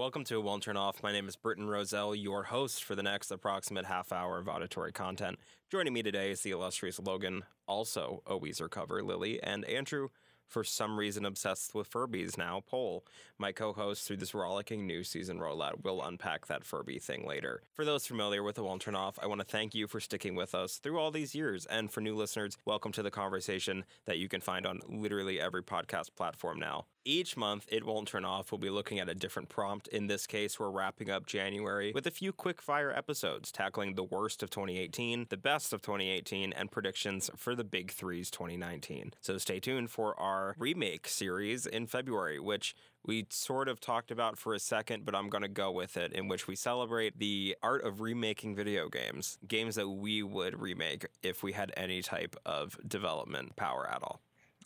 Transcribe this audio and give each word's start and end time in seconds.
Welcome 0.00 0.24
to 0.24 0.36
It 0.36 0.44
Won't 0.44 0.62
Turn 0.62 0.78
Off. 0.78 1.02
My 1.02 1.12
name 1.12 1.28
is 1.28 1.36
Britton 1.36 1.68
Roselle, 1.68 2.14
your 2.14 2.44
host 2.44 2.82
for 2.84 2.94
the 2.94 3.02
next 3.02 3.30
approximate 3.30 3.84
half 3.84 4.12
hour 4.12 4.38
of 4.38 4.48
auditory 4.48 4.92
content. 4.92 5.38
Joining 5.70 5.92
me 5.92 6.02
today 6.02 6.30
is 6.30 6.40
the 6.40 6.52
illustrious 6.52 6.98
Logan, 6.98 7.42
also 7.68 8.22
a 8.26 8.38
Weezer 8.38 8.70
cover, 8.70 9.02
Lily, 9.02 9.42
and 9.42 9.62
Andrew, 9.66 10.08
for 10.46 10.64
some 10.64 10.98
reason 10.98 11.26
obsessed 11.26 11.74
with 11.74 11.90
Furbies 11.90 12.38
now, 12.38 12.62
Pole, 12.66 13.04
my 13.38 13.52
co 13.52 13.74
host 13.74 14.06
through 14.06 14.16
this 14.16 14.32
rollicking 14.32 14.86
new 14.86 15.04
season 15.04 15.38
rollout. 15.38 15.84
We'll 15.84 16.02
unpack 16.02 16.46
that 16.46 16.64
Furby 16.64 16.98
thing 16.98 17.26
later. 17.26 17.62
For 17.74 17.84
those 17.84 18.06
familiar 18.06 18.42
with 18.42 18.56
It 18.56 18.62
Won't 18.62 18.80
Turn 18.80 18.96
Off, 18.96 19.18
I 19.22 19.26
want 19.26 19.42
to 19.42 19.46
thank 19.46 19.74
you 19.74 19.86
for 19.86 20.00
sticking 20.00 20.34
with 20.34 20.54
us 20.54 20.78
through 20.78 20.98
all 20.98 21.10
these 21.10 21.34
years. 21.34 21.66
And 21.66 21.92
for 21.92 22.00
new 22.00 22.16
listeners, 22.16 22.56
welcome 22.64 22.90
to 22.92 23.02
the 23.02 23.10
conversation 23.10 23.84
that 24.06 24.16
you 24.16 24.30
can 24.30 24.40
find 24.40 24.66
on 24.66 24.80
literally 24.88 25.38
every 25.38 25.62
podcast 25.62 26.16
platform 26.16 26.58
now. 26.58 26.86
Each 27.06 27.34
month, 27.34 27.66
It 27.72 27.86
Won't 27.86 28.08
Turn 28.08 28.26
Off 28.26 28.52
We'll 28.52 28.58
be 28.58 28.68
looking 28.68 28.98
at 28.98 29.08
a 29.08 29.14
different 29.14 29.48
prompt. 29.48 29.88
In 29.88 30.06
this 30.06 30.26
case, 30.26 30.60
we're 30.60 30.68
wrapping 30.68 31.08
up 31.08 31.24
January 31.24 31.92
with 31.94 32.06
a 32.06 32.10
few 32.10 32.30
quick 32.30 32.60
fire 32.60 32.92
episodes 32.92 33.50
tackling 33.50 33.94
the 33.94 34.04
worst 34.04 34.42
of 34.42 34.50
2018, 34.50 35.28
the 35.30 35.38
best 35.38 35.72
of 35.72 35.80
2018, 35.80 36.52
and 36.52 36.70
predictions 36.70 37.30
for 37.36 37.54
the 37.54 37.64
big 37.64 37.90
threes 37.90 38.30
2019. 38.30 39.14
So 39.22 39.38
stay 39.38 39.60
tuned 39.60 39.88
for 39.90 40.18
our 40.20 40.54
remake 40.58 41.08
series 41.08 41.64
in 41.64 41.86
February, 41.86 42.38
which 42.38 42.74
we 43.06 43.26
sort 43.30 43.68
of 43.68 43.80
talked 43.80 44.10
about 44.10 44.36
for 44.36 44.52
a 44.52 44.58
second, 44.58 45.06
but 45.06 45.14
I'm 45.14 45.30
going 45.30 45.40
to 45.40 45.48
go 45.48 45.70
with 45.70 45.96
it, 45.96 46.12
in 46.12 46.28
which 46.28 46.46
we 46.46 46.54
celebrate 46.54 47.18
the 47.18 47.56
art 47.62 47.82
of 47.82 48.02
remaking 48.02 48.54
video 48.54 48.90
games, 48.90 49.38
games 49.48 49.76
that 49.76 49.88
we 49.88 50.22
would 50.22 50.60
remake 50.60 51.06
if 51.22 51.42
we 51.42 51.52
had 51.52 51.72
any 51.78 52.02
type 52.02 52.36
of 52.44 52.78
development 52.86 53.56
power 53.56 53.88
at 53.88 54.02
all, 54.02 54.20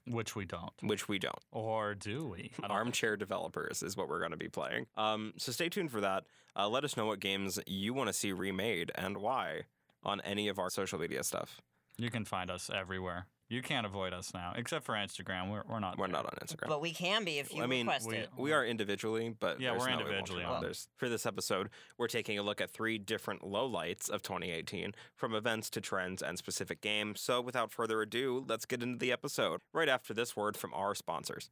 Which 0.07 0.37
we 0.37 0.45
don't. 0.45 0.73
which 0.83 1.09
we 1.09 1.19
don't. 1.19 1.39
Or 1.51 1.95
do 1.95 2.27
we? 2.27 2.51
Armchair 2.63 3.17
developers 3.17 3.83
is 3.83 3.97
what 3.97 4.09
we're 4.09 4.19
going 4.19 4.33
to 4.33 4.37
be 4.37 4.49
playing. 4.49 4.87
Um, 4.97 5.33
so 5.39 5.51
stay 5.51 5.69
tuned 5.69 5.91
for 5.91 6.01
that. 6.03 6.25
Uh, 6.55 6.69
let 6.69 6.85
us 6.85 6.97
know 6.97 7.07
what 7.07 7.21
games 7.21 7.59
you 7.67 7.95
want 7.95 8.09
to 8.09 8.13
see 8.13 8.33
remade 8.33 8.93
and 8.95 9.17
why 9.17 9.63
on 10.03 10.21
any 10.21 10.49
of 10.49 10.59
our 10.59 10.69
social 10.71 10.99
media 10.99 11.25
stuff. 11.25 11.61
You 11.97 12.11
can 12.11 12.25
find 12.25 12.51
us 12.51 12.71
everywhere. 12.75 13.27
You 13.55 13.63
can't 13.63 13.87
avoid 13.87 14.13
us 14.13 14.35
now, 14.35 14.53
except 14.57 14.85
for 14.85 14.95
Instagram. 14.97 15.49
We're, 15.49 15.63
we're 15.69 15.79
not. 15.79 15.97
We're 15.97 16.07
there. 16.07 16.15
not 16.15 16.27
on 16.27 16.33
Instagram. 16.45 16.67
But 16.67 16.81
we 16.81 16.93
can 16.93 17.25
be 17.25 17.39
if 17.39 17.55
you 17.55 17.63
I 17.63 17.67
mean, 17.67 17.87
request 17.87 18.09
we- 18.09 18.17
it. 18.17 18.31
We 18.37 18.53
are 18.53 18.65
individually, 18.65 19.33
but 19.39 19.61
Yeah, 19.61 19.71
we're 19.73 19.79
no 19.79 19.85
way 19.85 19.91
we'll 19.93 20.01
individually 20.01 20.43
on 20.43 20.65
on. 20.65 20.73
For 20.97 21.09
this 21.09 21.25
episode, 21.25 21.71
we're 21.97 22.09
taking 22.09 22.37
a 22.37 22.43
look 22.43 22.61
at 22.61 22.71
three 22.73 22.99
different 22.99 23.43
lowlights 23.43 24.11
of 24.11 24.23
2018, 24.23 24.93
from 25.15 25.37
events 25.37 25.71
to 25.71 25.81
trends 25.81 26.21
and 26.21 26.37
specific 26.37 26.81
games. 26.81 27.21
So, 27.21 27.41
without 27.41 27.71
further 27.71 28.03
ado, 28.03 28.45
let's 28.49 28.67
get 28.67 28.83
into 28.83 28.99
the 28.99 29.13
episode. 29.13 29.61
Right 29.73 29.89
after 29.89 30.13
this 30.13 30.35
word 30.35 30.57
from 30.57 30.75
our 30.75 30.97
sponsors. 30.97 31.49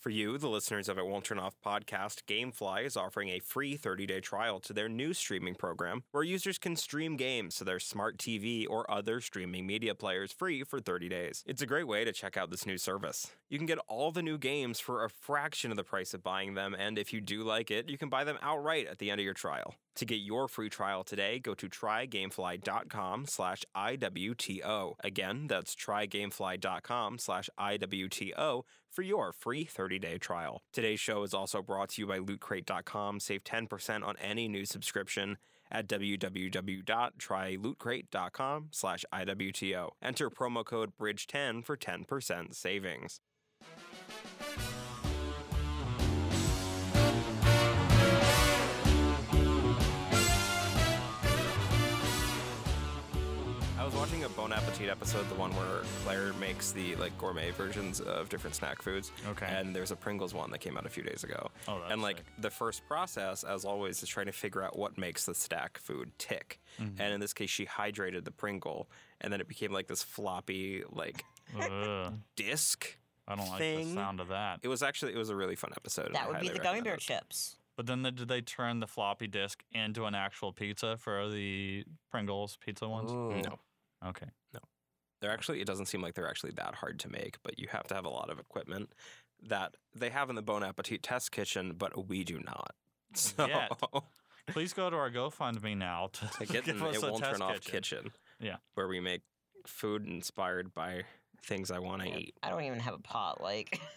For 0.00 0.08
you, 0.08 0.38
the 0.38 0.48
listeners 0.48 0.88
of 0.88 0.96
It 0.96 1.06
Won't 1.06 1.26
Turn 1.26 1.38
Off 1.38 1.56
podcast, 1.62 2.22
Gamefly 2.26 2.86
is 2.86 2.96
offering 2.96 3.28
a 3.28 3.38
free 3.38 3.76
30 3.76 4.06
day 4.06 4.20
trial 4.20 4.58
to 4.60 4.72
their 4.72 4.88
new 4.88 5.12
streaming 5.12 5.54
program 5.54 6.04
where 6.10 6.22
users 6.22 6.56
can 6.56 6.74
stream 6.74 7.18
games 7.18 7.56
to 7.56 7.64
their 7.64 7.78
smart 7.78 8.16
TV 8.16 8.64
or 8.66 8.90
other 8.90 9.20
streaming 9.20 9.66
media 9.66 9.94
players 9.94 10.32
free 10.32 10.62
for 10.62 10.80
30 10.80 11.10
days. 11.10 11.44
It's 11.46 11.60
a 11.60 11.66
great 11.66 11.86
way 11.86 12.06
to 12.06 12.14
check 12.14 12.38
out 12.38 12.50
this 12.50 12.64
new 12.64 12.78
service. 12.78 13.30
You 13.50 13.58
can 13.58 13.66
get 13.66 13.78
all 13.88 14.10
the 14.10 14.22
new 14.22 14.38
games 14.38 14.80
for 14.80 15.04
a 15.04 15.10
fraction 15.10 15.70
of 15.70 15.76
the 15.76 15.84
price 15.84 16.14
of 16.14 16.22
buying 16.22 16.54
them, 16.54 16.74
and 16.74 16.96
if 16.96 17.12
you 17.12 17.20
do 17.20 17.42
like 17.42 17.70
it, 17.70 17.90
you 17.90 17.98
can 17.98 18.08
buy 18.08 18.24
them 18.24 18.38
outright 18.40 18.86
at 18.86 19.00
the 19.00 19.10
end 19.10 19.20
of 19.20 19.24
your 19.26 19.34
trial. 19.34 19.74
To 19.96 20.04
get 20.04 20.16
your 20.16 20.46
free 20.48 20.70
trial 20.70 21.04
today, 21.04 21.38
go 21.38 21.54
to 21.54 21.68
trygamefly.com 21.68 23.26
slash 23.26 23.64
IWTO. 23.76 24.94
Again, 25.02 25.46
that's 25.48 25.74
trygamefly.com 25.74 27.18
slash 27.18 27.50
IWTO 27.58 28.62
for 28.90 29.02
your 29.02 29.32
free 29.32 29.66
30-day 29.66 30.18
trial. 30.18 30.62
Today's 30.72 31.00
show 31.00 31.22
is 31.22 31.34
also 31.34 31.62
brought 31.62 31.90
to 31.90 32.02
you 32.02 32.06
by 32.06 32.18
lootcrate.com. 32.18 33.20
Save 33.20 33.44
10% 33.44 34.06
on 34.06 34.16
any 34.18 34.48
new 34.48 34.64
subscription 34.64 35.36
at 35.70 35.86
www.trylootcrate.com 35.88 38.68
slash 38.72 39.04
IWTO. 39.14 39.90
Enter 40.02 40.30
promo 40.30 40.64
code 40.64 40.92
BRIDGE10 40.98 41.64
for 41.64 41.76
10% 41.76 42.54
savings. 42.54 43.20
I 54.20 54.22
was 54.24 54.36
watching 54.36 54.44
a 54.44 54.48
Bon 54.48 54.52
Appetit 54.52 54.90
episode, 54.90 55.28
the 55.30 55.34
one 55.34 55.50
where 55.52 55.82
Claire 56.04 56.32
makes 56.34 56.72
the 56.72 56.94
like 56.96 57.16
gourmet 57.16 57.52
versions 57.52 58.00
of 58.00 58.28
different 58.28 58.54
snack 58.54 58.82
foods. 58.82 59.12
Okay. 59.28 59.46
And 59.46 59.74
there's 59.74 59.92
a 59.92 59.96
Pringles 59.96 60.34
one 60.34 60.50
that 60.50 60.58
came 60.58 60.76
out 60.76 60.84
a 60.84 60.90
few 60.90 61.02
days 61.02 61.24
ago. 61.24 61.50
Oh, 61.66 61.78
that's 61.78 61.92
and 61.92 62.02
like 62.02 62.18
sick. 62.18 62.26
the 62.38 62.50
first 62.50 62.86
process, 62.86 63.44
as 63.44 63.64
always, 63.64 64.02
is 64.02 64.08
trying 64.08 64.26
to 64.26 64.32
figure 64.32 64.62
out 64.62 64.78
what 64.78 64.98
makes 64.98 65.24
the 65.24 65.34
stack 65.34 65.78
food 65.78 66.10
tick. 66.18 66.60
Mm-hmm. 66.80 67.00
And 67.00 67.14
in 67.14 67.20
this 67.20 67.32
case, 67.32 67.48
she 67.48 67.64
hydrated 67.64 68.24
the 68.24 68.30
Pringle, 68.30 68.90
and 69.22 69.32
then 69.32 69.40
it 69.40 69.48
became 69.48 69.72
like 69.72 69.86
this 69.86 70.02
floppy 70.02 70.82
like 70.90 71.24
Ugh, 71.58 72.12
disc. 72.36 72.96
I 73.26 73.36
don't 73.36 73.48
like 73.48 73.58
Thing. 73.58 73.88
the 73.88 73.94
sound 73.94 74.20
of 74.20 74.28
that. 74.28 74.60
It 74.62 74.68
was 74.68 74.82
actually 74.82 75.14
it 75.14 75.18
was 75.18 75.30
a 75.30 75.36
really 75.36 75.56
fun 75.56 75.70
episode. 75.76 76.06
and 76.06 76.14
that 76.14 76.28
would 76.28 76.40
be 76.40 76.48
highly 76.48 76.58
the 76.58 76.64
gummy 76.64 76.82
bear 76.82 76.94
it. 76.94 77.00
chips. 77.00 77.56
But 77.76 77.86
then 77.86 78.02
the, 78.02 78.10
did 78.10 78.28
they 78.28 78.42
turn 78.42 78.80
the 78.80 78.86
floppy 78.86 79.28
disk 79.28 79.62
into 79.72 80.04
an 80.04 80.14
actual 80.14 80.52
pizza 80.52 80.98
for 80.98 81.30
the 81.30 81.84
Pringles 82.10 82.58
pizza 82.60 82.86
ones? 82.86 83.10
Ooh. 83.10 83.40
No. 83.42 83.58
Okay. 84.06 84.26
No. 84.54 84.60
They're 85.20 85.30
actually, 85.30 85.60
it 85.60 85.66
doesn't 85.66 85.86
seem 85.86 86.00
like 86.00 86.14
they're 86.14 86.28
actually 86.28 86.52
that 86.52 86.74
hard 86.76 86.98
to 87.00 87.10
make, 87.10 87.36
but 87.42 87.58
you 87.58 87.68
have 87.70 87.86
to 87.88 87.94
have 87.94 88.04
a 88.06 88.10
lot 88.10 88.30
of 88.30 88.38
equipment 88.38 88.92
that 89.48 89.74
they 89.94 90.10
have 90.10 90.30
in 90.30 90.36
the 90.36 90.42
Bon 90.42 90.62
Appetit 90.62 91.02
test 91.02 91.30
kitchen, 91.32 91.74
but 91.76 92.08
we 92.08 92.24
do 92.24 92.38
not. 92.40 92.74
So 93.14 93.46
Yet. 93.46 93.72
Please 94.48 94.72
go 94.72 94.88
to 94.88 94.96
our 94.96 95.10
GoFundMe 95.10 95.76
now 95.76 96.10
to, 96.12 96.26
to 96.38 96.46
get 96.46 96.64
give 96.66 96.76
in, 96.76 96.82
us 96.82 96.96
it 96.96 97.02
a 97.02 97.10
won't 97.10 97.22
test 97.24 97.32
turn 97.40 97.42
off 97.42 97.60
kitchen. 97.60 97.72
kitchen 97.72 98.12
Yeah. 98.40 98.56
where 98.74 98.86
we 98.88 99.00
make 99.00 99.22
food 99.66 100.06
inspired 100.06 100.72
by 100.74 101.02
things 101.44 101.70
I 101.72 101.80
want 101.80 102.02
to 102.02 102.08
eat. 102.08 102.34
I 102.42 102.50
don't 102.50 102.62
even 102.62 102.78
have 102.78 102.94
a 102.94 102.98
pot. 102.98 103.40
Like, 103.42 103.80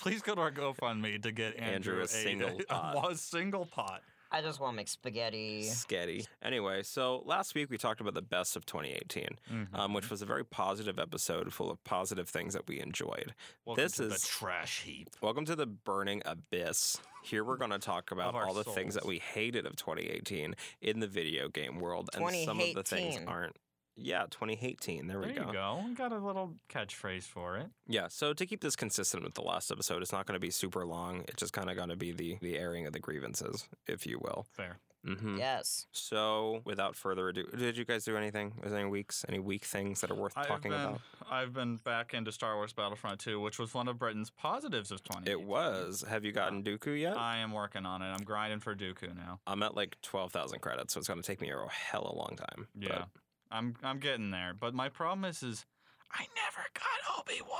Please 0.00 0.20
go 0.22 0.34
to 0.34 0.40
our 0.40 0.50
GoFundMe 0.50 1.22
to 1.22 1.30
get 1.32 1.56
Andrew 1.58 2.00
Andrew, 2.00 2.00
a 2.02 2.08
single 2.08 2.58
pot. 2.68 3.12
a 3.12 3.16
single 3.16 3.66
pot. 3.66 4.02
I 4.32 4.42
just 4.42 4.60
want 4.60 4.74
to 4.74 4.76
make 4.76 4.86
spaghetti. 4.88 5.62
Sketty. 5.64 6.26
Anyway, 6.42 6.82
so 6.84 7.22
last 7.26 7.54
week 7.54 7.68
we 7.68 7.76
talked 7.78 8.00
about 8.00 8.14
the 8.14 8.22
best 8.22 8.54
of 8.56 8.64
2018, 8.64 9.26
Mm-hmm. 9.52 9.74
um, 9.74 9.92
which 9.92 10.08
was 10.08 10.22
a 10.22 10.26
very 10.26 10.44
positive 10.44 10.98
episode 10.98 11.52
full 11.52 11.70
of 11.70 11.82
positive 11.82 12.28
things 12.28 12.54
that 12.54 12.68
we 12.68 12.80
enjoyed. 12.80 13.34
Welcome 13.64 13.82
this 13.84 13.92
to 13.94 14.04
is 14.04 14.12
the 14.22 14.28
trash 14.28 14.82
heap. 14.82 15.08
Welcome 15.20 15.44
to 15.46 15.56
the 15.56 15.66
burning 15.66 16.22
abyss. 16.24 16.98
Here 17.24 17.42
we're 17.44 17.56
going 17.56 17.72
to 17.72 17.78
talk 17.80 18.12
about 18.12 18.34
all 18.34 18.54
the 18.54 18.64
things 18.64 18.94
that 18.94 19.04
we 19.04 19.18
hated 19.18 19.66
of 19.66 19.74
2018 19.76 20.54
in 20.80 21.00
the 21.00 21.08
video 21.08 21.48
game 21.48 21.78
world, 21.80 22.08
and 22.14 22.24
some 22.44 22.60
of 22.60 22.72
the 22.74 22.82
things 22.84 23.18
aren't. 23.26 23.56
Yeah, 23.96 24.22
2018. 24.30 25.06
There, 25.06 25.18
There 25.20 25.28
we 25.28 25.34
you 25.34 25.44
go. 25.44 25.52
go. 25.52 25.82
We 25.86 25.94
got 25.94 26.12
a 26.12 26.18
little 26.18 26.54
catchphrase 26.68 27.24
for 27.24 27.56
it. 27.58 27.66
Yeah, 27.86 28.08
so 28.08 28.32
to 28.32 28.46
keep 28.46 28.60
this 28.62 28.76
consistent 28.76 29.24
with 29.24 29.34
the 29.34 29.42
last 29.42 29.70
episode, 29.70 30.00
it's 30.02 30.12
not 30.12 30.26
going 30.26 30.34
to 30.36 30.40
be 30.40 30.50
super 30.50 30.86
long. 30.86 31.20
It's 31.28 31.36
just 31.40 31.52
kind 31.52 31.68
of 31.68 31.76
going 31.76 31.90
to 31.90 31.96
be 31.96 32.12
the 32.12 32.38
the 32.40 32.58
airing 32.58 32.86
of 32.86 32.92
the 32.92 33.00
grievances, 33.00 33.68
if 33.86 34.06
you 34.06 34.18
will. 34.18 34.46
Fair. 34.52 34.78
Mm-hmm. 35.06 35.38
Yes. 35.38 35.86
So, 35.92 36.60
without 36.66 36.94
further 36.94 37.30
ado, 37.30 37.44
did 37.56 37.78
you 37.78 37.86
guys 37.86 38.04
do 38.04 38.18
anything? 38.18 38.52
Was 38.62 38.70
there 38.72 38.80
any 38.80 38.90
weeks, 38.90 39.24
any 39.30 39.38
weak 39.38 39.64
things 39.64 40.02
that 40.02 40.10
are 40.10 40.14
worth 40.14 40.34
I've 40.36 40.46
talking 40.46 40.72
been, 40.72 40.80
about? 40.80 41.00
I've 41.30 41.54
been 41.54 41.76
back 41.76 42.12
into 42.12 42.30
Star 42.32 42.56
Wars 42.56 42.74
Battlefront 42.74 43.18
2, 43.20 43.40
which 43.40 43.58
was 43.58 43.72
one 43.72 43.88
of 43.88 43.98
Britton's 43.98 44.28
positives 44.28 44.90
of 44.90 45.02
20. 45.02 45.30
It 45.30 45.40
was. 45.40 46.04
Have 46.06 46.26
you 46.26 46.32
gotten 46.32 46.62
Dooku 46.62 47.00
yet? 47.00 47.16
I 47.16 47.38
am 47.38 47.52
working 47.52 47.86
on 47.86 48.02
it. 48.02 48.10
I'm 48.10 48.24
grinding 48.24 48.60
for 48.60 48.74
Dooku 48.76 49.16
now. 49.16 49.40
I'm 49.46 49.62
at 49.62 49.74
like 49.74 49.96
12,000 50.02 50.58
credits, 50.60 50.92
so 50.92 50.98
it's 50.98 51.08
going 51.08 51.20
to 51.20 51.26
take 51.26 51.40
me 51.40 51.50
a 51.50 51.56
hell 51.70 52.02
of 52.02 52.14
a 52.14 52.18
long 52.18 52.36
time. 52.36 52.68
But- 52.74 52.88
Yeah. 52.88 53.04
I'm 53.50 53.74
I'm 53.82 53.98
getting 53.98 54.30
there. 54.30 54.54
But 54.58 54.74
my 54.74 54.88
problem 54.88 55.24
is 55.24 55.42
is 55.42 55.64
I 56.12 56.26
never 56.36 56.66
got 56.74 57.18
Obi-Wan. 57.20 57.58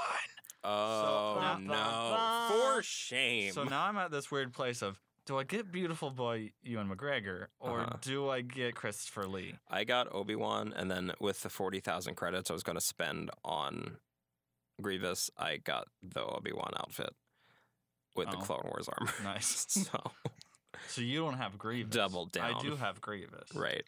Oh 0.62 1.37
Bah, 1.41 1.59
no! 1.59 1.73
bah, 1.73 2.11
bah. 2.11 2.49
For 2.77 2.83
shame. 2.83 3.53
So 3.53 3.65
now 3.65 3.84
I'm 3.84 3.97
at 3.97 4.11
this 4.11 4.31
weird 4.31 4.53
place 4.53 4.83
of 4.83 5.01
do 5.27 5.39
I 5.39 5.45
get 5.45 5.71
beautiful 5.71 6.10
boy 6.10 6.51
Ewan 6.63 6.89
McGregor 6.89 7.47
or 7.60 7.81
Uh-huh. 7.81 7.97
do 8.01 8.28
I 8.31 8.41
get 8.41 8.75
Christopher 8.75 9.27
Lee? 9.27 9.54
I 9.71 9.84
got 9.84 10.13
Obi 10.13 10.34
Wan, 10.34 10.72
and 10.77 10.91
then 10.91 11.13
with 11.21 11.42
the 11.42 11.48
forty 11.51 11.81
thousand 11.81 12.15
credits 12.16 12.51
I 12.51 12.54
was 12.54 12.63
going 12.63 12.77
to 12.78 12.84
spend 12.84 13.31
on 13.45 13.97
Grievous, 14.81 15.31
I 15.36 15.59
got 15.59 15.86
the 16.03 16.22
Obi 16.25 16.53
Wan 16.53 16.72
outfit 16.78 17.10
with 18.16 18.31
the 18.31 18.36
Oh. 18.39 18.41
Clone 18.41 18.63
Wars 18.65 18.89
armor. 18.89 19.13
Nice. 19.22 19.66
so 19.69 20.10
So 20.89 21.01
you 21.03 21.21
don't 21.21 21.34
have 21.39 21.59
Grievous. 21.59 21.95
Double 21.95 22.27
down. 22.27 22.54
I 22.57 22.60
do 22.60 22.75
have 22.77 23.01
Grievous. 23.01 23.54
right. 23.54 23.84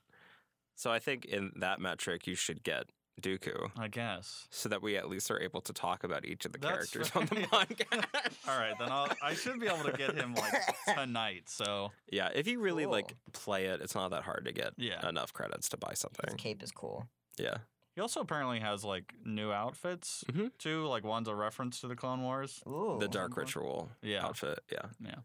So 0.82 0.90
I 0.90 0.98
think 0.98 1.24
in 1.26 1.52
that 1.56 1.80
metric 1.80 2.26
you 2.26 2.34
should 2.34 2.64
get 2.64 2.86
Dooku, 3.20 3.70
I 3.78 3.86
guess. 3.86 4.48
so 4.50 4.68
that 4.70 4.82
we 4.82 4.96
at 4.96 5.08
least 5.08 5.30
are 5.30 5.38
able 5.40 5.60
to 5.60 5.72
talk 5.72 6.02
about 6.02 6.24
each 6.24 6.44
of 6.44 6.50
the 6.52 6.58
That's 6.58 6.90
characters 6.90 7.10
on 7.14 7.26
the 7.26 7.36
fair. 7.36 7.44
podcast. 7.66 8.48
All 8.48 8.58
right, 8.58 8.74
then 8.80 8.90
I'll, 8.90 9.08
I 9.22 9.34
should 9.34 9.60
be 9.60 9.66
able 9.68 9.84
to 9.84 9.92
get 9.96 10.16
him 10.16 10.34
like 10.34 10.52
tonight. 10.96 11.44
So 11.46 11.92
yeah, 12.10 12.30
if 12.34 12.48
you 12.48 12.58
really 12.58 12.82
Cool. 12.82 12.92
like 12.92 13.14
play 13.32 13.66
it, 13.66 13.80
it's 13.80 13.94
not 13.94 14.10
that 14.10 14.24
hard 14.24 14.46
to 14.46 14.52
get 14.52 14.72
Yeah. 14.76 15.08
enough 15.08 15.32
credits 15.32 15.68
to 15.68 15.76
buy 15.76 15.90
His 15.90 16.00
something. 16.00 16.36
cape 16.36 16.62
is 16.64 16.72
cool. 16.72 17.06
Yeah. 17.38 17.58
He 17.94 18.00
also 18.00 18.20
apparently 18.20 18.58
has 18.58 18.82
like 18.84 19.12
new 19.24 19.52
outfits 19.52 20.24
Mhm. 20.32 20.50
too. 20.58 20.86
Like 20.86 21.04
one's 21.04 21.28
a 21.28 21.34
reference 21.36 21.80
to 21.82 21.86
the 21.88 21.94
Clone 21.94 22.22
Wars. 22.22 22.60
Ooh. 22.66 22.96
the 22.98 23.06
Dark 23.08 23.36
Ritual 23.36 23.88
Yeah. 24.02 24.24
outfit. 24.24 24.58
Yeah. 24.72 24.86
Yeah. 24.98 25.16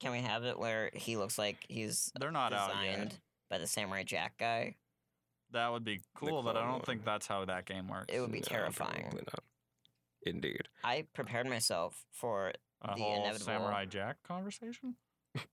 Can 0.00 0.12
we 0.12 0.20
have 0.22 0.44
it 0.44 0.58
where 0.58 0.90
he 0.94 1.16
looks 1.18 1.36
like 1.36 1.66
he's 1.68 2.10
They're 2.18 2.30
not 2.30 2.54
out 2.54 2.68
designed 2.68 3.10
yet. 3.12 3.18
by 3.50 3.58
the 3.58 3.66
Samurai 3.66 4.04
Jack 4.04 4.38
guy? 4.38 4.76
That 5.54 5.72
would 5.72 5.84
be 5.84 6.00
cool, 6.14 6.42
but 6.42 6.56
I 6.56 6.64
don't 6.70 6.84
think 6.84 7.04
that's 7.04 7.26
how 7.26 7.44
that 7.46 7.64
game 7.64 7.88
works. 7.88 8.06
It 8.14 8.20
would 8.20 8.30
be 8.32 8.40
No, 8.40 8.44
terrifying. 8.44 9.02
probably 9.02 9.22
not. 9.22 9.42
Indeed. 10.26 10.68
I 10.82 11.06
prepared 11.14 11.46
myself 11.46 12.04
for 12.12 12.52
a 12.82 12.94
the 12.94 13.02
whole 13.02 13.14
inevitable- 13.22 13.46
Samurai 13.46 13.84
Jack 13.86 14.16
conversation. 14.22 14.96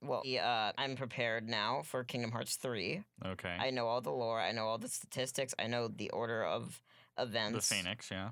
well. 0.02 0.22
the, 0.24 0.40
Uh, 0.40 0.74
I'm 0.78 0.96
prepared 0.96 1.48
now 1.48 1.82
for 1.84 2.04
Kingdom 2.04 2.32
Hearts 2.32 2.56
three. 2.56 3.04
Okay. 3.26 3.56
I 3.60 3.70
know 3.72 3.88
all 3.88 4.02
the 4.02 4.12
lore. 4.12 4.40
I 4.42 4.52
know 4.52 4.68
all 4.68 4.78
the 4.78 4.90
statistics. 4.90 5.54
I 5.60 5.68
know 5.68 5.88
the 5.88 6.10
order 6.12 6.44
of 6.44 6.82
events. 7.18 7.70
the. 7.70 7.76
Phoenix, 7.76 8.10
yeah. 8.12 8.32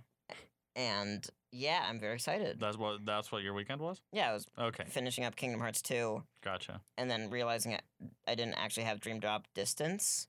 And 0.76 1.28
yeah, 1.52 1.86
I'm 1.90 2.00
very 2.00 2.14
excited. 2.16 2.60
That's 2.60 2.78
what 2.78 3.06
that's 3.06 3.32
what 3.32 3.42
your 3.44 3.54
weekend 3.54 3.82
was. 3.82 4.02
yeah, 4.12 4.30
I 4.30 4.34
was 4.34 4.48
Okay, 4.58 4.86
finishing 4.88 5.26
up 5.26 5.36
Kingdom 5.36 5.60
Hearts 5.60 5.82
two, 5.82 6.24
gotcha. 6.42 6.82
and 6.98 7.10
then 7.12 7.30
realizing 7.30 7.74
I, 7.74 7.80
I 8.28 8.36
didn't 8.36 8.54
actually 8.56 8.84
have 8.84 9.00
Dream 9.02 9.20
Drop 9.20 9.48
Distance 9.56 10.28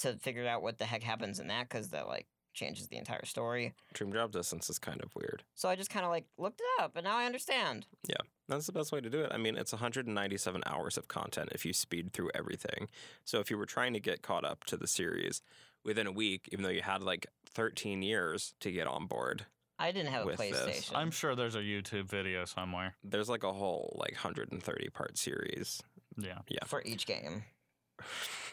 to 0.00 0.14
figure 0.18 0.46
out 0.46 0.62
what 0.62 0.78
the 0.78 0.84
heck 0.84 1.02
happens 1.02 1.38
in 1.40 1.48
that 1.48 1.68
because 1.68 1.88
that 1.90 2.06
like 2.08 2.26
changes 2.52 2.88
the 2.88 2.96
entire 2.96 3.24
story. 3.24 3.74
Dream 3.94 4.10
Drop 4.10 4.32
Distance 4.32 4.68
is 4.68 4.78
kind 4.78 5.00
of 5.02 5.14
weird. 5.14 5.44
So 5.54 5.68
I 5.68 5.76
just 5.76 5.90
kind 5.90 6.04
of 6.04 6.10
like 6.10 6.24
looked 6.36 6.60
it 6.60 6.82
up, 6.82 6.96
and 6.96 7.04
now 7.04 7.16
I 7.16 7.24
understand. 7.26 7.86
Yeah. 8.08 8.16
That's 8.48 8.66
the 8.66 8.72
best 8.72 8.90
way 8.90 9.00
to 9.00 9.08
do 9.08 9.20
it. 9.20 9.30
I 9.32 9.36
mean, 9.36 9.56
it's 9.56 9.72
197 9.72 10.62
hours 10.66 10.98
of 10.98 11.06
content 11.06 11.50
if 11.52 11.64
you 11.64 11.72
speed 11.72 12.12
through 12.12 12.30
everything. 12.34 12.88
So 13.24 13.38
if 13.38 13.48
you 13.48 13.56
were 13.56 13.64
trying 13.66 13.92
to 13.92 14.00
get 14.00 14.22
caught 14.22 14.44
up 14.44 14.64
to 14.64 14.76
the 14.76 14.88
series 14.88 15.40
within 15.84 16.08
a 16.08 16.12
week, 16.12 16.48
even 16.50 16.64
though 16.64 16.68
you 16.70 16.82
had 16.82 17.00
like 17.04 17.28
13 17.46 18.02
years 18.02 18.54
to 18.60 18.72
get 18.72 18.88
on 18.88 19.06
board, 19.06 19.46
I 19.78 19.92
didn't 19.92 20.10
have 20.10 20.24
a 20.24 20.26
With 20.26 20.38
this. 20.38 20.50
PlayStation. 20.60 20.92
I'm 20.96 21.12
sure 21.12 21.36
there's 21.36 21.54
a 21.54 21.60
YouTube 21.60 22.06
video 22.08 22.44
somewhere. 22.44 22.96
there's 23.04 23.28
like 23.28 23.44
a 23.44 23.52
whole 23.52 23.96
like 24.00 24.12
130 24.14 24.88
part 24.88 25.16
series, 25.16 25.80
Yeah. 26.18 26.38
yeah. 26.48 26.64
for 26.66 26.82
each 26.84 27.06
game. 27.06 27.44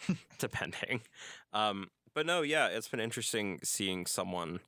depending. 0.39 1.01
Um, 1.53 1.89
but 2.13 2.25
no, 2.25 2.41
yeah, 2.41 2.67
it's 2.67 2.87
been 2.87 2.99
interesting 2.99 3.59
seeing 3.63 4.05
someone 4.05 4.59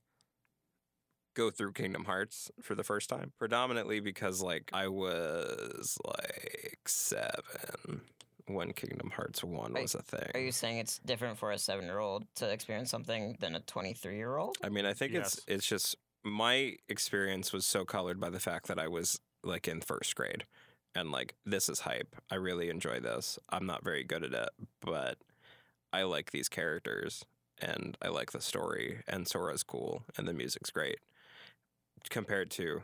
go 1.35 1.49
through 1.49 1.71
Kingdom 1.71 2.05
Hearts 2.05 2.51
for 2.61 2.75
the 2.75 2.83
first 2.83 3.09
time, 3.09 3.31
predominantly 3.39 3.99
because 3.99 4.41
like 4.41 4.69
I 4.73 4.87
was 4.87 5.97
like 6.05 6.79
seven 6.85 8.01
when 8.47 8.73
Kingdom 8.73 9.11
Hearts 9.11 9.43
One 9.43 9.75
Are- 9.75 9.81
was 9.81 9.95
a 9.95 10.01
thing. 10.01 10.29
Are 10.33 10.39
you 10.39 10.51
saying 10.51 10.77
it's 10.77 10.99
different 10.99 11.37
for 11.37 11.51
a 11.51 11.57
seven-year-old 11.57 12.25
to 12.35 12.49
experience 12.49 12.89
something 12.89 13.37
than 13.39 13.55
a 13.55 13.59
twenty-three-year-old? 13.61 14.57
I 14.63 14.69
mean, 14.69 14.85
I 14.85 14.93
think 14.93 15.13
it's 15.13 15.41
it's 15.47 15.65
just 15.65 15.95
my 16.23 16.75
experience 16.89 17.53
was 17.53 17.65
so 17.65 17.85
colored 17.85 18.19
by 18.19 18.29
the 18.29 18.39
fact 18.39 18.67
that 18.67 18.79
I 18.79 18.87
was 18.87 19.19
like 19.43 19.67
in 19.67 19.81
first 19.81 20.15
grade 20.15 20.45
and 20.95 21.11
like 21.11 21.35
this 21.45 21.69
is 21.69 21.81
hype. 21.81 22.15
I 22.31 22.35
really 22.35 22.69
enjoy 22.69 22.99
this. 22.99 23.37
I'm 23.49 23.65
not 23.65 23.83
very 23.83 24.03
good 24.03 24.23
at 24.23 24.33
it, 24.33 24.49
but 24.81 25.17
I 25.93 26.03
like 26.03 26.31
these 26.31 26.49
characters 26.49 27.25
and 27.61 27.97
I 28.01 28.07
like 28.09 28.31
the 28.31 28.41
story 28.41 29.01
and 29.07 29.27
Sora's 29.27 29.63
cool 29.63 30.03
and 30.17 30.27
the 30.27 30.33
music's 30.33 30.69
great. 30.71 30.99
Compared 32.09 32.49
to 32.51 32.83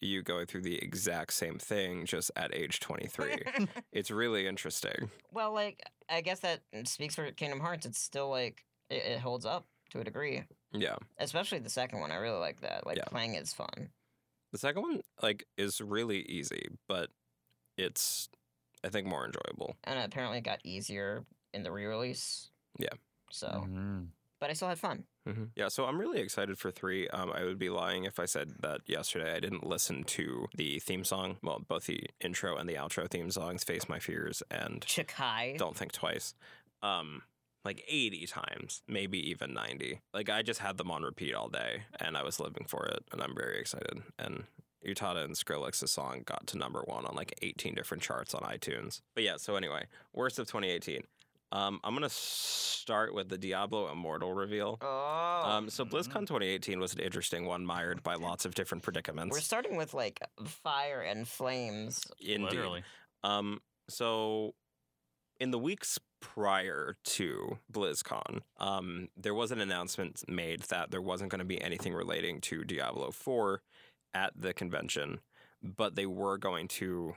you 0.00 0.22
going 0.22 0.46
through 0.46 0.62
the 0.62 0.76
exact 0.82 1.32
same 1.32 1.58
thing 1.58 2.04
just 2.06 2.30
at 2.36 2.54
age 2.54 2.80
23. 2.80 3.42
it's 3.92 4.10
really 4.10 4.46
interesting. 4.46 5.10
well, 5.32 5.52
like 5.52 5.82
I 6.08 6.20
guess 6.20 6.40
that 6.40 6.60
speaks 6.84 7.14
for 7.14 7.30
Kingdom 7.32 7.60
Hearts. 7.60 7.86
It's 7.86 7.98
still 8.00 8.28
like 8.30 8.64
it, 8.90 9.02
it 9.04 9.20
holds 9.20 9.44
up 9.46 9.66
to 9.90 10.00
a 10.00 10.04
degree, 10.04 10.44
Yeah. 10.72 10.96
especially 11.18 11.58
the 11.60 11.70
second 11.70 12.00
one. 12.00 12.10
I 12.12 12.16
really 12.16 12.38
like 12.38 12.60
that. 12.62 12.86
Like 12.86 12.96
Yeah. 12.98 13.04
playing 13.04 13.34
is 13.36 13.52
fun. 13.52 13.90
The 14.52 14.58
second 14.58 14.82
one 14.82 15.00
like 15.22 15.44
is 15.58 15.80
really 15.80 16.20
easy, 16.22 16.68
but 16.88 17.10
it's 17.76 18.28
I 18.84 18.88
think 18.88 19.06
more 19.06 19.24
enjoyable. 19.26 19.76
and 19.84 19.98
apparently, 19.98 20.38
it 20.38 20.44
got 20.44 20.60
easier 20.64 21.24
in 21.52 21.62
the 21.62 21.72
re-release. 21.72 22.50
Yeah. 22.78 22.92
So, 23.32 23.48
Mhm. 23.66 24.08
but 24.38 24.50
I 24.50 24.52
still 24.52 24.68
had 24.68 24.78
fun. 24.78 25.06
hmm 25.24 25.46
Yeah, 25.56 25.68
so 25.68 25.86
I'm 25.86 25.98
really 25.98 26.20
excited 26.20 26.56
for 26.58 26.70
three. 26.70 27.08
Um, 27.08 27.32
I 27.32 27.42
would 27.44 27.58
be 27.58 27.68
lying 27.70 28.04
if 28.04 28.20
I 28.20 28.26
said 28.26 28.50
that 28.60 28.82
yesterday 28.86 29.34
I 29.34 29.40
didn't 29.40 29.66
listen 29.66 30.04
to 30.04 30.46
the 30.54 30.78
theme 30.78 31.04
song. 31.04 31.38
Well, 31.42 31.58
both 31.66 31.86
the 31.86 32.04
intro 32.20 32.56
and 32.56 32.68
the 32.68 32.74
outro 32.74 33.10
theme 33.10 33.30
songs, 33.32 33.64
"Face 33.64 33.88
My 33.88 33.98
Fears" 33.98 34.42
and 34.50 34.82
Chikai. 34.82 35.58
"Don't 35.58 35.76
Think 35.76 35.90
Twice," 35.92 36.34
um, 36.82 37.22
like 37.64 37.82
80 37.88 38.26
times, 38.26 38.82
maybe 38.86 39.18
even 39.28 39.52
90. 39.52 40.00
Like 40.14 40.28
I 40.28 40.42
just 40.42 40.60
had 40.60 40.76
them 40.76 40.90
on 40.92 41.02
repeat 41.02 41.34
all 41.34 41.48
day, 41.48 41.86
and 41.98 42.16
I 42.16 42.22
was 42.22 42.38
living 42.38 42.66
for 42.68 42.86
it, 42.86 43.02
and 43.10 43.20
I'm 43.20 43.34
very 43.34 43.58
excited. 43.58 44.04
And 44.18 44.46
Utada 44.86 45.24
and 45.24 45.34
Skrillex's 45.34 45.90
song 45.90 46.22
got 46.24 46.46
to 46.48 46.58
number 46.58 46.82
one 46.86 47.04
on 47.04 47.14
like 47.14 47.34
18 47.42 47.74
different 47.74 48.02
charts 48.02 48.34
on 48.34 48.42
iTunes. 48.42 49.00
But 49.14 49.24
yeah, 49.24 49.36
so 49.36 49.56
anyway, 49.56 49.84
worst 50.12 50.38
of 50.38 50.46
2018. 50.46 51.02
Um, 51.52 51.80
I'm 51.84 51.94
gonna 51.94 52.08
start 52.10 53.14
with 53.14 53.28
the 53.28 53.38
Diablo 53.38 53.90
Immortal 53.90 54.32
reveal. 54.32 54.78
Oh, 54.80 55.42
Um, 55.44 55.70
so 55.70 55.84
mhm. 55.84 55.90
BlizzCon 55.90 56.26
2018 56.26 56.80
was 56.80 56.92
an 56.92 57.00
interesting 57.00 57.46
one, 57.46 57.64
mired 57.64 58.02
by 58.02 58.14
lots 58.14 58.44
of 58.44 58.54
different 58.54 58.82
predicaments. 58.82 59.32
we're 59.34 59.40
starting 59.40 59.76
with 59.76 59.94
like 59.94 60.20
fire 60.44 61.02
and 61.02 61.26
flames. 61.28 62.00
Indeed. 62.20 62.50
Literally. 62.50 62.82
Um, 63.22 63.60
so 63.88 64.54
in 65.38 65.50
the 65.52 65.58
weeks 65.58 65.98
prior 66.20 66.96
to 67.04 67.58
BlizzCon, 67.72 68.40
um, 68.58 69.08
there 69.16 69.34
was 69.34 69.52
an 69.52 69.60
announcement 69.60 70.24
made 70.28 70.62
that 70.62 70.90
there 70.90 71.02
wasn't 71.02 71.30
going 71.30 71.38
to 71.40 71.44
be 71.44 71.60
anything 71.62 71.94
relating 71.94 72.40
to 72.40 72.64
Diablo 72.64 73.10
4 73.12 73.62
at 74.16 74.32
the 74.34 74.54
convention, 74.54 75.20
but 75.62 75.94
they 75.94 76.06
were 76.06 76.38
going 76.38 76.66
to 76.66 77.14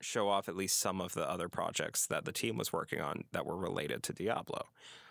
show 0.00 0.28
off 0.28 0.48
at 0.48 0.56
least 0.56 0.78
some 0.78 1.00
of 1.00 1.12
the 1.12 1.28
other 1.28 1.48
projects 1.48 2.06
that 2.06 2.24
the 2.24 2.32
team 2.32 2.56
was 2.56 2.72
working 2.72 3.00
on 3.00 3.24
that 3.32 3.44
were 3.44 3.56
related 3.56 4.02
to 4.02 4.14
Diablo. 4.14 4.62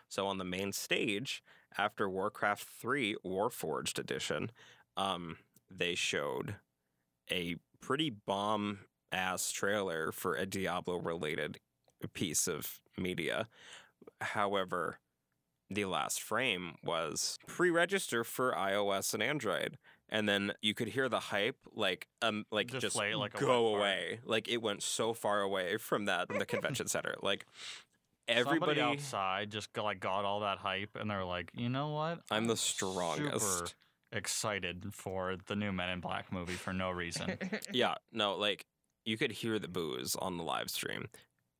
So 0.09 0.25
on 0.25 0.39
the 0.39 0.45
main 0.45 0.71
stage, 0.71 1.43
after 1.77 2.09
Warcraft 2.09 2.63
3 2.63 3.17
Warforged 3.23 3.99
edition, 3.99 4.49
um, 4.95 5.37
they 5.69 5.93
showed 5.93 6.55
a 7.29 7.57
pretty 7.81 8.09
bomb 8.09 8.79
ass 9.11 9.51
trailer 9.51 10.11
for 10.11 10.33
a 10.33 10.45
Diablo 10.45 10.97
related 10.97 11.59
piece 12.13 12.47
of 12.47 12.79
media. 12.97 13.47
However, 14.21 14.99
the 15.69 15.85
last 15.85 16.21
frame 16.21 16.75
was 16.83 17.37
pre-register 17.45 18.23
for 18.23 18.53
iOS 18.53 19.13
and 19.13 19.21
Android. 19.21 19.77
And 20.09 20.27
then 20.27 20.53
you 20.61 20.73
could 20.73 20.87
hear 20.87 21.09
the 21.09 21.19
hype 21.19 21.57
like 21.73 22.07
um 22.21 22.45
like 22.51 22.67
just, 22.67 22.81
Deflate 22.81 23.17
like 23.17 23.37
go 23.37 23.75
away. 23.75 24.19
Like 24.23 24.47
it 24.47 24.61
went 24.61 24.83
so 24.83 25.13
far 25.13 25.41
away 25.41 25.77
from 25.77 26.05
that 26.05 26.27
from 26.27 26.39
the 26.39 26.45
convention 26.45 26.87
center. 26.87 27.15
Like 27.21 27.45
Somebody 28.29 28.49
everybody 28.49 28.81
outside 28.81 29.51
just 29.51 29.71
got, 29.71 29.85
like 29.85 29.99
got 30.01 30.25
all 30.25 30.41
that 30.41 30.57
hype, 30.57 30.97
and 30.99 31.09
they're 31.09 31.23
like, 31.23 31.51
you 31.55 31.69
know 31.69 31.89
what? 31.89 32.19
I'm 32.29 32.45
the 32.47 32.57
super 32.57 32.91
strongest. 32.91 33.75
excited 34.11 34.87
for 34.91 35.37
the 35.47 35.55
new 35.55 35.71
Men 35.71 35.89
in 35.89 35.99
Black 36.01 36.31
movie 36.31 36.53
for 36.53 36.73
no 36.73 36.91
reason. 36.91 37.37
Yeah, 37.71 37.95
no, 38.11 38.35
like 38.35 38.65
you 39.05 39.17
could 39.17 39.31
hear 39.31 39.59
the 39.59 39.69
boos 39.69 40.17
on 40.17 40.37
the 40.37 40.43
live 40.43 40.69
stream. 40.69 41.07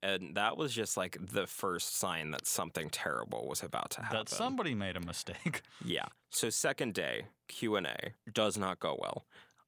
And 0.03 0.35
that 0.35 0.57
was 0.57 0.73
just 0.73 0.95
like 0.95 1.17
the 1.19 1.47
first 1.47 1.97
sign 1.97 2.31
that 2.31 2.45
something 2.45 2.89
terrible 2.89 3.47
was 3.47 3.63
about 3.63 3.89
to 3.91 4.01
happen. 4.03 4.17
that 4.19 4.29
somebody 4.29 4.75
made 4.75 4.95
a 4.95 4.99
mistake. 5.01 5.61
Yeah. 5.85 6.05
So 6.29 6.49
second 6.49 6.93
day 6.93 7.25
Q 7.47 7.75
and 7.77 7.87
A 7.87 8.13
does 8.31 8.57
not 8.57 8.79
go 8.79 8.95
well. 8.99 9.25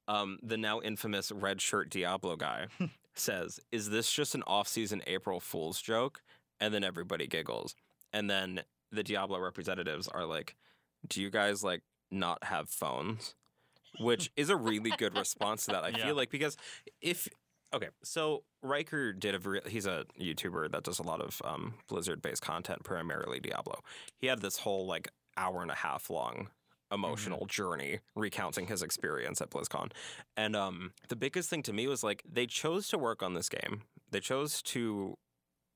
Um, 0.08 0.38
the 0.42 0.56
now 0.56 0.80
infamous 0.80 1.30
red 1.32 1.60
shirt 1.60 1.88
Diablo 1.90 2.36
guy 2.36 2.66
says, 3.14 3.60
"Is 3.72 3.90
this 3.90 4.10
just 4.12 4.34
an 4.34 4.42
off-season 4.46 5.02
April 5.06 5.40
Fool's 5.40 5.80
joke?" 5.80 6.22
And 6.60 6.72
then 6.74 6.84
everybody 6.84 7.26
giggles. 7.26 7.74
And 8.12 8.28
then 8.28 8.62
the 8.92 9.02
Diablo 9.02 9.38
representatives 9.40 10.08
are 10.08 10.26
like, 10.26 10.56
"Do 11.08 11.20
you 11.22 11.30
guys 11.30 11.62
like 11.64 11.82
not 12.10 12.44
have 12.44 12.68
phones?" 12.68 13.34
Which 13.98 14.30
is 14.36 14.50
a 14.50 14.56
really 14.56 14.90
good 14.98 15.16
response 15.16 15.64
to 15.66 15.72
that. 15.72 15.84
I 15.84 15.88
Yeah. 15.96 16.04
feel 16.06 16.14
like 16.14 16.30
because 16.30 16.56
if 17.00 17.28
okay, 17.72 17.88
so 18.02 18.42
Rhykker 18.64 19.18
did 19.18 19.34
a 19.34 19.38
re- 19.38 19.60
he's 19.66 19.86
a 19.86 20.04
YouTuber 20.20 20.70
that 20.72 20.84
does 20.84 20.98
a 20.98 21.02
lot 21.02 21.20
of 21.20 21.40
um, 21.44 21.74
Blizzard-based 21.88 22.42
content, 22.42 22.84
primarily 22.84 23.40
Diablo. 23.40 23.80
He 24.18 24.26
had 24.26 24.40
this 24.40 24.58
whole 24.58 24.86
like 24.86 25.08
hour 25.36 25.62
and 25.62 25.70
a 25.70 25.76
half 25.76 26.10
long 26.10 26.48
emotional 26.92 27.46
journey 27.46 28.00
recounting 28.16 28.66
his 28.66 28.82
experience 28.82 29.40
at 29.40 29.50
BlizzCon. 29.50 29.92
And 30.36 30.56
um, 30.56 30.92
the 31.08 31.16
biggest 31.16 31.48
thing 31.48 31.62
to 31.64 31.72
me 31.72 31.86
was 31.86 32.02
like 32.02 32.22
they 32.30 32.46
chose 32.46 32.88
to 32.88 32.98
work 32.98 33.22
on 33.22 33.34
this 33.34 33.48
game. 33.48 33.82
They 34.10 34.20
chose 34.20 34.60
to 34.62 35.16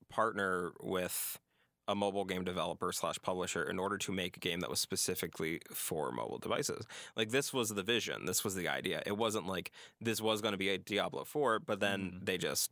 partner 0.09 0.73
with 0.81 1.39
a 1.87 1.95
mobile 1.95 2.25
game 2.25 2.43
developer 2.43 2.91
slash 2.91 3.17
publisher 3.21 3.63
in 3.63 3.77
order 3.77 3.97
to 3.97 4.11
make 4.11 4.37
a 4.37 4.39
game 4.39 4.59
that 4.61 4.69
was 4.69 4.79
specifically 4.79 5.59
for 5.71 6.11
mobile 6.11 6.39
devices. 6.39 6.85
Like 7.15 7.29
this 7.29 7.53
was 7.53 7.69
the 7.69 7.83
vision. 7.83 8.25
This 8.25 8.43
was 8.43 8.55
the 8.55 8.67
idea. 8.67 9.03
It 9.05 9.17
wasn't 9.17 9.45
like 9.47 9.71
this 10.01 10.19
was 10.21 10.41
going 10.41 10.53
to 10.53 10.57
be 10.57 10.69
a 10.69 10.77
Diablo 10.77 11.23
4, 11.23 11.59
but 11.59 11.79
then 11.79 12.11
Mhm. 12.21 12.25
they 12.25 12.37
just 12.37 12.71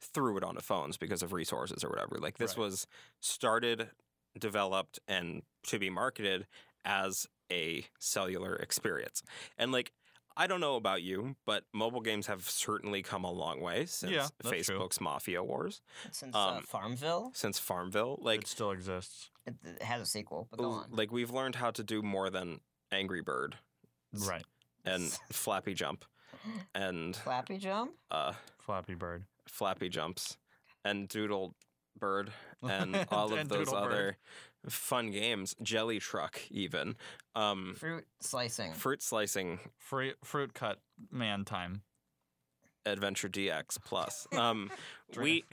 threw 0.00 0.36
it 0.36 0.44
onto 0.44 0.60
phones 0.60 0.96
because 0.96 1.22
of 1.22 1.32
resources 1.32 1.82
or 1.84 1.88
whatever. 1.88 2.16
Like 2.18 2.38
this 2.38 2.56
Right. 2.56 2.64
was 2.64 2.86
started, 3.20 3.90
developed, 4.38 4.98
and 5.06 5.42
to 5.64 5.78
be 5.78 5.88
marketed 5.90 6.46
as 6.84 7.26
a 7.50 7.86
cellular 7.98 8.56
experience. 8.56 9.22
And 9.56 9.72
like 9.72 9.92
I 10.36 10.46
don't 10.46 10.60
know 10.60 10.76
about 10.76 11.02
you, 11.02 11.36
but 11.46 11.64
mobile 11.72 12.00
games 12.00 12.26
have 12.26 12.48
certainly 12.48 13.02
come 13.02 13.24
a 13.24 13.30
long 13.30 13.60
way 13.60 13.86
since 13.86 14.12
Yeah, 14.12 14.26
that's 14.42 14.66
true. 14.66 14.78
Facebook's 14.78 15.00
Mafia 15.00 15.42
Wars, 15.42 15.80
Since 16.10 16.34
uh, 16.34 16.56
Um, 16.56 16.62
Farmville, 16.62 17.30
since 17.34 17.58
Farmville. 17.58 18.18
Like 18.20 18.42
it 18.42 18.46
still 18.48 18.70
exists. 18.70 19.30
it, 19.46 19.54
it 19.64 19.82
has 19.82 20.00
a 20.02 20.06
sequel. 20.06 20.48
But 20.50 20.58
go 20.60 20.70
on. 20.70 20.86
like 20.90 21.12
we've 21.12 21.30
learned 21.30 21.56
how 21.56 21.70
to 21.72 21.82
do 21.84 22.02
more 22.02 22.30
than 22.30 22.60
Angry 22.90 23.22
Bird 23.22 23.56
Right. 24.14 24.44
and 24.84 25.04
Flappy 25.32 25.74
Jump 25.74 26.04
and 26.74 27.14
Flappy 27.16 27.58
Jump. 27.58 27.92
uh 28.10 28.32
Flappy 28.58 28.94
Bird. 28.94 29.24
Flappy 29.48 29.88
Jumps 29.88 30.36
and 30.84 31.08
Doodle 31.08 31.54
Bird 31.98 32.32
and 32.62 33.06
all 33.10 33.32
of 33.32 33.38
And 33.38 33.48
those 33.50 33.66
Doodle 33.66 33.82
Bird. 33.88 34.16
Other 34.64 34.70
fun 34.70 35.10
games. 35.10 35.54
Jelly 35.62 35.98
Truck, 35.98 36.40
even 36.50 36.96
um, 37.34 37.74
Fruit 37.76 38.04
slicing. 38.20 38.72
fruit 38.72 39.02
slicing. 39.02 39.58
Fruit 39.78 40.16
fruit 40.24 40.54
cut 40.54 40.78
man 41.10 41.44
time. 41.44 41.82
Adventure 42.84 43.28
DX 43.28 43.78
Plus. 43.84 44.26
Um, 44.36 44.70
we 45.16 45.44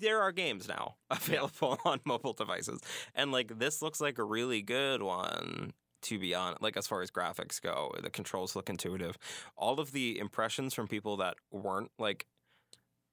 there 0.00 0.20
are 0.22 0.32
games 0.32 0.66
now 0.66 0.96
available 1.10 1.78
on 1.84 2.00
mobile 2.04 2.32
devices, 2.32 2.80
and 3.14 3.30
like 3.30 3.58
this 3.58 3.82
looks 3.82 4.00
like 4.00 4.18
a 4.18 4.24
really 4.24 4.62
good 4.62 5.02
one. 5.02 5.72
To 6.04 6.18
be 6.18 6.34
honest, 6.34 6.62
like 6.62 6.78
as 6.78 6.86
far 6.86 7.02
as 7.02 7.10
graphics 7.10 7.60
go, 7.60 7.92
the 8.02 8.08
controls 8.08 8.56
look 8.56 8.70
intuitive. 8.70 9.18
All 9.54 9.78
of 9.78 9.92
the 9.92 10.18
impressions 10.18 10.72
from 10.72 10.88
people 10.88 11.18
that 11.18 11.34
weren't 11.52 11.90
like 11.98 12.24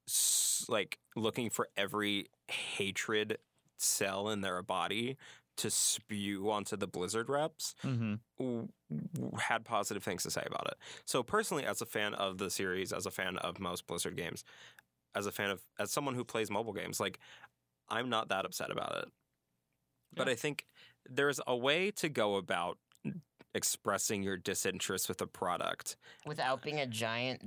s- 0.08 0.64
like 0.70 0.98
looking 1.14 1.50
for 1.50 1.68
every 1.76 2.28
hatred 2.48 3.36
cell 3.78 4.28
in 4.28 4.40
their 4.40 4.62
body 4.62 5.16
to 5.56 5.70
spew 5.70 6.50
onto 6.50 6.76
the 6.76 6.86
Blizzard 6.86 7.28
reps 7.28 7.74
Mm-hmm. 7.84 8.64
had 9.38 9.64
positive 9.64 10.04
things 10.04 10.22
to 10.22 10.30
say 10.30 10.42
about 10.46 10.68
it. 10.68 10.74
So 11.04 11.22
personally, 11.22 11.64
as 11.64 11.82
a 11.82 11.86
fan 11.86 12.14
of 12.14 12.38
the 12.38 12.50
series, 12.50 12.92
as 12.92 13.06
a 13.06 13.10
fan 13.10 13.36
of 13.38 13.58
most 13.58 13.86
Blizzard 13.86 14.16
games, 14.16 14.44
as 15.14 15.26
a 15.26 15.32
fan 15.32 15.50
of 15.50 15.62
as 15.78 15.90
someone 15.90 16.14
who 16.14 16.24
plays 16.24 16.50
mobile 16.50 16.72
games, 16.72 17.00
like 17.00 17.18
I'm 17.88 18.08
not 18.08 18.28
that 18.28 18.44
upset 18.44 18.70
about 18.70 18.96
it. 18.98 19.08
But 20.14 20.28
I 20.28 20.34
think 20.34 20.66
there's 21.08 21.40
a 21.46 21.56
way 21.56 21.90
to 21.92 22.08
go 22.08 22.36
about 22.36 22.78
expressing 23.54 24.22
your 24.22 24.36
disinterest 24.36 25.08
with 25.08 25.20
a 25.20 25.26
product. 25.26 25.96
Without 26.26 26.62
being 26.62 26.80
a 26.80 26.86
giant, 26.86 27.42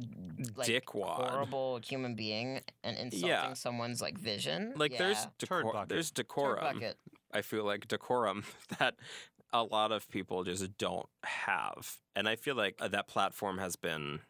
like, 0.57 0.67
Dickwad. 0.67 1.29
horrible 1.29 1.79
human 1.83 2.15
being 2.15 2.61
and 2.83 2.97
insulting 2.97 3.29
Yeah. 3.29 3.53
someone's 3.53 4.01
like 4.01 4.17
vision. 4.17 4.73
Like 4.75 4.97
there's 4.97 5.17
Yeah. 5.23 5.29
Turd 5.47 5.65
decor- 5.65 5.85
there's 5.87 6.11
decorum. 6.11 6.73
bucket. 6.75 6.97
I 7.31 7.41
feel 7.41 7.63
like 7.63 7.87
decorum 7.87 8.43
that 8.79 8.95
a 9.53 9.63
lot 9.63 9.91
of 9.91 10.07
people 10.09 10.43
just 10.43 10.77
don't 10.77 11.07
have. 11.23 11.97
And 12.15 12.27
I 12.27 12.35
feel 12.35 12.55
like 12.55 12.75
uh, 12.79 12.87
that 12.89 13.07
platform 13.07 13.57
has 13.59 13.75
been 13.75 14.21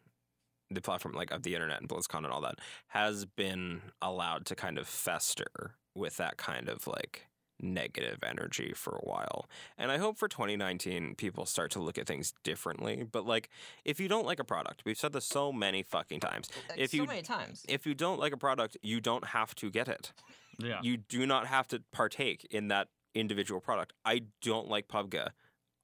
the 0.70 0.80
platform 0.80 1.14
like 1.14 1.30
of 1.30 1.42
the 1.42 1.54
internet 1.54 1.80
and 1.80 1.88
BlizzCon 1.88 2.18
and 2.24 2.28
all 2.28 2.40
that 2.42 2.58
has 2.88 3.24
been 3.26 3.82
allowed 4.00 4.46
to 4.46 4.54
kind 4.54 4.78
of 4.78 4.88
fester 4.88 5.76
with 5.94 6.16
that 6.16 6.36
kind 6.38 6.68
of 6.68 6.86
like 6.86 7.26
negative 7.62 8.18
energy 8.22 8.72
for 8.74 8.92
a 8.96 9.00
while. 9.08 9.48
And 9.78 9.90
I 9.90 9.98
hope 9.98 10.18
for 10.18 10.28
2019 10.28 11.14
people 11.14 11.46
start 11.46 11.70
to 11.72 11.80
look 11.80 11.96
at 11.98 12.06
things 12.06 12.34
differently. 12.42 13.04
But 13.10 13.24
like 13.26 13.48
if 13.84 14.00
you 14.00 14.08
don't 14.08 14.26
like 14.26 14.38
a 14.40 14.44
product, 14.44 14.82
we've 14.84 14.98
said 14.98 15.12
this 15.12 15.24
so 15.24 15.52
many 15.52 15.82
fucking 15.82 16.20
times. 16.20 16.48
Like, 16.68 16.78
If 16.78 16.90
so 16.90 16.96
you- 16.98 17.06
many 17.06 17.22
times. 17.22 17.64
If 17.68 17.86
you 17.86 17.94
don't 17.94 18.18
like 18.18 18.32
a 18.32 18.36
product, 18.36 18.76
you 18.82 19.00
don't 19.00 19.26
have 19.28 19.54
to 19.56 19.70
get 19.70 19.88
it 19.88 20.12
Yeah. 20.58 20.80
you 20.82 20.96
do 20.98 21.26
not 21.26 21.46
have 21.46 21.66
to 21.68 21.82
partake 21.92 22.46
in 22.50 22.68
that 22.68 22.88
individual 23.14 23.60
product. 23.60 23.92
I 24.04 24.22
don't 24.42 24.68
like 24.68 24.88
PUBG. 24.88 25.28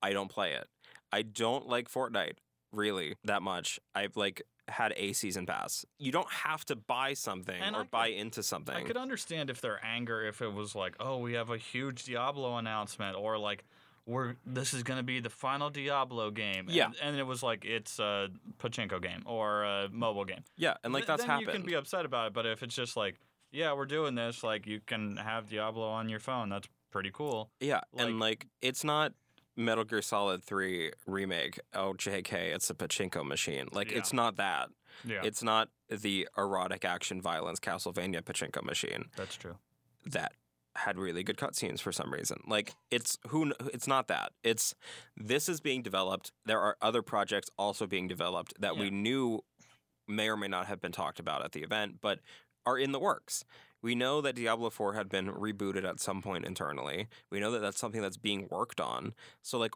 I 0.02 0.12
don't 0.12 0.28
play 0.30 0.52
it. 0.52 0.68
I 1.12 1.23
don't 1.23 1.66
like 1.68 1.90
Fortnite 1.90 2.38
really 2.73 3.16
that 3.25 3.42
much. 3.42 3.80
I've 3.94 4.16
like 4.16 4.42
had 4.68 4.92
a 4.96 5.12
season 5.12 5.46
pass. 5.46 5.84
You 5.98 6.12
don't 6.12 6.30
have 6.30 6.64
to 6.66 6.76
buy 6.76 7.14
something 7.14 7.60
And 7.60 7.75
or 7.75 7.80
could- 7.80 7.90
buy 7.90 8.08
into 8.08 8.42
something. 8.42 8.75
I 8.75 8.82
could 8.82 8.96
understand 8.96 9.50
if 9.50 9.60
their 9.60 9.80
anger 9.84 10.22
if 10.26 10.40
it 10.42 10.52
was 10.52 10.75
like, 10.75 10.94
oh, 11.00 11.18
we 11.18 11.32
have 11.34 11.50
a 11.50 11.56
huge 11.58 12.04
Diablo 12.04 12.56
announcement, 12.56 13.16
or 13.16 13.38
like, 13.38 13.64
we're 14.06 14.37
this 14.46 14.72
is 14.72 14.82
gonna 14.82 15.02
be 15.02 15.20
the 15.20 15.28
final 15.30 15.68
Diablo 15.70 16.30
game. 16.30 16.66
And, 16.66 16.70
Yeah. 16.70 16.90
and 17.02 17.16
it 17.18 17.25
was 17.25 17.42
like 17.42 17.64
it's 17.66 17.98
a 17.98 18.28
pachinko 18.58 19.02
game 19.02 19.22
or 19.26 19.64
a 19.64 19.88
mobile 19.90 20.25
game. 20.25 20.44
yeah, 20.56 20.75
and 20.82 20.92
like 20.94 21.02
Th- 21.02 21.06
that's 21.08 21.22
then 21.22 21.30
happened. 21.30 21.46
You 21.48 21.52
can 21.54 21.62
be 21.66 21.75
upset 21.75 22.04
about 22.06 22.28
it, 22.28 22.32
but 22.32 22.46
if 22.46 22.62
it's 22.62 22.75
just 22.75 22.96
like, 22.96 23.16
yeah, 23.52 23.72
we're 23.75 23.84
doing 23.87 24.14
this, 24.14 24.42
like 24.42 24.66
you 24.66 24.80
can 24.84 25.16
have 25.18 25.48
Diablo 25.50 25.87
on 25.88 26.08
your 26.08 26.20
phone. 26.20 26.48
That's 26.48 26.68
pretty 26.90 27.10
cool. 27.12 27.50
yeah, 27.60 27.80
and 27.98 28.18
like 28.18 28.46
it's 28.62 28.82
not 28.82 29.12
Metal 29.59 29.85
Gear 29.85 30.00
Solid 30.03 30.43
3 30.45 30.93
remake. 31.07 31.59
Oh, 31.75 31.93
JK, 31.95 32.33
it's 32.55 32.71
a 32.71 32.75
pachinko 32.75 33.27
machine. 33.27 33.69
Like 33.73 33.91
Yeah. 33.91 33.99
it's 33.99 34.12
not 34.12 34.37
that. 34.37 34.71
Yeah, 35.05 35.21
It's 35.25 35.43
not 35.43 35.69
the 35.91 36.29
erotic 36.37 36.85
action 36.85 37.21
violence 37.21 37.61
Castlevania 37.61 38.23
pachinko 38.23 38.62
machine. 38.65 39.11
that's 39.17 39.37
true. 39.37 39.57
that 40.07 40.33
had 40.77 40.97
really 40.97 41.25
good 41.25 41.37
cutscenes 41.37 41.81
for 41.81 41.91
some 41.91 42.12
reason. 42.12 42.41
Like 42.47 42.73
it's 42.91 43.19
who 43.29 43.53
it's 43.73 43.88
not 43.88 44.07
that. 44.09 44.33
It's 44.45 44.75
this 45.17 45.49
is 45.49 45.61
being 45.61 45.83
developed. 45.83 46.31
There 46.47 46.61
are 46.61 46.77
other 46.81 47.03
projects 47.03 47.50
also 47.59 47.87
being 47.87 48.07
developed 48.07 48.55
that 48.61 48.77
we 48.77 48.88
knew 48.91 49.41
may 50.07 50.29
or 50.29 50.37
may 50.37 50.47
not 50.49 50.67
have 50.69 50.81
been 50.81 50.93
talked 50.93 51.19
about 51.19 51.45
at 51.45 51.50
the 51.53 51.62
event, 51.62 51.97
but 52.00 52.21
are 52.65 52.79
in 52.79 52.93
the 52.93 53.00
works. 53.00 53.45
We 53.82 53.94
know 53.94 54.20
that 54.20 54.35
Diablo 54.37 54.70
4 54.70 54.94
had 54.94 55.08
been 55.08 55.28
rebooted 55.28 55.85
at 55.88 56.00
some 56.00 56.23
point 56.23 56.44
internally. 56.44 57.08
We 57.30 57.40
know 57.40 57.50
that 57.52 57.61
that's 57.61 57.78
something 57.78 58.02
that's 58.02 58.16
being 58.16 58.49
worked 58.50 58.80
on. 58.80 59.14
So 59.42 59.58
like 59.58 59.73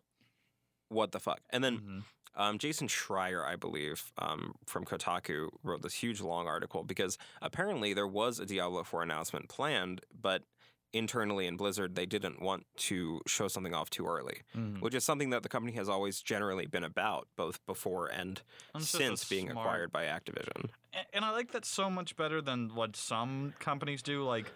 what 0.89 1.13
the 1.13 1.21
fuck? 1.21 1.41
And 1.51 1.65
then 1.65 1.81
Mhm. 1.81 2.05
um, 2.35 2.59
Jason 2.59 2.89
Schreier, 2.89 3.45
I 3.47 3.57
believe, 3.57 4.13
um, 4.19 4.55
from 4.67 4.85
Kotaku, 4.87 5.51
wrote 5.63 5.83
this 5.83 5.95
huge 5.95 6.21
long 6.21 6.47
article 6.47 6.83
because 6.83 7.19
apparently 7.43 7.93
there 7.95 8.07
was 8.07 8.39
a 8.41 8.47
Diablo 8.47 8.85
4 8.85 9.03
announcement 9.03 9.49
planned, 9.51 10.05
but 10.13 10.45
internally 10.93 11.47
in 11.47 11.57
Blizzard, 11.57 11.95
they 11.95 12.07
didn't 12.07 12.41
want 12.41 12.67
to 12.77 13.21
show 13.27 13.49
something 13.49 13.75
off 13.75 13.89
too 13.91 14.07
early, 14.07 14.43
Mhm. 14.55 14.81
which 14.81 14.95
is 14.95 15.05
something 15.05 15.31
that 15.31 15.43
the 15.43 15.49
company 15.49 15.73
has 15.75 15.89
always 15.89 16.21
generally 16.23 16.67
been 16.67 16.85
about, 16.85 17.29
both 17.37 17.65
before 17.67 18.07
and 18.09 18.43
And 18.75 18.83
it's 18.83 18.93
just 18.93 18.95
a 18.95 18.99
since 18.99 19.29
being 19.29 19.51
smart- 19.51 19.67
acquired 19.67 19.93
by 19.93 20.05
Activision. 20.05 20.71
A- 20.95 21.15
And 21.17 21.25
I 21.25 21.31
like 21.31 21.53
that 21.53 21.65
so 21.65 21.89
much 21.89 22.17
better 22.17 22.41
than 22.43 22.75
what 22.75 22.97
some 22.97 23.55
companies 23.59 24.03
do. 24.03 24.23
Like, 24.25 24.53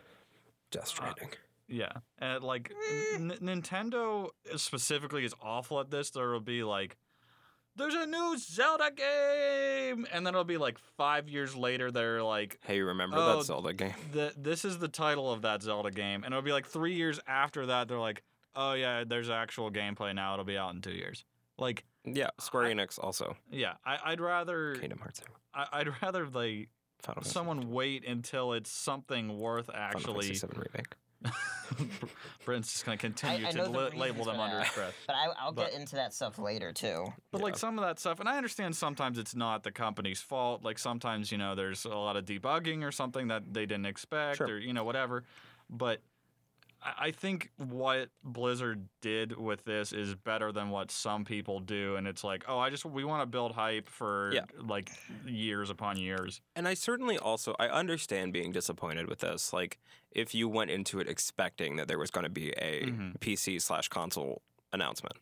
Death 0.70 0.82
uh, 0.82 0.86
Stranding. 0.86 1.30
yeah, 1.68 1.92
and 2.18 2.42
like 2.44 2.70
eh. 2.70 3.14
N- 3.14 3.38
Nintendo 3.40 4.30
specifically 4.56 5.24
is 5.24 5.34
awful 5.40 5.80
at 5.80 5.90
this. 5.90 6.10
There 6.10 6.28
will 6.30 6.40
be 6.40 6.62
like, 6.64 6.96
there's 7.76 7.94
a 7.94 8.06
new 8.06 8.36
Zelda 8.38 8.90
game, 8.90 10.06
and 10.12 10.26
then 10.26 10.34
it'll 10.34 10.44
be 10.44 10.56
like 10.58 10.78
five 10.96 11.28
years 11.28 11.54
later. 11.54 11.90
They're 11.90 12.22
like, 12.22 12.58
hey, 12.62 12.80
remember 12.80 13.16
Oh, 13.18 13.36
that 13.38 13.44
Zelda 13.44 13.72
game? 13.72 13.94
the, 14.12 14.32
this 14.36 14.64
is 14.64 14.78
the 14.78 14.88
title 14.88 15.30
of 15.32 15.42
that 15.42 15.62
Zelda 15.62 15.90
game, 15.90 16.24
and 16.24 16.32
it'll 16.32 16.42
be 16.42 16.52
like 16.52 16.66
three 16.66 16.94
years 16.94 17.20
after 17.26 17.66
that. 17.66 17.88
They're 17.88 17.98
like, 17.98 18.22
oh 18.54 18.72
yeah, 18.72 19.04
there's 19.06 19.30
actual 19.30 19.70
gameplay 19.70 20.14
now. 20.14 20.32
It'll 20.34 20.44
be 20.44 20.58
out 20.58 20.74
in 20.74 20.80
two 20.80 20.92
years. 20.92 21.24
Like, 21.58 21.84
Yeah, 22.04 22.30
Square 22.38 22.66
I- 22.66 22.72
Enix 22.74 22.98
also. 23.02 23.36
yeah, 23.50 23.74
I, 23.84 23.98
I'd 24.06 24.20
rather, 24.20 24.74
Kingdom 24.76 24.98
Hearts 24.98 25.20
I, 25.54 25.66
I'd 25.72 25.88
rather 26.02 26.26
like 26.26 26.68
Final 27.00 27.22
someone 27.24 27.70
wait 27.70 28.06
until 28.06 28.52
it's 28.54 28.70
something 28.70 29.38
worth 29.38 29.68
actually. 29.72 30.02
Final. 30.02 30.22
Fantasy 30.22 30.34
7 30.34 30.58
remake. 30.58 30.94
Brent's 32.44 32.72
just 32.72 32.84
gonna 32.84 32.96
continue 32.96 33.46
I 33.46 33.50
to 33.50 33.56
know 33.58 33.88
the 33.90 33.96
label 33.96 34.24
them 34.24 34.38
under 34.40 34.60
his 34.60 34.68
breath. 34.74 34.94
But 35.06 35.16
I, 35.16 35.26
I'll 35.38 35.52
But- 35.52 35.70
get 35.70 35.80
into 35.80 35.96
that 35.96 36.14
stuff 36.14 36.38
later 36.38 36.72
too. 36.72 37.06
But 37.32 37.40
like 37.40 37.56
some 37.56 37.78
of 37.78 37.84
that 37.84 37.98
stuff, 37.98 38.20
and 38.20 38.28
I 38.28 38.36
understand 38.36 38.76
sometimes 38.76 39.18
it's 39.18 39.34
not 39.34 39.62
the 39.62 39.72
company's 39.72 40.20
fault. 40.20 40.64
Like 40.64 40.78
sometimes 40.78 41.30
you 41.32 41.38
know 41.38 41.54
there's 41.54 41.84
a 41.84 41.88
lot 41.90 42.16
of 42.16 42.24
debugging 42.24 42.82
or 42.82 42.92
something 42.92 43.28
that 43.28 43.52
they 43.52 43.66
didn't 43.66 43.86
expect, 43.86 44.38
Sure. 44.38 44.46
or 44.48 44.58
you 44.58 44.72
know 44.72 44.84
whatever. 44.84 45.24
But 45.68 46.00
I 46.82 47.06
I 47.06 47.10
think 47.10 47.50
what 47.56 48.10
Blizzard 48.24 48.88
did 49.00 49.36
with 49.36 49.64
this 49.64 49.92
is 49.92 50.14
better 50.14 50.52
than 50.52 50.70
what 50.70 50.90
some 50.90 51.24
people 51.24 51.60
do, 51.60 51.96
and 51.96 52.06
it's 52.06 52.22
like, 52.24 52.44
oh, 52.48 52.58
I 52.58 52.70
just 52.70 52.84
we 52.84 53.04
want 53.04 53.22
to 53.22 53.26
build 53.26 53.52
hype 53.52 53.88
for 53.88 54.32
Yeah. 54.34 54.44
like 54.60 54.90
years 55.26 55.70
upon 55.70 55.96
years. 55.98 56.40
And 56.54 56.66
I 56.68 56.74
certainly 56.74 57.18
also 57.18 57.54
I 57.58 57.68
understand 57.68 58.32
being 58.32 58.52
disappointed 58.52 59.08
with 59.08 59.20
this. 59.20 59.52
Like 59.52 59.78
if 60.10 60.34
you 60.34 60.48
went 60.48 60.70
into 60.70 60.98
it 61.00 61.08
expecting 61.08 61.76
that 61.76 61.88
there 61.88 61.98
was 61.98 62.10
going 62.10 62.24
to 62.24 62.30
be 62.30 62.50
a 62.52 62.84
Mhm. 62.86 63.18
PC 63.20 63.60
slash 63.60 63.88
console 63.88 64.42
announcement, 64.72 65.16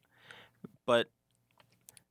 but 0.86 1.08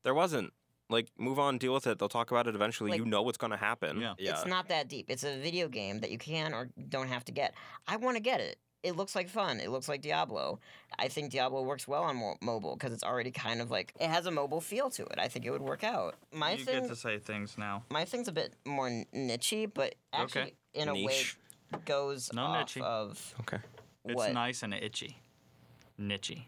there 0.04 0.14
wasn't. 0.14 0.54
Like 0.90 1.08
move 1.18 1.40
on, 1.40 1.58
deal 1.58 1.74
with 1.74 1.88
it. 1.88 1.98
They'll 1.98 2.10
talk 2.10 2.30
about 2.30 2.46
it 2.46 2.54
eventually. 2.56 2.92
Like- 2.92 3.00
you 3.00 3.06
know 3.06 3.22
what's 3.24 3.38
going 3.38 3.52
to 3.52 3.58
happen. 3.58 4.00
Yeah. 4.02 4.14
Yeah. 4.20 4.32
It's 4.32 4.46
not 4.46 4.68
that 4.68 4.90
deep. 4.90 5.10
It's 5.10 5.24
a 5.24 5.40
video 5.40 5.68
game 5.70 6.02
that 6.02 6.12
you 6.12 6.18
can 6.20 6.54
or 6.54 6.70
don't 6.90 7.08
have 7.08 7.24
to 7.26 7.32
get. 7.32 7.56
I 7.88 7.96
want 7.96 8.18
to 8.18 8.22
get 8.22 8.42
it. 8.42 8.60
It 8.84 8.98
looks 8.98 9.16
like 9.16 9.30
fun. 9.30 9.60
It 9.62 9.70
looks 9.70 9.88
like 9.88 10.02
Diablo. 10.02 10.60
I 11.00 11.08
think 11.08 11.32
Diablo 11.32 11.64
works 11.64 11.88
well 11.88 12.04
on 12.04 12.18
mo- 12.18 12.36
mobile 12.42 12.76
because 12.76 12.92
it's 12.94 13.04
already 13.04 13.32
kind 13.32 13.62
of 13.62 13.72
like 13.72 13.94
it 14.00 14.10
has 14.10 14.26
a 14.26 14.32
mobile 14.32 14.60
feel 14.60 14.90
to 14.92 15.04
it. 15.06 15.16
I 15.18 15.30
think 15.30 15.46
it 15.46 15.52
would 15.52 15.62
work 15.62 15.84
out. 15.86 16.16
My 16.34 16.52
you 16.54 16.66
thing, 16.66 16.82
get 16.82 16.90
to 16.90 16.96
say 16.96 17.18
things 17.18 17.58
now. 17.58 17.84
my 17.90 18.04
thing's 18.04 18.28
a 18.28 18.34
bit 18.34 18.54
more 18.66 18.90
nichey, 19.16 19.72
but 19.74 19.96
actually 20.12 20.42
Okay. 20.42 20.54
in 20.74 20.90
a 20.90 20.94
way 20.94 21.22
goes 21.86 22.32
No 22.34 22.44
off 22.44 22.68
nichey. 22.76 22.82
of 22.82 23.34
Okay. 23.42 23.58
It's 24.06 24.16
what 24.16 24.34
nice 24.34 24.64
and 24.64 24.74
itchy, 24.74 25.18
nichey. 26.00 26.44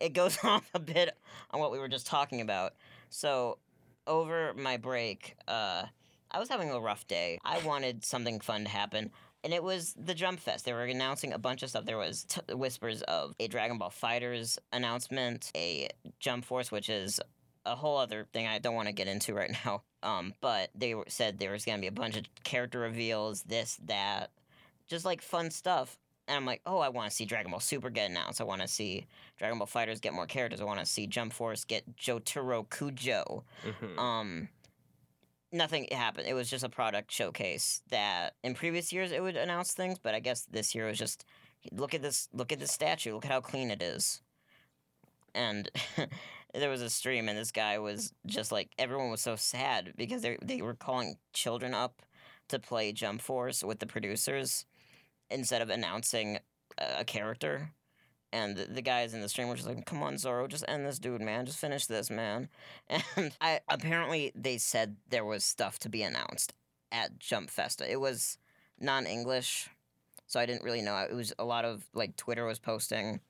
it 0.00 0.12
goes 0.12 0.38
off 0.44 0.68
a 0.74 0.78
bit 0.78 1.16
on 1.50 1.60
what 1.60 1.72
we 1.72 1.78
were 1.78 1.88
just 1.88 2.06
talking 2.06 2.40
about. 2.40 2.74
So, 3.10 3.58
over 4.06 4.54
my 4.54 4.76
break, 4.76 5.34
uh, 5.48 5.84
I 6.30 6.38
was 6.38 6.48
having 6.48 6.70
a 6.70 6.78
rough 6.78 7.06
day. 7.08 7.38
I 7.44 7.58
wanted 7.60 8.04
something 8.04 8.38
fun 8.40 8.64
to 8.64 8.70
happen. 8.70 9.10
And 9.44 9.54
it 9.54 9.62
was 9.62 9.94
the 9.96 10.14
Jump 10.14 10.40
Fest. 10.40 10.64
They 10.64 10.72
were 10.72 10.84
announcing 10.84 11.32
a 11.32 11.38
bunch 11.38 11.62
of 11.62 11.70
stuff. 11.70 11.84
There 11.84 11.96
was 11.98 12.24
t- 12.24 12.54
whispers 12.54 13.02
of 13.02 13.34
a 13.38 13.46
Dragon 13.46 13.78
Ball 13.78 13.90
FighterZ 13.90 14.58
announcement, 14.72 15.52
a 15.56 15.88
Jump 16.18 16.44
Force, 16.44 16.72
which 16.72 16.88
is 16.88 17.20
a 17.64 17.76
whole 17.76 17.98
other 17.98 18.26
thing 18.32 18.46
I 18.48 18.58
don't 18.58 18.74
want 18.74 18.88
to 18.88 18.92
get 18.94 19.06
into 19.06 19.34
right 19.34 19.54
now. 19.64 19.82
Um, 20.02 20.34
but 20.40 20.70
they 20.74 20.94
were, 20.94 21.04
said 21.08 21.38
there 21.38 21.52
was 21.52 21.64
going 21.64 21.78
to 21.78 21.80
be 21.80 21.86
a 21.86 21.92
bunch 21.92 22.16
of 22.16 22.24
character 22.42 22.80
reveals, 22.80 23.42
this, 23.42 23.78
that, 23.86 24.30
just 24.88 25.04
like 25.04 25.22
fun 25.22 25.50
stuff. 25.50 25.98
And 26.26 26.36
I'm 26.36 26.44
like, 26.44 26.60
oh, 26.66 26.78
I 26.78 26.88
want 26.90 27.08
to 27.08 27.16
see 27.16 27.24
Dragon 27.24 27.50
Ball 27.50 27.60
Super 27.60 27.88
get 27.90 28.10
announced. 28.10 28.40
I 28.40 28.44
want 28.44 28.60
to 28.60 28.68
see 28.68 29.06
Dragon 29.38 29.58
Ball 29.58 29.66
FighterZ 29.66 30.00
get 30.02 30.12
more 30.12 30.26
characters. 30.26 30.60
I 30.60 30.64
want 30.64 30.80
to 30.80 30.84
see 30.86 31.06
Jump 31.06 31.32
Force 31.32 31.64
get 31.64 31.96
Jotaro 31.96 32.66
Kujo. 32.68 33.44
Mhm. 33.64 33.98
Um, 33.98 34.48
nothing 35.52 35.86
happened. 35.90 36.26
It 36.26 36.34
was 36.34 36.50
just 36.50 36.64
a 36.64 36.68
product 36.68 37.12
showcase 37.12 37.82
that 37.90 38.34
in 38.42 38.54
previous 38.54 38.92
years 38.92 39.12
it 39.12 39.22
would 39.22 39.36
announce 39.36 39.72
things, 39.72 39.98
but 39.98 40.14
I 40.14 40.20
guess 40.20 40.44
this 40.44 40.74
year 40.74 40.86
it 40.86 40.90
was 40.90 40.98
just 40.98 41.24
look 41.72 41.94
at 41.94 42.02
this, 42.02 42.28
look 42.32 42.52
at 42.52 42.58
this 42.58 42.72
statue, 42.72 43.14
look 43.14 43.24
at 43.24 43.30
how 43.30 43.40
clean 43.40 43.70
it 43.70 43.82
is. 43.82 44.20
And 45.34 45.70
there 46.54 46.70
was 46.70 46.82
a 46.82 46.90
stream, 46.90 47.28
and 47.28 47.38
this 47.38 47.52
guy 47.52 47.78
was 47.78 48.12
just 48.26 48.50
like 48.50 48.70
everyone 48.78 49.10
was 49.10 49.20
so 49.20 49.36
sad 49.36 49.92
because 49.96 50.22
they 50.22 50.38
they 50.42 50.62
were 50.62 50.74
calling 50.74 51.16
children 51.32 51.74
up 51.74 52.02
to 52.48 52.58
play 52.58 52.92
Jump 52.92 53.20
Force 53.20 53.62
with 53.62 53.78
the 53.78 53.86
producers 53.86 54.64
instead 55.30 55.62
of 55.62 55.68
announcing 55.70 56.38
a 56.78 57.04
character. 57.04 57.72
And 58.30 58.56
the, 58.58 58.82
guys 58.82 59.14
in 59.14 59.22
the 59.22 59.28
stream 59.28 59.48
were 59.48 59.56
just 59.56 59.66
like, 59.66 59.86
"Come 59.86 60.02
on, 60.02 60.18
Zoro, 60.18 60.46
just 60.48 60.64
end 60.68 60.84
this 60.84 60.98
dude, 60.98 61.22
man. 61.22 61.46
Just 61.46 61.58
finish 61.58 61.86
this, 61.86 62.10
man." 62.10 62.48
And 63.16 63.32
I 63.40 63.60
apparently 63.68 64.32
they 64.34 64.58
said 64.58 64.96
there 65.08 65.24
was 65.24 65.44
stuff 65.44 65.78
to 65.80 65.88
be 65.88 66.02
announced 66.02 66.52
at 66.92 67.18
Jump 67.18 67.48
Festa. 67.50 67.90
It 67.90 68.00
was 68.00 68.36
non-English, 68.80 69.70
so 70.26 70.38
I 70.38 70.46
didn't 70.46 70.62
really 70.62 70.82
know. 70.82 70.96
It 70.98 71.14
was 71.14 71.32
a 71.38 71.44
lot 71.44 71.64
of 71.64 71.84
like 71.94 72.16
Twitter 72.16 72.44
was 72.44 72.58
posting, 72.58 73.20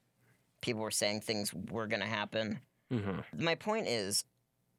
people 0.61 0.83
were 0.83 0.91
saying 0.91 1.21
things 1.21 1.53
were 1.55 1.87
gonna 1.87 2.07
happen. 2.07 2.61
Mhm. 2.93 3.25
My 3.39 3.55
point 3.55 3.87
is, 3.87 4.25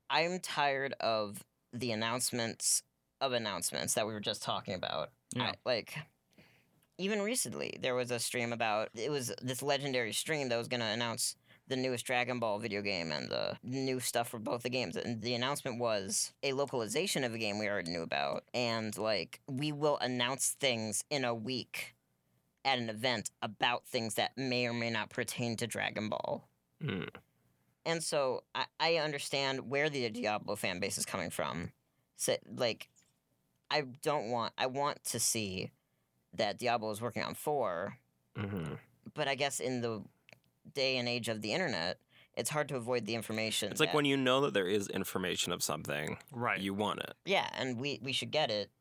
I'm 0.10 0.40
tired 0.40 0.94
of 1.00 1.44
the 1.72 1.92
announcements 1.92 2.84
of 3.22 3.34
announcements 3.34 3.94
that 3.94 4.08
we 4.08 4.14
were 4.14 4.20
just 4.20 4.42
talking 4.44 4.74
about. 4.74 5.12
Yeah. 5.36 5.44
I, 5.50 5.54
like, 5.66 5.98
even 7.00 7.22
recently, 7.22 7.78
there 7.82 7.96
was 7.96 8.12
a 8.12 8.20
stream 8.20 8.54
about 8.54 8.90
it 8.94 9.10
was 9.10 9.34
this 9.42 9.64
legendary 9.64 10.14
stream 10.14 10.50
that 10.50 10.58
was 10.58 10.68
going 10.68 10.82
to 10.82 10.86
announce 10.86 11.36
the 11.70 11.78
newest 11.78 12.06
Dragon 12.06 12.40
Ball 12.40 12.60
video 12.60 12.82
game 12.82 13.12
and 13.12 13.30
the 13.30 13.56
new 13.64 14.00
stuff 14.00 14.28
for 14.28 14.40
both 14.40 14.64
the 14.64 14.70
games. 14.70 14.96
And 14.96 15.22
the 15.22 15.34
announcement 15.34 15.80
was 15.80 16.34
a 16.44 16.54
localization 16.54 17.24
of 17.24 17.34
a 17.34 17.38
game 17.38 17.58
we 17.58 17.70
already 17.70 17.92
knew 17.92 18.02
about. 18.02 18.44
And, 18.54 18.96
like, 18.98 19.40
we 19.48 19.72
will 19.72 19.98
announce 20.00 20.58
things 20.60 21.04
in 21.10 21.24
a 21.24 21.34
week 21.34 21.96
at 22.66 22.80
an 22.80 22.90
event 22.90 23.32
about 23.42 23.88
things 23.88 24.16
that 24.16 24.38
may 24.38 24.68
or 24.68 24.74
may 24.74 24.90
not 24.90 25.10
pertain 25.10 25.56
to 25.58 25.68
Dragon 25.68 26.10
Ball. 26.10 26.48
Mm. 26.84 27.10
And 27.86 28.04
so 28.04 28.44
I, 28.54 28.66
I 28.80 28.96
understand 28.96 29.70
where 29.70 29.90
the 29.90 30.10
Diablo 30.10 30.56
fan 30.56 30.80
base 30.80 30.98
is 30.98 31.06
coming 31.06 31.30
from. 31.30 31.72
So, 32.18 32.36
like, 32.54 32.90
I 33.72 33.84
don't 34.02 34.32
want, 34.32 34.54
I 34.58 34.66
want 34.66 35.04
to 35.06 35.20
see 35.20 35.72
that 36.34 36.58
Diablo 36.58 36.92
is 36.92 37.02
working 37.02 37.24
on 37.24 37.36
four, 37.36 37.98
Mhm. 38.36 38.80
but 39.14 39.28
I 39.28 39.36
guess 39.36 39.60
in 39.60 39.82
the 39.82 40.04
day 40.74 40.98
and 40.98 41.08
age 41.10 41.28
of 41.30 41.42
the 41.42 41.54
internet, 41.54 42.00
it's 42.36 42.50
hard 42.50 42.70
to 42.70 42.76
avoid 42.76 43.06
the 43.06 43.16
information. 43.16 43.72
It's 43.72 43.80
like 43.80 43.90
that- 43.90 43.96
when 43.96 44.06
you 44.06 44.16
know 44.18 44.42
that 44.42 44.54
there 44.54 44.68
is 44.68 44.88
information 44.90 45.52
of 45.52 45.64
something, 45.64 46.18
Right. 46.32 46.60
you 46.60 46.74
want 46.74 47.00
it. 47.02 47.14
Yeah, 47.26 47.50
and 47.54 47.80
we, 47.80 48.00
we 48.02 48.14
should 48.14 48.32
get 48.32 48.52
it 48.52 48.72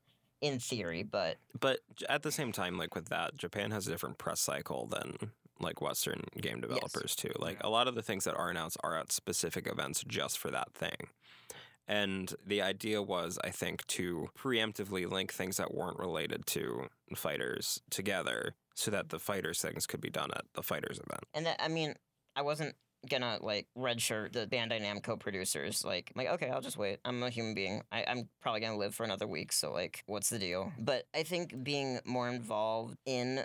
in 0.40 0.60
theory, 0.60 1.02
but 1.02 1.38
But 1.58 1.80
at 2.08 2.22
the 2.22 2.30
same 2.30 2.52
time, 2.52 2.76
like 2.78 2.94
with 2.94 3.08
that, 3.08 3.36
Japan 3.36 3.70
has 3.72 3.88
a 3.88 3.90
different 3.90 4.18
press 4.18 4.40
cycle 4.40 4.86
than 4.86 5.32
like 5.60 5.80
Western 5.80 6.22
game 6.40 6.60
developers 6.60 7.16
too. 7.16 7.32
Like 7.36 7.56
a 7.64 7.68
lot 7.68 7.88
of 7.88 7.96
the 7.96 8.02
things 8.02 8.22
that 8.24 8.36
are 8.36 8.48
announced 8.48 8.76
are 8.84 8.96
at 8.96 9.10
specific 9.10 9.66
events 9.66 10.04
just 10.06 10.38
for 10.38 10.52
that 10.52 10.72
thing. 10.74 11.08
And 11.88 12.34
the 12.46 12.60
idea 12.60 13.02
was, 13.02 13.38
I 13.42 13.50
think, 13.50 13.86
to 13.88 14.28
preemptively 14.38 15.10
link 15.10 15.32
things 15.32 15.56
that 15.56 15.74
weren't 15.74 15.98
related 15.98 16.46
to 16.48 16.88
fighters 17.16 17.80
together 17.90 18.54
so 18.74 18.90
that 18.90 19.08
the 19.08 19.18
fighters 19.18 19.60
things 19.60 19.86
could 19.86 20.00
be 20.00 20.10
done 20.10 20.30
at 20.34 20.44
the 20.54 20.62
fighters 20.62 20.98
event. 20.98 21.24
And 21.34 21.46
that, 21.46 21.60
I 21.60 21.68
mean, 21.68 21.94
I 22.36 22.42
wasn't 22.42 22.76
gonna 23.08 23.38
like 23.40 23.66
redshirt 23.76 24.32
the 24.32 24.46
Bandai 24.46 24.82
Namco 24.82 25.18
producers. 25.18 25.84
Like, 25.84 26.12
I'm 26.14 26.24
like, 26.24 26.34
okay, 26.34 26.50
I'll 26.50 26.60
just 26.60 26.76
wait. 26.76 26.98
I'm 27.04 27.22
a 27.22 27.30
human 27.30 27.54
being. 27.54 27.82
I, 27.90 28.04
I'm 28.06 28.28
probably 28.42 28.60
gonna 28.60 28.76
live 28.76 28.94
for 28.94 29.04
another 29.04 29.26
week. 29.26 29.52
So 29.52 29.72
like, 29.72 30.02
what's 30.06 30.28
the 30.28 30.38
deal? 30.38 30.72
But 30.78 31.06
I 31.14 31.22
think 31.22 31.64
being 31.64 32.00
more 32.04 32.28
involved 32.28 32.96
in 33.06 33.44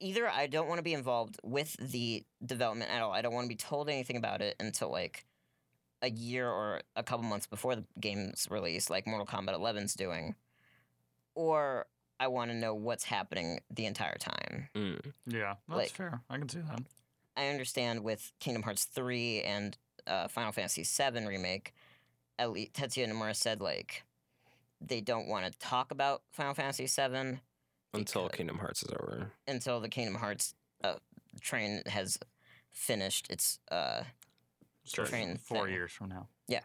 either 0.00 0.28
I 0.28 0.46
don't 0.46 0.68
want 0.68 0.78
to 0.78 0.82
be 0.82 0.94
involved 0.94 1.38
with 1.44 1.76
the 1.78 2.24
development 2.44 2.90
at 2.90 3.02
all. 3.02 3.12
I 3.12 3.22
don't 3.22 3.34
want 3.34 3.44
to 3.44 3.48
be 3.48 3.56
told 3.56 3.88
anything 3.88 4.16
about 4.16 4.40
it 4.40 4.56
until 4.58 4.90
like 4.90 5.24
a 6.02 6.10
year 6.10 6.48
or 6.48 6.80
a 6.96 7.02
couple 7.02 7.24
months 7.24 7.46
before 7.46 7.76
the 7.76 7.84
game's 8.00 8.46
release, 8.50 8.88
like 8.90 9.06
Mortal 9.06 9.26
Kombat 9.26 9.54
11's 9.54 9.94
doing, 9.94 10.34
or 11.34 11.86
I 12.18 12.28
want 12.28 12.50
to 12.50 12.56
know 12.56 12.74
what's 12.74 13.04
happening 13.04 13.60
the 13.70 13.86
entire 13.86 14.16
time. 14.16 14.68
Mm. 14.74 15.12
Yeah, 15.26 15.54
that's 15.68 15.76
Like- 15.78 15.90
fair. 15.90 16.20
I 16.28 16.38
can 16.38 16.48
see 16.48 16.60
that. 16.60 16.80
I 17.36 17.48
understand 17.48 18.02
with 18.04 18.32
Kingdom 18.40 18.62
Hearts 18.62 18.84
3 18.84 19.42
and 19.42 19.76
uh, 20.06 20.28
Final 20.28 20.52
Fantasy 20.52 20.84
7 20.84 21.26
remake, 21.26 21.72
at 22.38 22.50
least 22.50 22.72
Tetsuya 22.74 23.08
Nomura 23.08 23.34
said 23.36 23.60
like 23.60 24.02
they 24.80 25.00
don't 25.00 25.28
want 25.28 25.44
to 25.50 25.58
talk 25.58 25.90
about 25.90 26.22
Final 26.32 26.54
Fantasy 26.54 26.86
7 26.86 27.40
Until 27.94 28.28
Kingdom 28.30 28.58
Hearts 28.58 28.82
is 28.82 28.90
over. 29.00 29.30
until 29.46 29.80
the 29.80 29.88
Kingdom 29.88 30.14
Hearts 30.16 30.54
uh, 30.82 30.94
train 31.40 31.82
has 31.86 32.18
finished 32.72 33.30
its 33.30 33.58
uh 33.70 34.02
Sure. 34.94 35.04
train 35.06 35.38
Four 35.38 35.64
thing. 35.66 35.74
years 35.74 35.92
from 35.92 36.08
now. 36.08 36.28
Yeah. 36.48 36.60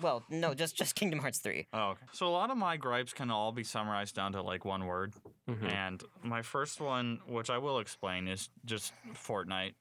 Well 0.00 0.24
no 0.28 0.52
just 0.54 0.76
just 0.76 0.94
Kingdom 0.94 1.20
Hearts 1.20 1.38
3. 1.38 1.66
Oh, 1.72 1.88
okay. 1.90 2.04
So 2.12 2.26
a 2.26 2.30
lot 2.30 2.50
of 2.50 2.56
my 2.58 2.76
gripes 2.76 3.12
can 3.14 3.30
all 3.30 3.52
be 3.52 3.64
summarized 3.64 4.14
down 4.14 4.32
to 4.32 4.42
like 4.42 4.64
one 4.64 4.84
word. 4.86 5.14
Mhm. 5.48 5.70
And 5.72 6.02
my 6.22 6.42
first 6.42 6.80
one, 6.80 7.20
which 7.26 7.48
I 7.50 7.58
will 7.58 7.78
explain, 7.78 8.28
is 8.28 8.50
just 8.64 8.92
Fortnite. 9.14 9.74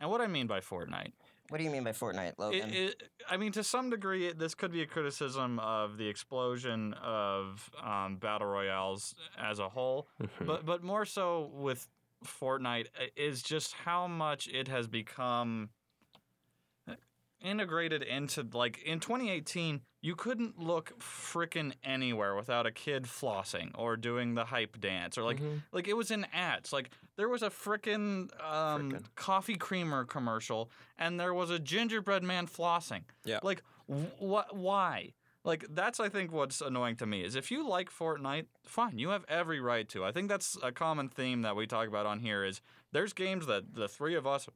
And 0.00 0.10
what 0.10 0.20
I 0.20 0.26
mean 0.26 0.46
by 0.46 0.60
Fortnite, 0.60 1.12
What 1.50 1.58
do 1.58 1.64
you 1.64 1.70
mean 1.70 1.84
by 1.84 1.90
Fortnite, 1.92 2.34
Logan? 2.38 2.70
it, 2.70 2.74
it, 2.74 3.02
I 3.28 3.36
mean 3.36 3.52
to 3.52 3.62
some 3.62 3.90
degree, 3.90 4.26
it, 4.28 4.38
this 4.38 4.54
could 4.54 4.72
be 4.72 4.82
a 4.82 4.86
criticism 4.86 5.58
of 5.58 5.98
the 5.98 6.08
explosion 6.08 6.94
of 6.94 7.70
um, 7.82 8.16
battle 8.16 8.46
royales 8.48 9.14
as 9.38 9.58
a 9.58 9.68
whole, 9.68 10.08
Mhm. 10.22 10.46
but 10.46 10.64
but 10.64 10.82
more 10.82 11.04
so 11.04 11.50
with 11.52 11.86
Fortnite 12.24 12.86
is 13.16 13.42
just 13.42 13.72
how 13.74 14.06
much 14.06 14.48
it 14.48 14.68
has 14.68 14.86
become 14.88 15.70
integrated 17.40 18.02
into 18.02 18.46
like 18.52 18.82
in 18.82 19.00
2018 19.00 19.80
you 20.02 20.14
couldn't 20.16 20.58
look 20.58 20.98
frickin' 20.98 21.72
anywhere 21.84 22.34
without 22.34 22.66
a 22.66 22.70
kid 22.72 23.04
flossing 23.04 23.70
or 23.74 23.96
doing 23.96 24.34
the 24.34 24.44
hype 24.46 24.80
dance 24.80 25.18
or 25.18 25.22
like 25.24 25.38
Mhm. 25.40 25.62
like 25.72 25.88
it 25.88 25.96
was 25.96 26.10
in 26.10 26.24
ads. 26.32 26.72
Like 26.72 26.90
there 27.16 27.28
was 27.28 27.42
a 27.42 27.50
frickin' 27.50 28.28
um 28.42 28.98
coffee 29.14 29.56
creamer 29.56 30.04
commercial 30.04 30.70
and 30.98 31.18
there 31.20 31.34
was 31.34 31.50
a 31.50 31.58
gingerbread 31.58 32.22
man 32.22 32.46
flossing. 32.46 33.02
Yeah. 33.24 33.40
like 33.42 33.62
what 33.86 34.56
why? 34.56 35.12
Like 35.42 35.64
that's 35.70 35.98
i 36.00 36.08
think 36.10 36.32
what's 36.32 36.60
annoying 36.60 36.96
to 36.96 37.06
me 37.06 37.24
is 37.24 37.34
if 37.34 37.50
you 37.50 37.66
like 37.66 37.90
fortnite 37.90 38.44
fine 38.66 38.98
you 38.98 39.08
have 39.08 39.24
every 39.28 39.58
right 39.60 39.88
to. 39.88 40.04
I 40.04 40.12
think 40.12 40.28
that's 40.28 40.56
a 40.62 40.70
common 40.70 41.08
theme 41.08 41.40
that 41.42 41.56
we 41.56 41.66
talk 41.66 41.88
about 41.88 42.04
on 42.06 42.20
here 42.20 42.44
is 42.44 42.60
there's 42.92 43.12
games 43.14 43.46
that 43.46 43.74
the 43.74 43.88
three 43.88 44.14
of 44.16 44.26
us 44.26 44.48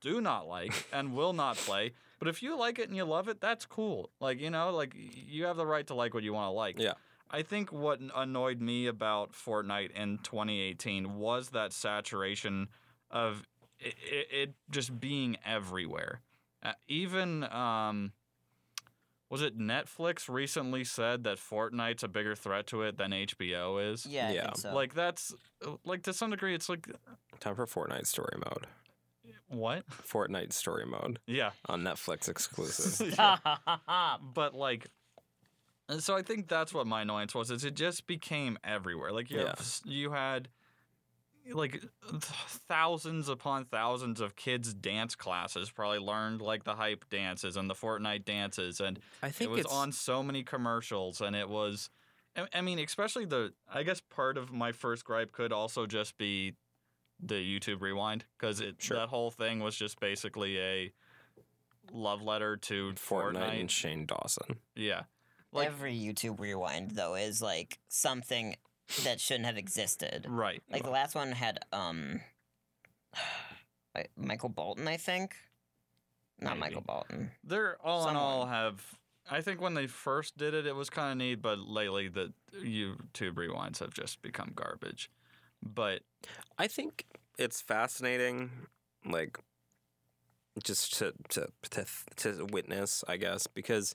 do 0.00 0.20
not 0.20 0.46
like 0.48 0.86
and 0.92 1.14
will 1.14 1.32
not 1.34 1.56
play 1.56 1.92
but 2.22 2.28
if 2.28 2.40
you 2.40 2.56
like 2.56 2.78
it 2.78 2.86
and 2.86 2.96
you 2.96 3.04
love 3.04 3.26
it 3.26 3.40
that's 3.40 3.66
cool 3.66 4.10
like 4.20 4.40
you 4.40 4.48
know 4.48 4.70
like 4.70 4.94
you 4.94 5.44
have 5.44 5.56
the 5.56 5.66
right 5.66 5.88
to 5.88 5.94
like 5.94 6.14
what 6.14 6.22
you 6.22 6.32
want 6.32 6.46
to 6.46 6.52
like 6.52 6.78
Yeah. 6.78 6.92
I 7.34 7.40
think 7.42 7.72
what 7.72 7.98
annoyed 8.14 8.60
me 8.60 8.86
about 8.86 9.32
Fortnite 9.32 9.92
in 9.92 10.18
2018 10.18 11.14
was 11.14 11.48
that 11.50 11.72
saturation 11.72 12.68
of 13.10 13.46
it, 13.78 13.94
it, 14.04 14.26
it 14.30 14.54
just 14.70 15.00
being 15.00 15.38
everywhere. 15.44 16.20
Uh, 16.62 16.72
even 16.88 17.44
um, 17.44 18.12
was 19.30 19.40
it 19.40 19.58
Netflix 19.58 20.28
recently 20.28 20.84
said 20.84 21.24
that 21.24 21.38
Fortnite's 21.38 22.02
a 22.02 22.08
bigger 22.08 22.34
threat 22.34 22.66
to 22.66 22.82
it 22.82 22.98
than 22.98 23.12
HBO 23.12 23.92
is? 23.92 24.04
yeah, 24.04 24.28
I 24.28 24.32
yeah. 24.32 24.42
think 24.44 24.56
so. 24.58 24.74
Like 24.74 24.92
that's 24.92 25.34
uh, 25.66 25.76
like 25.86 26.02
to 26.02 26.12
some 26.12 26.30
degree 26.30 26.54
it's 26.54 26.68
like 26.68 26.86
Time 27.40 27.56
for 27.56 27.66
Fortnite 27.66 28.06
story 28.06 28.36
mode. 28.36 28.66
What? 29.52 29.86
Fortnite 29.88 30.52
story 30.52 30.86
mode 30.86 31.18
Yeah. 31.26 31.50
on 31.66 31.82
Netflix 31.82 32.28
exclusive. 32.28 33.14
but 34.34 34.54
like 34.54 34.86
and 35.88 36.02
so 36.02 36.14
i 36.16 36.22
think 36.22 36.48
that's 36.48 36.72
what 36.72 36.86
my 36.86 37.02
annoyance 37.02 37.34
was 37.34 37.50
is 37.50 37.64
it 37.64 37.74
just 37.74 38.06
became 38.06 38.56
everywhere 38.64 39.12
like 39.12 39.30
you, 39.30 39.40
Yeah. 39.40 39.46
have, 39.48 39.80
you 39.84 40.12
had 40.12 40.48
like 41.52 41.72
th- 41.72 42.22
thousands 42.68 43.28
upon 43.28 43.64
thousands 43.64 44.20
of 44.20 44.36
kids 44.36 44.72
dance 44.72 45.16
classes 45.16 45.70
probably 45.70 45.98
learned 45.98 46.40
like 46.40 46.62
the 46.62 46.74
hype 46.76 47.04
dances 47.10 47.56
and 47.56 47.68
the 47.68 47.74
Fortnite 47.74 48.24
dances 48.24 48.80
and 48.80 49.00
I 49.22 49.30
think 49.30 49.50
it 49.50 49.52
was 49.52 49.60
it's 49.62 49.72
on 49.72 49.90
so 49.92 50.22
many 50.22 50.44
commercials 50.44 51.20
and 51.20 51.34
it 51.34 51.48
was 51.48 51.90
I- 52.36 52.46
I 52.54 52.60
mean 52.60 52.78
especially 52.78 53.24
the 53.24 53.52
I 53.72 53.82
guess 53.82 54.00
part 54.00 54.38
of 54.38 54.52
my 54.52 54.70
first 54.70 55.04
gripe 55.04 55.32
could 55.32 55.52
also 55.52 55.84
just 55.86 56.16
be 56.16 56.54
the 57.22 57.34
YouTube 57.36 57.80
rewind 57.80 58.24
cuz 58.38 58.60
it 58.60 58.76
Sure. 58.82 58.96
that 58.96 59.08
whole 59.08 59.30
thing 59.30 59.60
was 59.60 59.76
just 59.76 60.00
basically 60.00 60.58
a 60.58 60.92
love 61.92 62.20
letter 62.22 62.56
to 62.56 62.92
Fortnite, 62.94 63.32
Fortnite. 63.34 63.60
and 63.60 63.70
Shane 63.70 64.06
Dawson. 64.06 64.58
Yeah. 64.74 65.04
Like 65.52 65.66
Every 65.68 65.94
YouTube 65.94 66.40
rewind 66.40 66.92
though 66.92 67.14
is 67.14 67.40
like 67.42 67.78
something 67.88 68.56
that 69.04 69.20
shouldn't 69.20 69.46
have 69.46 69.56
existed. 69.58 70.26
right. 70.28 70.62
Like 70.70 70.82
the 70.84 70.90
last 70.90 71.14
one 71.14 71.32
had 71.32 71.64
um 71.72 72.20
Michael 74.16 74.48
Bolton, 74.48 74.88
I 74.88 74.96
think. 74.96 75.36
Not 76.38 76.58
Maybe. 76.58 76.60
Michael 76.60 76.80
Bolton. 76.82 77.30
They're 77.44 77.76
all 77.84 78.08
in 78.08 78.16
all 78.16 78.46
have. 78.46 78.82
I 79.30 79.40
think 79.40 79.60
when 79.60 79.74
they 79.74 79.86
first 79.86 80.36
did 80.36 80.54
it, 80.54 80.66
it 80.66 80.74
was 80.74 80.90
kind 80.90 81.12
of 81.12 81.18
neat, 81.18 81.36
but 81.42 81.58
lately 81.58 82.08
the 82.08 82.32
YouTube 82.54 83.34
rewinds 83.34 83.78
have 83.78 83.92
just 83.94 84.20
become 84.22 84.52
garbage. 84.54 85.10
But 85.62 86.00
I 86.58 86.66
think 86.68 87.04
it's 87.38 87.60
fascinating, 87.60 88.50
like 89.04 89.38
just 90.64 90.94
to 90.98 91.12
to 91.30 91.48
to 91.70 91.84
to 92.16 92.46
witness, 92.50 93.04
I 93.08 93.16
guess, 93.16 93.46
because 93.46 93.94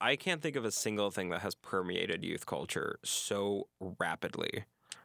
I 0.00 0.16
can't 0.16 0.42
think 0.42 0.56
of 0.56 0.64
a 0.64 0.70
single 0.72 1.10
thing 1.10 1.30
that 1.30 1.40
has 1.40 1.54
permeated 1.54 2.24
youth 2.24 2.46
culture 2.46 2.98
so 3.04 3.68
rapidly 3.98 4.64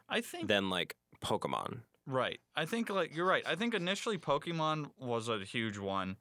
I 0.09 0.21
think 0.21 0.47
than 0.47 0.69
like 0.69 0.95
Pokemon. 1.23 1.79
right. 2.07 2.39
I 2.55 2.65
think 2.65 2.89
like 2.89 3.15
you're 3.15 3.25
right. 3.27 3.43
I 3.45 3.55
think 3.55 3.73
initially 3.73 4.17
Pokemon 4.17 4.91
was 4.99 5.27
a 5.29 5.39
huge 5.39 5.77
one. 5.77 6.17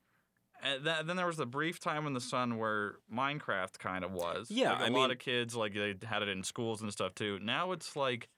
And 0.62 0.82
th- 0.84 1.04
then 1.04 1.16
there 1.16 1.26
was 1.26 1.36
the 1.36 1.46
brief 1.46 1.78
time 1.78 2.06
in 2.06 2.14
the 2.14 2.20
sun 2.20 2.56
where 2.58 2.96
Minecraft 3.12 3.78
kind 3.78 4.02
of 4.04 4.12
was. 4.12 4.50
Yeah, 4.50 4.72
like, 4.72 4.80
a 4.80 4.84
I 4.84 4.88
lot 4.88 4.92
mean- 4.94 5.10
of 5.12 5.18
kids 5.18 5.54
like 5.54 5.74
they 5.74 5.94
had 6.04 6.22
it 6.22 6.28
in 6.28 6.42
schools 6.42 6.80
and 6.82 6.90
stuff 6.92 7.14
too. 7.14 7.38
Now 7.42 7.72
it's 7.72 7.96
like 7.96 8.28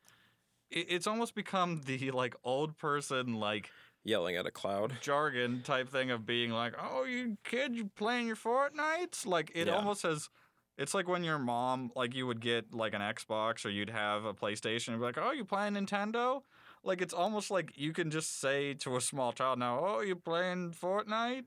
it's 0.70 1.06
almost 1.06 1.34
become 1.34 1.82
the 1.82 2.10
like 2.10 2.34
old 2.44 2.76
person 2.76 3.34
like 3.34 3.70
Yelling 4.04 4.36
at 4.36 4.46
a 4.46 4.52
cloud. 4.52 4.96
jargon 5.00 5.62
type 5.62 5.88
thing 5.88 6.10
of 6.12 6.24
being 6.24 6.50
like, 6.52 6.74
"Oh, 6.80 7.04
you 7.04 7.38
kid, 7.44 7.74
you 7.74 7.86
playing 7.96 8.28
your 8.28 8.36
Fortnites?" 8.36 9.26
Like 9.26 9.50
it 9.54 9.66
Yeah. 9.66 9.74
almost 9.74 10.02
has. 10.02 10.28
It's 10.78 10.92
like 10.94 11.08
when 11.08 11.24
your 11.24 11.38
mom, 11.38 11.90
like 11.96 12.14
you 12.14 12.26
would 12.26 12.40
get 12.40 12.72
like 12.74 12.94
an 12.94 13.00
Xbox 13.00 13.64
or 13.64 13.70
you'd 13.70 13.90
have 13.90 14.24
a 14.24 14.34
PlayStation 14.34 14.88
and 14.90 14.98
be 14.98 15.04
like, 15.04 15.18
"Oh, 15.18 15.32
you 15.32 15.44
playing 15.44 15.74
Nintendo?" 15.74 16.42
Like 16.84 17.00
it's 17.00 17.14
almost 17.14 17.50
like 17.50 17.72
you 17.76 17.92
can 17.92 18.10
just 18.10 18.38
say 18.38 18.74
to 18.74 18.96
a 18.96 19.00
small 19.00 19.32
child 19.32 19.58
now, 19.58 19.80
"Oh, 19.84 20.00
you 20.00 20.14
playing 20.14 20.72
Fortnite?" 20.72 21.46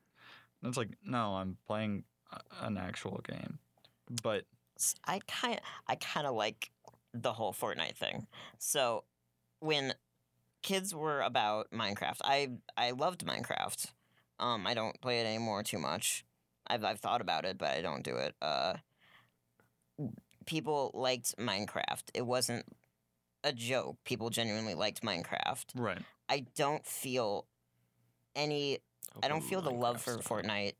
And 0.61 0.67
it's 0.69 0.77
like, 0.77 0.97
"No, 1.03 1.35
I'm 1.35 1.57
playing 1.67 2.03
a- 2.31 2.65
an 2.65 2.77
actual 2.77 3.19
game." 3.23 3.59
But 4.09 4.45
S- 4.77 4.95
I 5.05 5.19
kind 5.27 5.61
I 5.87 5.95
kind 5.95 6.27
of 6.27 6.35
like 6.35 6.71
the 7.13 7.33
whole 7.33 7.53
Fortnite 7.53 7.95
thing. 7.97 8.27
So 8.57 9.05
when 9.59 9.93
kids 10.61 10.93
were 10.93 11.21
about 11.21 11.71
Minecraft, 11.71 12.17
I 12.23 12.49
I 12.77 12.91
loved 12.91 13.25
Minecraft. 13.25 13.91
Um, 14.39 14.65
I 14.65 14.73
don't 14.73 14.99
play 15.01 15.19
it 15.19 15.25
anymore 15.25 15.63
too 15.63 15.79
much. 15.79 16.25
I've 16.67 16.83
I've 16.83 16.99
thought 16.99 17.21
about 17.21 17.45
it, 17.45 17.57
but 17.57 17.69
I 17.69 17.81
don't 17.81 18.03
do 18.03 18.15
it. 18.15 18.35
Uh, 18.41 18.75
people 20.45 20.91
liked 20.93 21.37
Minecraft. 21.37 22.03
It 22.13 22.25
wasn't 22.25 22.65
a 23.43 23.53
joke. 23.53 23.97
People 24.05 24.29
genuinely 24.29 24.75
liked 24.75 25.01
Minecraft. 25.01 25.65
right, 25.75 25.99
I 26.27 26.45
don't 26.55 26.85
feel 26.85 27.45
any 28.35 28.79
I 29.23 29.27
don't 29.27 29.41
feel 29.41 29.61
the 29.61 29.71
love 29.71 30.01
for 30.01 30.13
stuff. 30.13 30.25
Fortnite 30.25 30.73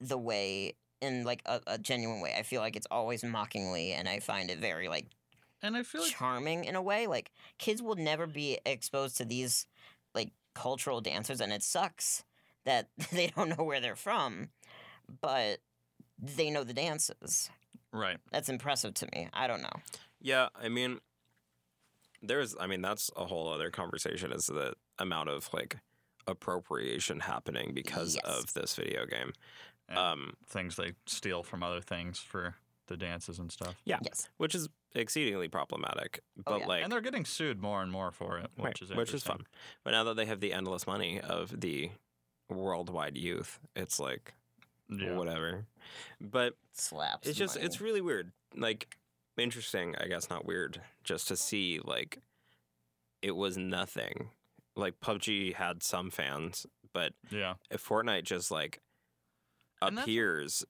the 0.00 0.18
way 0.18 0.74
in 1.00 1.24
like 1.24 1.42
a, 1.46 1.60
a 1.66 1.78
genuine 1.78 2.20
way. 2.20 2.34
I 2.36 2.42
feel 2.42 2.60
like 2.60 2.76
it's 2.76 2.86
always 2.90 3.24
mockingly, 3.24 3.92
and 3.92 4.08
I 4.08 4.20
find 4.20 4.50
it 4.50 4.58
very 4.58 4.88
like 4.88 5.06
and 5.62 5.76
I 5.76 5.82
feel 5.82 6.02
like 6.02 6.12
charming 6.12 6.64
in 6.64 6.74
a 6.76 6.82
way. 6.82 7.06
Like 7.06 7.30
kids 7.58 7.82
will 7.82 7.96
never 7.96 8.26
be 8.26 8.58
exposed 8.66 9.16
to 9.18 9.24
these 9.24 9.66
like 10.14 10.32
cultural 10.54 11.00
dancers, 11.00 11.40
and 11.40 11.52
it 11.52 11.62
sucks 11.62 12.24
that 12.64 12.88
they 13.12 13.28
don't 13.36 13.56
know 13.56 13.64
where 13.64 13.80
they're 13.80 13.96
from, 13.96 14.50
but 15.20 15.58
they 16.20 16.50
know 16.50 16.64
the 16.64 16.74
dances. 16.74 17.48
right, 17.92 18.18
That's 18.32 18.48
impressive 18.48 18.94
to 18.94 19.08
me. 19.14 19.28
I 19.32 19.46
don't 19.46 19.62
know. 19.62 19.80
Yeah, 20.20 20.48
I 20.60 20.68
mean, 20.68 20.98
there's, 22.22 22.56
I 22.58 22.66
mean, 22.66 22.82
that's 22.82 23.10
a 23.16 23.24
whole 23.24 23.48
other 23.48 23.70
conversation. 23.70 24.32
Is 24.32 24.46
the 24.46 24.74
amount 24.98 25.28
of 25.28 25.48
like 25.52 25.76
appropriation 26.26 27.20
happening 27.20 27.72
because 27.74 28.16
Yes. 28.16 28.24
of 28.24 28.52
this 28.54 28.74
video 28.74 29.06
game? 29.06 29.32
and 29.88 29.98
Um, 29.98 30.34
things 30.46 30.76
they 30.76 30.92
steal 31.06 31.42
from 31.42 31.62
other 31.62 31.80
things 31.80 32.18
for 32.18 32.56
the 32.88 32.96
dances 32.96 33.38
and 33.38 33.50
stuff. 33.52 33.80
Yeah. 33.84 33.98
Yes. 34.02 34.28
which 34.38 34.54
is 34.54 34.68
exceedingly 34.94 35.48
problematic. 35.48 36.20
Oh, 36.38 36.42
but 36.44 36.52
Oh, 36.52 36.56
yeah. 36.58 36.66
like, 36.66 36.82
and 36.82 36.92
they're 36.92 37.00
getting 37.00 37.24
sued 37.24 37.60
more 37.62 37.82
and 37.82 37.92
more 37.92 38.10
for 38.10 38.38
it, 38.38 38.50
which 38.56 38.64
right, 38.64 38.82
is 38.82 38.94
which 38.94 39.14
is 39.14 39.22
fun. 39.22 39.46
But 39.84 39.92
now 39.92 40.04
that 40.04 40.16
they 40.16 40.26
have 40.26 40.40
the 40.40 40.52
endless 40.52 40.86
money 40.86 41.20
of 41.20 41.60
the 41.60 41.90
worldwide 42.48 43.16
youth, 43.16 43.58
it's 43.76 44.00
like 44.00 44.34
Yeah. 44.90 45.14
whatever. 45.14 45.66
But 46.20 46.54
Slaps. 46.72 47.28
it's 47.28 47.38
just 47.38 47.54
money. 47.56 47.66
it's 47.66 47.80
really 47.80 48.00
weird 48.00 48.32
like 48.56 48.96
interesting 49.36 49.94
i 50.00 50.06
guess 50.08 50.28
not 50.30 50.44
weird 50.44 50.80
just 51.04 51.28
to 51.28 51.36
see 51.36 51.78
like 51.84 52.18
it 53.22 53.36
was 53.36 53.56
nothing 53.56 54.30
like 54.74 54.98
pubg 55.00 55.54
had 55.54 55.82
some 55.82 56.10
fans 56.10 56.66
but 56.92 57.12
Yeah. 57.30 57.54
if 57.70 57.86
fortnite 57.86 58.24
just 58.24 58.50
like 58.50 58.80
And 59.80 59.98
appears 59.98 60.64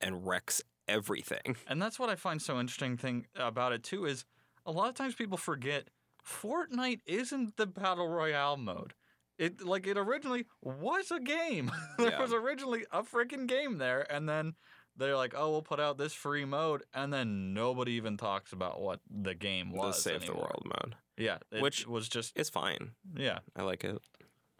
and 0.00 0.24
wrecks 0.26 0.62
everything 0.88 1.56
And 1.66 1.80
that's 1.80 1.98
what 1.98 2.10
I 2.10 2.16
find 2.16 2.40
so 2.42 2.58
interesting 2.60 2.96
thing 2.96 3.26
about 3.36 3.72
it 3.72 3.82
too 3.82 4.04
is 4.06 4.24
a 4.66 4.72
lot 4.72 4.88
of 4.88 4.94
times 4.94 5.14
people 5.14 5.38
forget 5.38 5.88
Fortnite 6.26 7.00
isn't 7.06 7.56
the 7.56 7.66
battle 7.66 8.08
royale 8.08 8.56
mode. 8.56 8.94
It 9.38 9.64
like 9.64 9.86
it 9.86 9.98
originally 9.98 10.46
was 10.62 11.10
a 11.10 11.18
game. 11.18 11.70
there 11.98 12.10
Yeah. 12.10 12.20
was 12.20 12.32
originally 12.32 12.84
a 12.92 13.02
freaking 13.02 13.46
game 13.46 13.78
there 13.78 14.06
and 14.12 14.28
then 14.28 14.54
they're 14.94 15.16
like, 15.16 15.32
"Oh, 15.36 15.50
we'll 15.50 15.62
put 15.62 15.80
out 15.80 15.96
this 15.96 16.12
free 16.12 16.44
mode." 16.44 16.82
And 16.92 17.10
then 17.12 17.54
nobody 17.54 17.92
even 17.92 18.18
talks 18.18 18.52
about 18.52 18.80
what 18.80 19.00
the 19.10 19.34
game 19.34 19.72
was. 19.72 19.96
the 19.96 20.10
save 20.10 20.26
the 20.26 20.34
world 20.34 20.64
mode 20.66 20.96
Yeah, 21.16 21.38
Which- 21.60 21.86
was 21.86 22.08
just 22.08 22.36
it's 22.36 22.50
fine 22.50 22.90
yeah. 23.16 23.38
i 23.56 23.62
like 23.62 23.84
it 23.84 24.00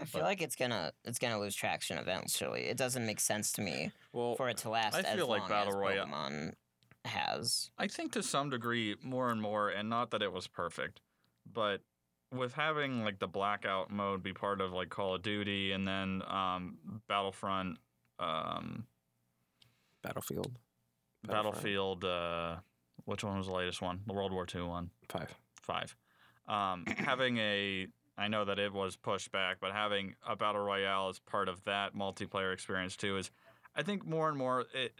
I 0.02 0.04
feel 0.04 0.20
but- 0.22 0.26
like 0.26 0.42
it's 0.42 0.56
gonna 0.56 0.92
it's 1.04 1.18
gonna 1.18 1.38
lose 1.38 1.54
traction 1.54 1.98
eventually. 1.98 2.62
It 2.62 2.76
doesn't 2.76 3.06
make 3.06 3.20
sense 3.20 3.52
to 3.52 3.62
me 3.62 3.92
well 4.12 4.34
for 4.34 4.48
it 4.48 4.56
to 4.58 4.68
last 4.70 4.94
I 4.94 5.00
as 5.00 5.16
feel 5.16 5.28
like 5.28 5.40
long 5.42 5.48
Battle 5.48 5.72
as 5.72 5.78
Royale- 5.78 6.06
Pokemon 6.06 6.52
has. 7.04 7.70
I 7.78 7.88
think 7.88 8.12
to 8.12 8.22
some 8.22 8.50
degree, 8.50 8.96
more 9.02 9.30
and 9.30 9.40
more, 9.40 9.68
and 9.70 9.88
not 9.88 10.10
that 10.10 10.22
it 10.22 10.32
was 10.32 10.46
perfect, 10.46 11.00
but 11.50 11.80
with 12.32 12.54
having 12.54 13.04
like 13.04 13.18
the 13.18 13.26
blackout 13.28 13.90
mode 13.90 14.22
be 14.22 14.32
part 14.32 14.60
of 14.60 14.72
like 14.72 14.88
Call 14.88 15.14
of 15.14 15.22
Duty 15.22 15.72
and 15.72 15.86
then 15.86 16.22
um, 16.28 16.78
Battlefront, 17.08 17.78
um, 18.18 18.86
battlefield 20.02 20.58
Battlefield, 21.24 22.04
uh, 22.04 22.56
which 23.04 23.22
one 23.22 23.36
was 23.38 23.46
the 23.46 23.52
latest 23.52 23.80
one? 23.80 24.00
The 24.06 24.12
World 24.12 24.32
War 24.32 24.46
II 24.52 24.62
one, 24.62 24.90
five 25.08 25.32
five. 25.60 25.94
Um, 26.48 26.84
having 26.98 27.38
a, 27.38 27.86
I 28.18 28.28
know 28.28 28.44
that 28.44 28.58
it 28.58 28.72
was 28.72 28.96
pushed 28.96 29.32
back, 29.32 29.56
but 29.60 29.72
having 29.72 30.14
a 30.26 30.36
battle 30.36 30.60
royale 30.62 31.08
as 31.08 31.18
part 31.18 31.48
of 31.48 31.64
that 31.64 31.94
multiplayer 31.94 32.52
experience 32.52 32.96
too 32.96 33.16
is, 33.16 33.30
I 33.74 33.82
think 33.82 34.04
more 34.06 34.28
and 34.28 34.36
more 34.36 34.66
it, 34.74 34.92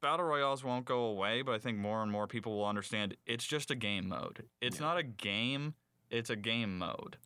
battle 0.00 0.26
royales 0.26 0.64
won't 0.64 0.84
go 0.84 1.02
away, 1.04 1.42
but 1.42 1.52
I 1.52 1.58
think 1.58 1.78
more 1.78 2.02
and 2.02 2.10
more 2.10 2.26
people 2.26 2.56
will 2.56 2.66
understand 2.66 3.16
it's 3.26 3.46
just 3.46 3.70
a 3.70 3.76
game 3.76 4.08
mode. 4.08 4.44
It's 4.60 4.78
Yeah. 4.80 4.86
not 4.86 4.98
a 4.98 5.02
game; 5.04 5.74
it's 6.10 6.28
a 6.30 6.36
game 6.36 6.76
mode. 6.78 7.18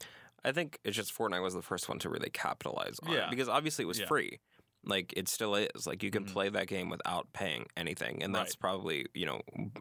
I 0.44 0.52
think 0.52 0.78
it's 0.84 0.94
just 0.96 1.16
Fortnite 1.16 1.42
was 1.42 1.54
the 1.54 1.62
first 1.62 1.88
one 1.88 1.98
to 2.00 2.10
really 2.10 2.28
capitalize 2.30 2.98
on 3.02 3.12
Yeah. 3.12 3.26
it 3.26 3.30
because 3.30 3.48
obviously 3.48 3.84
it 3.84 3.88
was 3.88 4.00
Yeah. 4.00 4.06
free. 4.06 4.40
Like 4.86 5.12
it 5.16 5.28
still 5.28 5.54
is. 5.54 5.86
Like 5.86 6.02
you 6.02 6.10
can 6.10 6.24
Mhm. 6.24 6.32
play 6.32 6.48
that 6.48 6.66
game 6.66 6.88
without 6.90 7.32
paying 7.32 7.66
anything, 7.76 8.22
and 8.22 8.34
that's 8.34 8.52
Right. 8.52 8.60
probably 8.60 9.06
you 9.14 9.26
know 9.26 9.40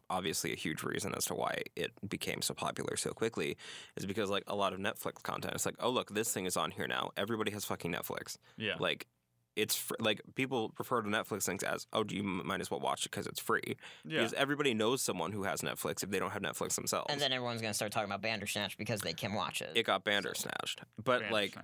obviously 0.10 0.52
a 0.54 0.56
huge 0.56 0.84
reason 0.84 1.14
as 1.16 1.26
to 1.26 1.34
why 1.36 1.62
it 1.76 1.92
became 2.10 2.42
so 2.42 2.54
popular 2.54 2.96
so 2.96 3.12
quickly 3.12 3.58
is 3.96 4.06
because 4.06 4.30
like 4.30 4.44
a 4.48 4.56
lot 4.56 4.74
of 4.74 4.80
Netflix 4.80 5.22
content. 5.24 5.54
It's 5.56 5.66
like 5.66 5.76
oh 5.80 5.90
look 5.90 6.10
this 6.14 6.32
thing 6.34 6.46
is 6.46 6.56
on 6.58 6.72
here 6.72 6.88
now. 6.88 7.12
Everybody 7.18 7.52
has 7.52 7.66
fucking 7.66 7.92
Netflix. 7.92 8.38
Yeah, 8.58 8.76
Like 8.80 9.08
it's 9.56 9.76
fr- 9.76 9.94
like 10.00 10.20
people 10.34 10.74
refer 10.80 11.00
to 11.04 11.08
Netflix 11.08 11.44
things 11.44 11.62
as 11.62 11.86
oh 11.94 12.04
do 12.04 12.16
you 12.16 12.24
m- 12.24 12.42
might 12.48 12.60
as 12.60 12.72
well 12.72 12.80
watch 12.80 13.06
it 13.06 13.12
because 13.12 13.28
it's 13.28 13.40
free 13.40 13.62
yeah, 14.04 14.18
because 14.20 14.34
everybody 14.34 14.74
knows 14.74 15.00
someone 15.04 15.32
who 15.32 15.44
has 15.44 15.62
Netflix 15.62 16.02
if 16.02 16.10
they 16.10 16.18
don't 16.18 16.32
have 16.32 16.42
Netflix 16.42 16.74
themselves. 16.74 17.06
And 17.10 17.22
then 17.22 17.32
everyone's 17.32 17.62
gonna 17.62 17.74
start 17.76 17.92
talking 17.92 18.10
about 18.10 18.22
Bandersnatch 18.24 18.78
because 18.80 19.02
they 19.02 19.14
can 19.14 19.34
watch 19.34 19.62
it. 19.62 19.72
it 19.76 19.84
got 19.86 20.04
Bandersnatched, 20.04 20.82
but 21.04 21.30
like 21.30 21.56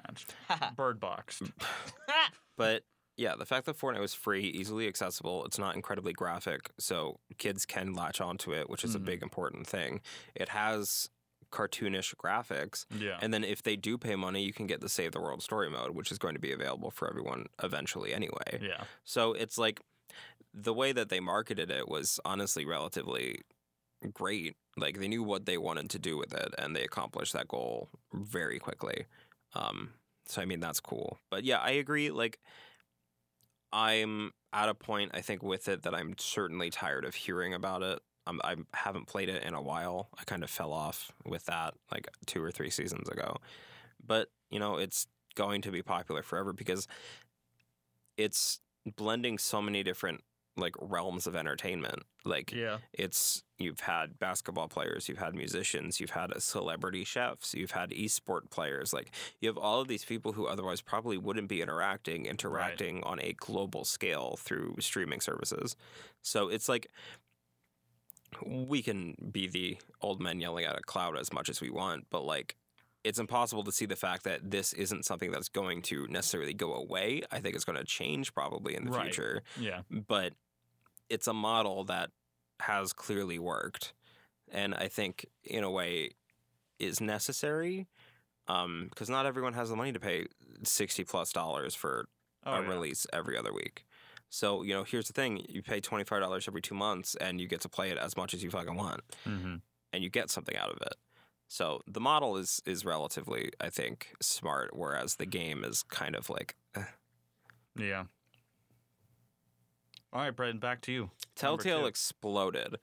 Bird 0.75 0.99
Box. 0.99 1.41
But 2.57 2.83
yeah, 3.19 3.35
the 3.35 3.45
fact 3.45 3.65
that 3.65 3.77
Fortnite 3.77 3.99
was 3.99 4.13
free, 4.13 4.43
easily 4.45 4.87
accessible, 4.87 5.43
it's 5.45 5.59
not 5.59 5.75
incredibly 5.75 6.13
graphic, 6.13 6.71
so 6.79 7.19
kids 7.37 7.65
can 7.65 7.93
latch 7.93 8.21
onto 8.21 8.53
it, 8.53 8.69
which 8.69 8.83
is 8.85 8.95
a 8.95 8.99
Mhm. 8.99 9.05
big 9.05 9.21
important 9.21 9.67
thing. 9.67 10.01
It 10.35 10.49
has 10.49 11.09
cartoonish 11.51 12.13
graphics. 12.15 12.85
Yeah. 12.95 13.17
And 13.21 13.33
then 13.33 13.43
if 13.43 13.61
they 13.63 13.75
do 13.75 13.97
pay 13.97 14.15
money, 14.15 14.43
you 14.43 14.53
can 14.53 14.67
get 14.67 14.81
the 14.81 14.87
Save 14.89 15.11
the 15.13 15.19
World 15.19 15.41
story 15.43 15.69
mode, 15.69 15.91
which 15.95 16.11
is 16.11 16.17
going 16.19 16.35
to 16.35 16.39
be 16.39 16.51
available 16.51 16.91
for 16.91 17.09
everyone 17.09 17.47
eventually 17.61 18.13
anyway. 18.13 18.59
yeah. 18.61 18.83
So 19.03 19.33
it's 19.33 19.57
like 19.57 19.81
the 20.53 20.73
way 20.73 20.91
that 20.93 21.09
they 21.09 21.19
marketed 21.19 21.69
it 21.71 21.87
was 21.89 22.19
honestly 22.23 22.65
relatively 22.65 23.41
great. 24.13 24.55
Like 24.77 24.99
they 24.99 25.07
knew 25.07 25.23
what 25.23 25.45
they 25.45 25.57
wanted 25.57 25.89
to 25.89 25.99
do 25.99 26.17
with 26.17 26.33
it 26.33 26.53
and 26.57 26.75
they 26.75 26.83
accomplished 26.83 27.33
that 27.33 27.47
goal 27.47 27.89
very 28.13 28.59
quickly. 28.59 29.05
Um, 29.53 29.93
so 30.25 30.41
I 30.41 30.45
mean 30.45 30.59
that's 30.59 30.79
cool. 30.79 31.19
But 31.31 31.43
yeah, 31.43 31.59
I 31.59 31.71
agree. 31.71 32.11
Like 32.11 32.39
I'm 33.71 34.31
at 34.53 34.69
a 34.69 34.73
point 34.73 35.11
I 35.13 35.21
think 35.21 35.43
with 35.43 35.67
it 35.67 35.83
that 35.83 35.93
I'm 35.93 36.15
certainly 36.17 36.69
tired 36.69 37.05
of 37.05 37.15
hearing 37.15 37.53
about 37.53 37.83
it. 37.83 37.99
Um, 38.27 38.41
I 38.43 38.55
haven't 38.73 39.07
played 39.07 39.29
it 39.29 39.43
in 39.43 39.53
a 39.53 39.61
while. 39.61 40.09
I 40.19 40.23
kind 40.23 40.43
of 40.43 40.49
fell 40.49 40.73
off 40.73 41.11
with 41.25 41.45
that 41.45 41.73
like 41.91 42.07
two 42.25 42.43
or 42.43 42.51
three 42.51 42.69
seasons 42.69 43.09
ago. 43.09 43.37
But 44.05 44.29
you 44.49 44.59
know, 44.59 44.77
it's 44.77 45.07
going 45.35 45.61
to 45.61 45.71
be 45.71 45.81
popular 45.81 46.23
forever 46.23 46.53
because 46.53 46.87
it's 48.17 48.59
blending 48.97 49.37
so 49.37 49.61
many 49.61 49.83
different 49.83 50.21
like 50.59 50.75
realms 50.79 51.25
of 51.27 51.35
entertainment. 51.35 52.03
Like 52.25 52.51
Yeah. 52.51 52.79
it's 52.93 53.43
you've 53.57 53.79
had 53.81 54.19
basketball 54.19 54.67
players, 54.67 55.09
you've 55.09 55.17
had 55.17 55.33
musicians, 55.35 55.99
you've 55.99 56.11
had 56.11 56.31
uh, 56.31 56.39
celebrity 56.39 57.03
chefs, 57.03 57.53
you've 57.53 57.71
had 57.71 57.89
esport 57.91 58.49
players. 58.51 58.93
Like 58.93 59.11
you 59.41 59.49
have 59.49 59.57
all 59.57 59.81
of 59.81 59.87
these 59.87 60.05
people 60.05 60.33
who 60.33 60.45
otherwise 60.47 60.81
probably 60.81 61.17
wouldn't 61.17 61.47
be 61.49 61.61
interacting, 61.61 62.25
interacting 62.25 63.03
on 63.03 63.19
a 63.21 63.33
global 63.33 63.83
scale 63.85 64.37
through 64.39 64.75
streaming 64.79 65.21
services. 65.21 65.75
So 66.21 66.49
it's 66.49 66.69
like 66.69 66.87
we 68.45 68.81
can 68.81 69.15
be 69.31 69.47
the 69.47 69.77
old 70.01 70.21
men 70.21 70.39
yelling 70.39 70.65
at 70.65 70.77
a 70.77 70.81
cloud 70.81 71.17
as 71.17 71.33
much 71.33 71.49
as 71.49 71.61
we 71.61 71.69
want, 71.69 72.05
but 72.09 72.23
like 72.23 72.55
it's 73.03 73.17
impossible 73.17 73.63
to 73.63 73.71
see 73.71 73.85
the 73.85 73.95
fact 73.95 74.23
that 74.25 74.51
this 74.51 74.73
isn't 74.73 75.05
something 75.05 75.31
that's 75.31 75.47
going 75.49 75.81
to 75.81 76.05
necessarily 76.09 76.53
go 76.53 76.73
away. 76.75 77.21
I 77.31 77.39
think 77.39 77.55
it's 77.55 77.63
going 77.65 77.77
to 77.77 77.85
change 77.85 78.33
probably 78.33 78.75
in 78.75 78.85
the 78.85 78.91
Right. 78.91 79.03
future 79.05 79.41
Yeah. 79.59 79.81
but 79.89 80.33
it's 81.09 81.27
a 81.27 81.33
model 81.33 81.83
that 81.85 82.09
has 82.61 82.93
clearly 82.93 83.39
worked 83.39 83.93
and 84.51 84.73
i 84.75 84.87
think 84.87 85.25
in 85.43 85.63
a 85.63 85.69
way 85.71 86.11
is 86.79 86.99
necessary 87.01 87.87
because 88.47 89.09
not 89.09 89.25
everyone 89.25 89.53
has 89.53 89.69
the 89.69 89.75
money 89.75 89.91
to 89.91 89.99
pay 89.99 90.25
60 90.63 91.03
plus 91.05 91.31
dollars 91.31 91.75
for 91.75 92.07
Oh, 92.45 92.53
a 92.53 92.61
yeah. 92.61 92.69
release 92.69 93.05
every 93.11 93.37
other 93.37 93.51
week 93.53 93.85
so 94.29 94.63
you 94.63 94.73
know 94.73 94.83
here's 94.85 95.07
the 95.07 95.13
thing 95.13 95.43
you 95.49 95.61
pay 95.61 95.81
$25 95.81 96.47
every 96.47 96.61
two 96.61 96.73
months 96.73 97.15
and 97.15 97.41
you 97.41 97.47
get 97.49 97.59
to 97.61 97.69
play 97.69 97.89
it 97.91 97.97
as 97.97 98.15
much 98.15 98.33
as 98.33 98.41
you 98.41 98.49
fucking 98.49 98.75
want 98.75 99.01
Mm-hmm. 99.27 99.55
and 99.91 100.03
you 100.03 100.09
get 100.09 100.29
something 100.29 100.55
out 100.55 100.69
of 100.71 100.81
it 100.81 100.95
so 101.49 101.81
the 101.85 101.99
model 101.99 102.37
is 102.37 102.61
is 102.65 102.85
relatively 102.85 103.51
i 103.59 103.69
think 103.69 104.13
smart 104.21 104.69
whereas 104.73 105.15
the 105.15 105.25
game 105.25 105.65
is 105.65 105.83
kind 105.83 106.15
of 106.15 106.29
like 106.29 106.55
Yeah. 107.77 108.05
All 110.11 110.21
right, 110.21 110.35
Brendan, 110.35 110.59
back 110.59 110.81
to 110.81 110.91
you. 110.91 111.11
Telltale 111.35 111.85
exploded. 111.85 112.77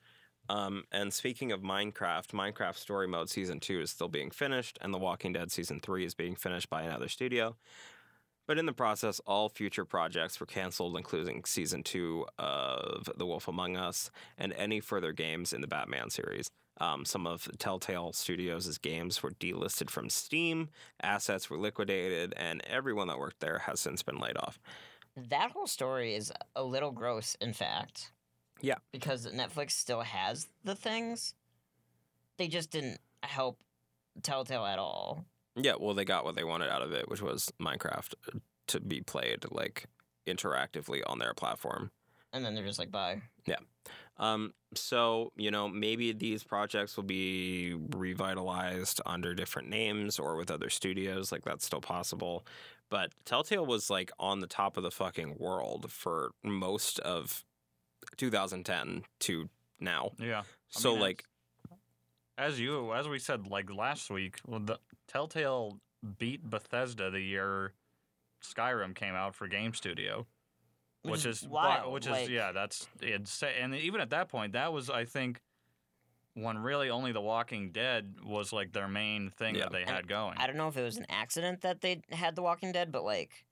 Um, 0.48 0.84
and 0.92 1.12
speaking 1.12 1.50
of 1.50 1.60
Minecraft, 1.60 2.28
Minecraft 2.28 2.76
Story 2.76 3.08
Mode 3.08 3.28
Season 3.28 3.58
2 3.58 3.80
is 3.80 3.90
still 3.90 4.08
being 4.08 4.30
finished, 4.30 4.78
and 4.80 4.94
The 4.94 4.98
Walking 4.98 5.32
Dead 5.32 5.50
Season 5.50 5.80
3 5.80 6.04
is 6.04 6.14
being 6.14 6.36
finished 6.36 6.70
by 6.70 6.82
another 6.82 7.08
studio. 7.08 7.56
But 8.46 8.58
in 8.58 8.66
the 8.66 8.72
process, 8.72 9.20
all 9.26 9.48
future 9.48 9.84
projects 9.84 10.38
were 10.38 10.46
canceled, 10.46 10.96
including 10.96 11.44
Season 11.44 11.82
2 11.82 12.26
of 12.38 13.10
The 13.16 13.26
Wolf 13.26 13.48
Among 13.48 13.76
Us 13.76 14.12
and 14.38 14.52
any 14.52 14.78
further 14.78 15.12
games 15.12 15.52
in 15.52 15.62
the 15.62 15.66
Batman 15.66 16.10
series. 16.10 16.48
Um, 16.78 17.04
some 17.04 17.26
of 17.26 17.48
Telltale 17.58 18.12
Studios' 18.12 18.78
games 18.78 19.22
were 19.22 19.32
delisted 19.32 19.90
from 19.90 20.10
Steam, 20.10 20.68
assets 21.02 21.48
were 21.50 21.58
liquidated, 21.58 22.34
and 22.36 22.62
everyone 22.66 23.08
that 23.08 23.18
worked 23.18 23.40
there 23.40 23.60
has 23.60 23.80
since 23.80 24.02
been 24.02 24.18
laid 24.18 24.36
off. 24.36 24.60
That 25.16 25.52
whole 25.52 25.66
story 25.66 26.14
is 26.14 26.32
a 26.54 26.62
little 26.62 26.90
gross, 26.90 27.36
in 27.40 27.52
fact. 27.52 28.12
Yeah. 28.60 28.76
Because 28.92 29.26
Netflix 29.26 29.72
still 29.72 30.02
has 30.02 30.48
the 30.64 30.74
things. 30.74 31.34
They 32.36 32.48
just 32.48 32.70
didn't 32.70 33.00
help 33.22 33.58
Telltale 34.22 34.66
at 34.66 34.78
all. 34.78 35.24
Yeah, 35.54 35.74
well, 35.80 35.94
they 35.94 36.04
got 36.04 36.24
what 36.24 36.36
they 36.36 36.44
wanted 36.44 36.68
out 36.68 36.82
of 36.82 36.92
it, 36.92 37.08
which 37.08 37.22
was 37.22 37.50
Minecraft 37.60 38.14
uh, 38.34 38.38
to 38.68 38.80
be 38.80 39.00
played 39.00 39.44
like 39.50 39.86
interactively 40.26 41.00
on 41.06 41.18
their 41.18 41.32
platform. 41.32 41.90
And 42.32 42.44
then 42.44 42.54
they're 42.54 42.66
just 42.66 42.78
like, 42.78 42.90
bye. 42.90 43.22
Um, 44.18 44.54
so 44.74 45.32
you 45.36 45.50
know, 45.50 45.68
maybe 45.68 46.12
these 46.12 46.42
projects 46.42 46.96
will 46.96 47.04
be 47.04 47.74
revitalized 47.94 49.00
under 49.06 49.34
different 49.34 49.68
names 49.68 50.18
or 50.18 50.36
with 50.36 50.50
other 50.50 50.70
studios. 50.70 51.32
Like 51.32 51.44
that's 51.44 51.64
still 51.64 51.80
possible. 51.80 52.46
But 52.88 53.12
Telltale 53.24 53.66
was 53.66 53.90
like 53.90 54.10
on 54.18 54.40
the 54.40 54.46
top 54.46 54.76
of 54.76 54.82
the 54.82 54.90
fucking 54.90 55.36
world 55.38 55.90
for 55.90 56.30
most 56.44 56.98
of 57.00 57.44
2010 58.16 59.02
to 59.20 59.48
now. 59.80 60.12
Yeah. 60.18 60.40
I 60.40 60.42
So 60.70 60.92
mean, 60.92 61.00
like, 61.00 61.24
as, 62.38 62.52
as 62.52 62.60
you 62.60 62.92
as 62.94 63.08
we 63.08 63.18
said 63.18 63.48
like 63.48 63.72
last 63.74 64.10
week, 64.10 64.38
well, 64.46 64.60
the 64.60 64.78
Telltale 65.08 65.78
beat 66.18 66.48
Bethesda 66.48 67.10
the 67.10 67.20
year 67.20 67.72
Skyrim 68.42 68.94
came 68.94 69.14
out 69.14 69.34
for 69.34 69.48
Game 69.48 69.74
Studio, 69.74 70.26
which, 71.10 71.26
is 71.26 71.42
why- 71.48 71.78
wild. 71.80 71.92
which 71.92 72.08
like, 72.08 72.24
is 72.24 72.30
yeah, 72.30 72.52
that's 72.52 72.86
insane. 73.02 73.54
and 73.60 73.74
even 73.74 74.00
at 74.00 74.10
that 74.10 74.28
point, 74.28 74.52
that 74.54 74.72
was 74.72 74.90
I 74.90 75.04
think 75.04 75.40
when 76.34 76.58
really 76.58 76.90
only 76.90 77.12
The 77.12 77.20
Walking 77.20 77.70
Dead 77.72 78.16
was 78.24 78.52
like 78.52 78.72
their 78.72 78.88
main 78.88 79.30
thing 79.30 79.54
Yeah. 79.54 79.64
that 79.64 79.72
they 79.72 79.82
And 79.82 79.90
had 79.90 80.06
going. 80.08 80.36
I 80.38 80.46
don't 80.46 80.56
know 80.56 80.68
if 80.68 80.76
it 80.76 80.82
was 80.82 80.98
an 80.98 81.06
accident 81.08 81.62
that 81.62 81.80
they 81.80 82.02
had 82.12 82.36
The 82.36 82.42
Walking 82.42 82.72
Dead, 82.72 82.92
but 82.92 83.04
like 83.04 83.44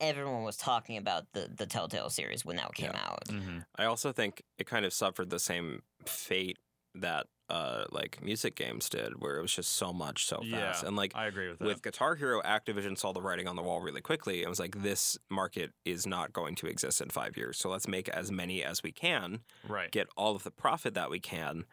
everyone 0.00 0.42
was 0.42 0.56
talking 0.56 0.96
about 0.96 1.26
the 1.32 1.48
the 1.54 1.66
Telltale 1.66 2.10
series 2.10 2.44
when 2.44 2.56
that 2.56 2.72
came 2.74 2.92
out. 2.92 3.28
hmm 3.28 3.58
I 3.76 3.84
also 3.86 4.12
think 4.12 4.42
it 4.58 4.66
kind 4.66 4.84
of 4.84 4.92
suffered 4.92 5.30
the 5.30 5.38
same 5.40 5.82
fate 6.06 6.58
that 6.94 7.26
uh 7.52 7.84
like 7.90 8.22
music 8.22 8.56
games 8.56 8.88
did, 8.88 9.20
where 9.20 9.36
it 9.36 9.42
was 9.42 9.52
just 9.52 9.74
so 9.74 9.92
much 9.92 10.24
so 10.26 10.42
fast. 10.50 10.84
And 10.84 10.96
like 10.96 11.12
I 11.14 11.26
agree 11.26 11.50
with 11.50 11.58
that. 11.58 11.66
with 11.66 11.82
Guitar 11.82 12.14
Hero, 12.14 12.40
Activision 12.40 12.96
saw 12.96 13.12
the 13.12 13.20
writing 13.20 13.46
on 13.46 13.56
the 13.56 13.62
wall 13.62 13.82
really 13.82 14.00
quickly 14.00 14.40
and 14.40 14.48
was 14.48 14.58
like, 14.58 14.82
this 14.82 15.18
market 15.28 15.72
is 15.84 16.06
not 16.06 16.32
going 16.32 16.54
to 16.56 16.66
exist 16.66 17.02
in 17.02 17.10
five 17.10 17.36
years. 17.36 17.58
So 17.58 17.68
let's 17.68 17.86
make 17.86 18.08
as 18.08 18.32
many 18.32 18.64
as 18.64 18.82
we 18.82 18.90
can, 18.90 19.40
right. 19.68 19.90
get 19.90 20.08
all 20.16 20.34
of 20.34 20.44
the 20.44 20.50
profit 20.50 20.94
that 20.94 21.10
we 21.10 21.20
can. 21.20 21.64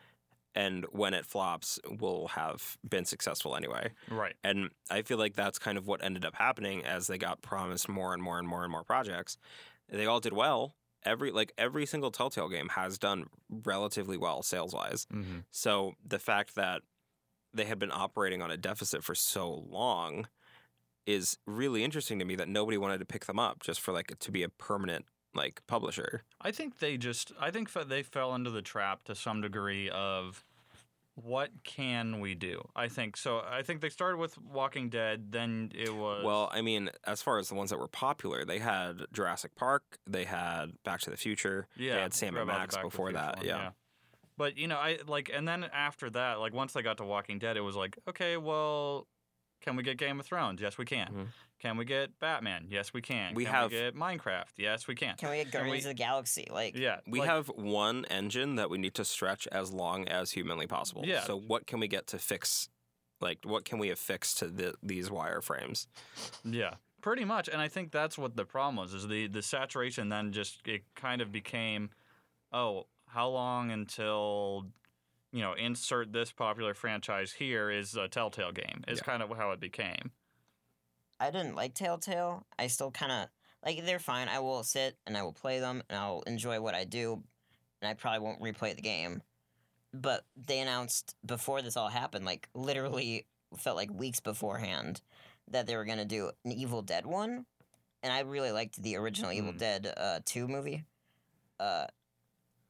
And 0.54 0.86
when 0.92 1.14
it 1.14 1.26
flops, 1.26 1.80
we'll 1.90 2.28
have 2.30 2.78
been 2.88 3.06
successful 3.06 3.56
anyway. 3.56 3.92
right. 4.10 4.36
And 4.44 4.72
I 4.90 5.04
feel 5.04 5.18
like 5.18 5.36
that's 5.36 5.60
kind 5.60 5.78
of 5.78 5.88
what 5.88 6.04
ended 6.04 6.26
up 6.26 6.36
happening 6.36 6.84
as 6.84 7.08
they 7.08 7.18
got 7.18 7.42
promised 7.42 7.88
more 7.88 8.14
and 8.14 8.22
more 8.22 8.40
and 8.40 8.48
more 8.48 8.64
and 8.64 8.72
more 8.72 8.84
projects. 8.84 9.38
They 9.88 10.06
all 10.06 10.20
did 10.20 10.34
well. 10.34 10.76
Every 11.06 11.32
like 11.32 11.54
every 11.58 11.86
single 11.86 12.12
Telltale 12.12 12.50
game 12.50 12.70
has 12.70 12.98
done 12.98 13.28
relatively 13.50 14.18
well 14.18 14.44
sales 14.44 14.74
wise. 14.74 15.08
hmm 15.12 15.40
So 15.52 15.94
the 16.06 16.20
fact 16.20 16.56
that 16.56 16.82
they 17.54 17.66
had 17.66 17.80
been 17.80 17.92
operating 17.92 18.42
on 18.42 18.52
a 18.52 18.58
deficit 18.58 19.04
for 19.04 19.16
so 19.16 19.52
long 19.70 20.28
is 21.06 21.38
really 21.48 21.84
interesting 21.84 22.20
to 22.20 22.26
me 22.26 22.36
that 22.36 22.48
nobody 22.48 22.78
wanted 22.78 23.00
to 23.00 23.06
pick 23.06 23.26
them 23.26 23.40
up 23.40 23.62
just 23.62 23.80
for 23.82 23.92
like 23.92 24.18
to 24.20 24.32
be 24.32 24.44
a 24.44 24.50
permanent 24.50 25.06
like 25.34 25.62
publisher. 25.68 26.24
I 26.42 26.52
think 26.52 26.80
they 26.80 26.98
just 26.98 27.32
I 27.40 27.52
think 27.52 27.72
they 27.74 28.04
fell 28.04 28.36
into 28.36 28.52
the 28.52 28.62
trap 28.62 29.04
to 29.06 29.16
some 29.16 29.42
degree 29.42 29.90
of 29.90 30.46
what 31.24 31.50
can 31.64 32.20
we 32.20 32.36
do? 32.36 32.62
I 32.76 32.88
think 32.88 33.18
so. 33.18 33.42
I 33.48 33.62
think 33.64 33.82
they 33.82 33.90
started 33.90 34.18
with 34.18 34.38
Walking 34.38 34.90
Dead, 34.90 35.32
then 35.32 35.72
it 35.76 35.94
was 35.94 36.24
Well, 36.24 36.50
I 36.52 36.62
mean, 36.62 36.90
as 37.06 37.22
far 37.22 37.38
as 37.40 37.50
the 37.50 37.56
ones 37.56 37.70
that 37.70 37.80
were 37.80 37.88
popular, 37.88 38.46
they 38.46 38.60
had 38.60 39.02
Jurassic 39.14 39.56
Park, 39.56 39.84
they 40.08 40.26
had 40.26 40.72
Back 40.84 41.02
to 41.02 41.10
the 41.10 41.18
Future, 41.18 41.68
yeah, 41.76 41.96
they 41.96 42.02
had 42.02 42.14
Sam 42.14 42.36
and 42.36 42.48
Max 42.48 42.76
Back 42.76 42.84
to 42.84 42.88
the 42.88 42.90
before 42.90 43.12
that. 43.14 43.38
one, 43.38 43.46
yeah. 43.46 43.72
But 44.38 44.58
you 44.58 44.68
know, 44.68 44.78
I 44.78 45.00
like, 45.08 45.30
and 45.34 45.48
then 45.48 45.66
after 45.74 46.10
that, 46.12 46.40
like 46.40 46.54
once 46.54 46.74
they 46.74 46.82
got 46.82 46.98
to 46.98 47.06
Walking 47.06 47.40
Dead, 47.40 47.58
it 47.58 47.62
was 47.62 47.76
like, 47.76 47.98
okay, 48.08 48.38
well, 48.38 49.06
can 49.62 49.76
we 49.76 49.84
get 49.84 49.98
Game 49.98 50.20
of 50.20 50.26
Thrones? 50.26 50.62
Yes, 50.62 50.78
we 50.78 50.86
can. 50.86 51.08
Mhm. 51.08 51.28
Can 51.60 51.76
we 51.76 51.84
get 51.86 52.18
Batman? 52.20 52.68
Yes, 52.70 52.94
we 52.94 53.02
can. 53.02 53.34
We 53.36 53.44
can 53.44 53.54
have- 53.54 53.72
we 53.72 53.78
get 53.78 53.96
Minecraft? 53.96 54.54
Yes, 54.56 54.88
we 54.88 54.96
can. 54.96 55.18
Can 55.18 55.30
we 55.30 55.38
get 55.38 55.52
Can 55.52 55.62
Guardians 55.62 55.84
we- 55.86 55.92
of 55.92 55.98
the 55.98 56.02
Galaxy? 56.04 56.48
Like, 56.50 56.76
Yeah, 56.76 57.02
We 57.06 57.20
like, 57.20 57.30
have 57.30 57.50
one 57.50 58.06
engine 58.06 58.56
that 58.56 58.70
we 58.70 58.78
need 58.78 58.94
to 58.96 59.04
stretch 59.06 59.46
as 59.48 59.74
long 59.74 60.08
as 60.08 60.32
humanly 60.32 60.68
possible. 60.68 61.04
Yeah. 61.06 61.24
So 61.24 61.38
what 61.38 61.68
can 61.68 61.80
we 61.80 61.88
get 61.90 62.08
to 62.08 62.18
fix? 62.20 62.70
Like, 63.20 63.40
what 63.44 63.66
can 63.66 63.78
we 63.80 63.90
affix 63.90 64.34
to 64.36 64.48
the, 64.48 64.76
these 64.82 65.10
wireframes? 65.10 65.88
Yeah, 66.46 66.76
pretty 67.02 67.26
much. 67.26 67.50
And 67.50 67.62
I 67.62 67.68
think 67.68 67.92
that's 67.92 68.18
what 68.18 68.38
the 68.38 68.46
problem 68.46 68.78
was: 68.78 68.94
is 68.94 69.10
the 69.10 69.28
the 69.28 69.42
saturation. 69.42 70.08
Then 70.08 70.32
just 70.32 70.66
it 70.66 70.84
kind 70.96 71.22
of 71.22 71.30
became, 71.30 71.90
oh, 72.54 72.88
how 73.08 73.28
long 73.28 73.72
until, 73.72 74.68
you 75.34 75.42
know, 75.42 75.52
insert 75.54 76.14
this 76.14 76.32
popular 76.32 76.74
franchise 76.74 77.34
here 77.34 77.70
is 77.70 77.96
a 77.98 78.08
Telltale 78.08 78.54
game. 78.54 78.86
Is 78.88 79.00
Yeah. 79.00 79.04
kind 79.04 79.22
of 79.22 79.36
how 79.36 79.52
it 79.52 79.60
became. 79.60 80.12
I 81.20 81.32
didn't 81.32 81.56
like 81.56 81.74
Telltale. 81.74 82.46
I 82.58 82.68
still 82.68 82.92
kind 82.92 83.12
of 83.12 83.28
like 83.66 83.86
they're 83.86 84.00
fine. 84.00 84.28
I 84.30 84.40
will 84.40 84.64
sit 84.64 84.98
and 85.06 85.18
I 85.18 85.24
will 85.24 85.34
play 85.34 85.60
them 85.60 85.84
and 85.90 86.00
I'll 86.00 86.22
enjoy 86.22 86.62
what 86.62 86.76
I 86.76 86.86
do, 86.86 87.22
and 87.82 87.90
I 87.90 87.94
probably 87.94 88.20
won't 88.20 88.42
replay 88.42 88.76
the 88.76 88.82
game. 88.82 89.22
but 89.92 90.24
they 90.38 90.60
announced 90.60 91.16
before 91.26 91.62
this 91.64 91.76
all 91.76 91.90
happened, 91.90 92.24
like 92.24 92.48
literally 92.54 93.26
felt 93.58 93.76
like 93.76 93.92
weeks 93.92 94.20
beforehand, 94.20 95.02
that 95.50 95.66
they 95.66 95.76
were 95.76 95.84
gonna 95.86 96.06
do 96.06 96.30
an 96.46 96.52
Evil 96.52 96.84
Dead 96.84 97.06
one, 97.08 97.46
and 98.04 98.14
I 98.14 98.20
really 98.20 98.52
liked 98.52 98.82
the 98.82 98.96
original 98.98 99.32
Evil 99.32 99.52
Hmm. 99.52 99.58
Dead 99.58 99.94
uh, 99.98 100.20
two 100.26 100.48
movie. 100.48 100.84
Uh, 101.60 101.88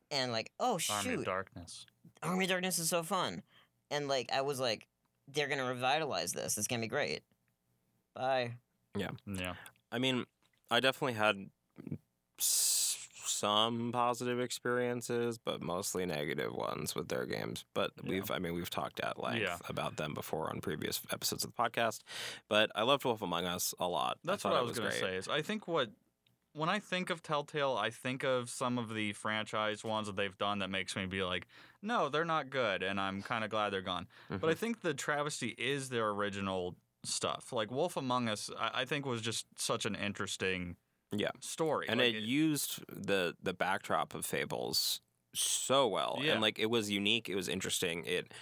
and 0.09 0.31
like, 0.31 0.51
oh 0.59 0.77
shoot, 0.77 0.93
Army 0.93 1.13
of 1.15 1.25
Darkness. 1.25 1.85
Army 2.23 2.45
of 2.45 2.49
Darkness 2.49 2.79
is 2.79 2.89
so 2.89 3.03
fun, 3.03 3.43
and 3.91 4.07
like 4.07 4.31
I 4.33 4.41
was 4.41 4.59
like, 4.61 4.87
they're 5.27 5.47
gonna 5.49 5.67
revitalize 5.67 6.31
this. 6.31 6.57
It's 6.57 6.67
gonna 6.67 6.81
be 6.81 6.87
great. 6.87 7.21
Bye. 8.15 8.53
Yeah. 8.97 9.11
Yeah. 9.25 9.53
I 9.91 9.99
mean, 9.99 10.25
I 10.71 10.79
definitely 10.79 11.13
had 11.13 11.49
s- 12.39 13.07
some 13.25 13.91
positive 13.91 14.39
experiences, 14.39 15.37
but 15.37 15.61
mostly 15.61 16.05
negative 16.05 16.53
ones 16.53 16.95
with 16.95 17.07
their 17.09 17.25
games. 17.25 17.63
But 17.73 17.91
Yeah. 18.03 18.09
we've, 18.09 18.31
I 18.31 18.39
mean, 18.39 18.53
we've 18.53 18.69
talked 18.69 18.99
at 18.99 19.19
length 19.21 19.41
Yeah. 19.41 19.57
about 19.67 19.97
them 19.97 20.13
before 20.13 20.49
on 20.49 20.61
previous 20.61 21.01
episodes 21.11 21.43
of 21.43 21.55
the 21.55 21.61
podcast. 21.61 22.01
But 22.47 22.71
I 22.75 22.81
loved 22.83 23.05
Wolf 23.05 23.21
Among 23.21 23.45
Us 23.45 23.73
a 23.79 23.87
lot. 23.87 24.17
That's 24.23 24.43
thought 24.43 24.53
what 24.53 24.59
I 24.59 24.63
it 24.63 24.67
was, 24.67 24.79
gonna 24.79 24.91
say. 24.91 25.15
Is 25.15 25.27
I 25.27 25.41
think 25.41 25.67
what 25.67 25.89
when 26.53 26.67
I 26.67 26.79
think 26.79 27.11
of 27.11 27.21
Telltale, 27.21 27.77
I 27.77 27.91
think 27.91 28.23
of 28.23 28.49
some 28.49 28.79
of 28.79 28.93
the 28.95 29.13
franchise 29.13 29.83
ones 29.83 30.07
that 30.07 30.15
they've 30.15 30.37
done 30.39 30.59
that 30.59 30.69
makes 30.69 30.95
me 30.95 31.05
be 31.05 31.21
like, 31.23 31.47
no, 31.83 32.09
they're 32.09 32.25
not 32.25 32.49
good, 32.49 32.81
and 32.81 32.99
I'm 32.99 33.21
kind 33.21 33.43
of 33.43 33.51
glad 33.51 33.69
they're 33.69 33.81
gone. 33.83 34.07
Mm-hmm. 34.25 34.37
But 34.37 34.49
I 34.49 34.55
think 34.55 34.81
the 34.81 34.95
travesty 34.95 35.49
is 35.49 35.89
their 35.89 36.09
original 36.09 36.75
stuff. 37.03 37.51
Like 37.53 37.71
Wolf 37.71 37.97
Among 37.97 38.27
Us, 38.29 38.49
I, 38.57 38.81
I 38.81 38.85
think 38.85 39.05
was 39.05 39.21
just 39.21 39.45
such 39.57 39.85
an 39.85 39.95
interesting 39.95 40.75
Yeah. 41.11 41.31
story. 41.41 41.87
and 41.89 41.99
Like, 41.99 42.13
it 42.15 42.23
used 42.23 42.83
the 42.87 43.35
the 43.41 43.53
backdrop 43.53 44.13
of 44.13 44.25
fables 44.25 45.01
so 45.35 45.87
well 45.87 46.19
Yeah. 46.21 46.33
and 46.33 46.41
like 46.41 46.57
it 46.57 46.69
was 46.71 46.89
unique 46.89 47.29
it 47.29 47.35
was 47.35 47.47
interesting 47.47 48.03
it 48.05 48.33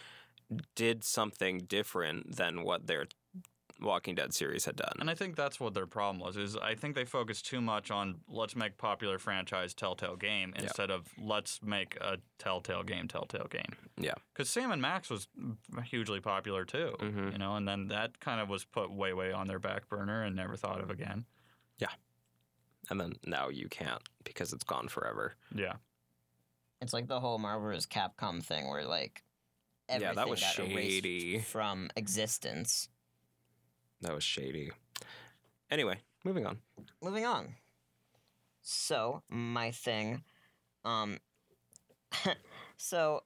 did 0.76 1.04
something 1.04 1.60
different 1.60 2.38
than 2.38 2.63
what 2.63 2.88
their 2.88 3.08
walking 3.80 4.16
dead 4.16 4.34
series 4.34 4.66
had 4.66 4.76
done 4.76 4.94
And 5.00 5.10
I 5.10 5.13
think 5.16 5.36
that's 5.36 5.60
what 5.60 5.74
their 5.74 5.86
problem 5.86 6.20
was. 6.20 6.36
Is 6.38 6.56
I 6.58 6.74
think 6.76 6.96
they 6.96 7.06
focused 7.06 7.46
too 7.46 7.62
much 7.62 7.92
on 7.92 8.22
let's 8.28 8.56
make 8.56 8.78
popular 8.78 9.20
franchise 9.20 9.74
Telltale 9.74 10.16
game 10.16 10.54
Yeah. 10.56 10.63
instead 10.63 10.90
of 10.90 11.08
let's 11.18 11.62
make 11.62 11.96
a 12.02 12.18
Telltale 12.40 12.84
game 12.84 13.08
Telltale 13.08 13.48
game. 13.50 13.74
Yeah. 13.98 14.16
Because 14.34 14.50
Sam 14.50 14.72
and 14.72 14.82
Max 14.82 15.10
was 15.10 15.28
hugely 15.86 16.20
popular 16.20 16.66
too. 16.66 16.96
Mhm. 17.00 17.32
You 17.34 17.38
know, 17.38 17.56
and 17.56 17.68
then 17.68 17.88
that 17.90 18.20
kind 18.20 18.42
of 18.42 18.50
was 18.50 18.66
put 18.66 18.90
way 18.92 19.13
way 19.13 19.32
on 19.32 19.48
their 19.48 19.60
back 19.60 19.88
burner 19.90 20.24
and 20.24 20.36
never 20.36 20.56
thought 20.56 20.82
of 20.82 20.90
again. 20.90 21.26
Yeah. 21.78 21.92
And 22.90 23.00
then 23.00 23.13
now 23.26 23.50
you 23.50 23.68
can't 23.70 24.02
because 24.24 24.54
it's 24.54 24.63
gone 24.63 24.88
forever 24.88 25.36
Yeah. 25.54 25.74
It's 26.82 26.94
like 26.94 27.08
the 27.08 27.20
whole 27.20 27.38
Marvel 27.40 27.68
vs. 27.70 27.86
Capcom 27.88 28.44
thing, 28.44 28.68
where 28.70 28.86
like 28.86 29.24
Yeah, 29.90 29.96
everything 29.96 30.16
that 30.16 30.30
was 30.30 30.42
got 30.42 30.60
erased 30.60 30.76
shady. 31.04 31.40
from 31.40 31.90
existence. 31.96 32.90
That 34.01 34.13
was 34.13 34.23
shady 34.23 34.71
anyway 35.69 35.99
moving 36.23 36.45
on 36.45 36.60
moving 37.01 37.25
on. 37.25 37.55
So 38.62 39.23
my 39.29 39.71
thing, 39.71 40.23
um, 40.83 41.19
so 42.77 43.23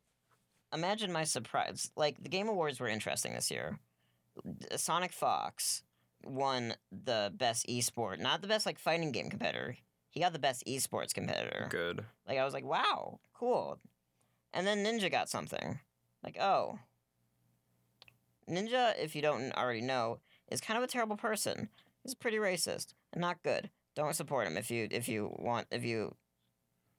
imagine 0.74 1.12
my 1.12 1.24
surprise. 1.24 1.92
Like 1.96 2.22
the 2.22 2.30
Game 2.30 2.48
Awards 2.48 2.80
were 2.80 2.88
interesting 2.88 3.34
this 3.34 3.50
year. 3.50 3.80
SonicFox 4.72 5.82
won 6.24 6.76
the 6.92 7.34
best 7.36 7.68
esport, 7.68 8.20
not 8.20 8.42
the 8.42 8.48
best 8.48 8.66
like 8.66 8.80
fighting 8.80 9.12
game 9.12 9.30
competitor. 9.30 9.76
He 10.10 10.20
got 10.20 10.34
the 10.34 10.40
best 10.40 10.64
esports 10.68 11.14
competitor. 11.14 11.68
good 11.70 12.06
Like 12.28 12.38
I 12.38 12.46
was 12.46 12.54
like, 12.54 12.66
wow, 12.66 13.20
cool. 13.34 13.80
And 14.54 14.68
then 14.68 14.84
Ninja 14.86 15.10
got 15.10 15.30
something. 15.30 15.80
Like, 16.24 16.38
oh. 16.40 16.78
Ninja, 18.50 18.94
if 19.00 19.16
you 19.16 19.22
don't 19.22 19.54
already 19.54 19.82
know, 19.82 20.20
is 20.52 20.62
kind 20.62 20.78
of 20.78 20.84
a 20.84 20.88
terrible 20.88 21.18
person. 21.18 21.70
He's 22.04 22.14
pretty 22.14 22.38
racist 22.38 22.94
and 23.14 23.22
not 23.22 23.42
good. 23.44 23.70
Don't 23.96 24.16
support 24.16 24.48
him 24.48 24.58
if 24.58 24.70
you 24.70 24.88
if 24.92 25.08
you 25.10 25.36
want 25.40 25.68
if 25.72 25.84
you 25.84 26.16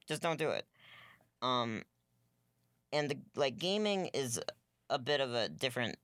just 0.08 0.22
don't 0.22 0.38
do 0.38 0.50
it. 0.50 0.66
Um 1.40 1.82
and 2.92 3.08
the 3.10 3.18
like 3.36 3.58
gaming 3.58 4.06
is 4.12 4.40
a 4.90 4.98
bit 4.98 5.20
of 5.20 5.32
a 5.32 5.48
different 5.48 5.96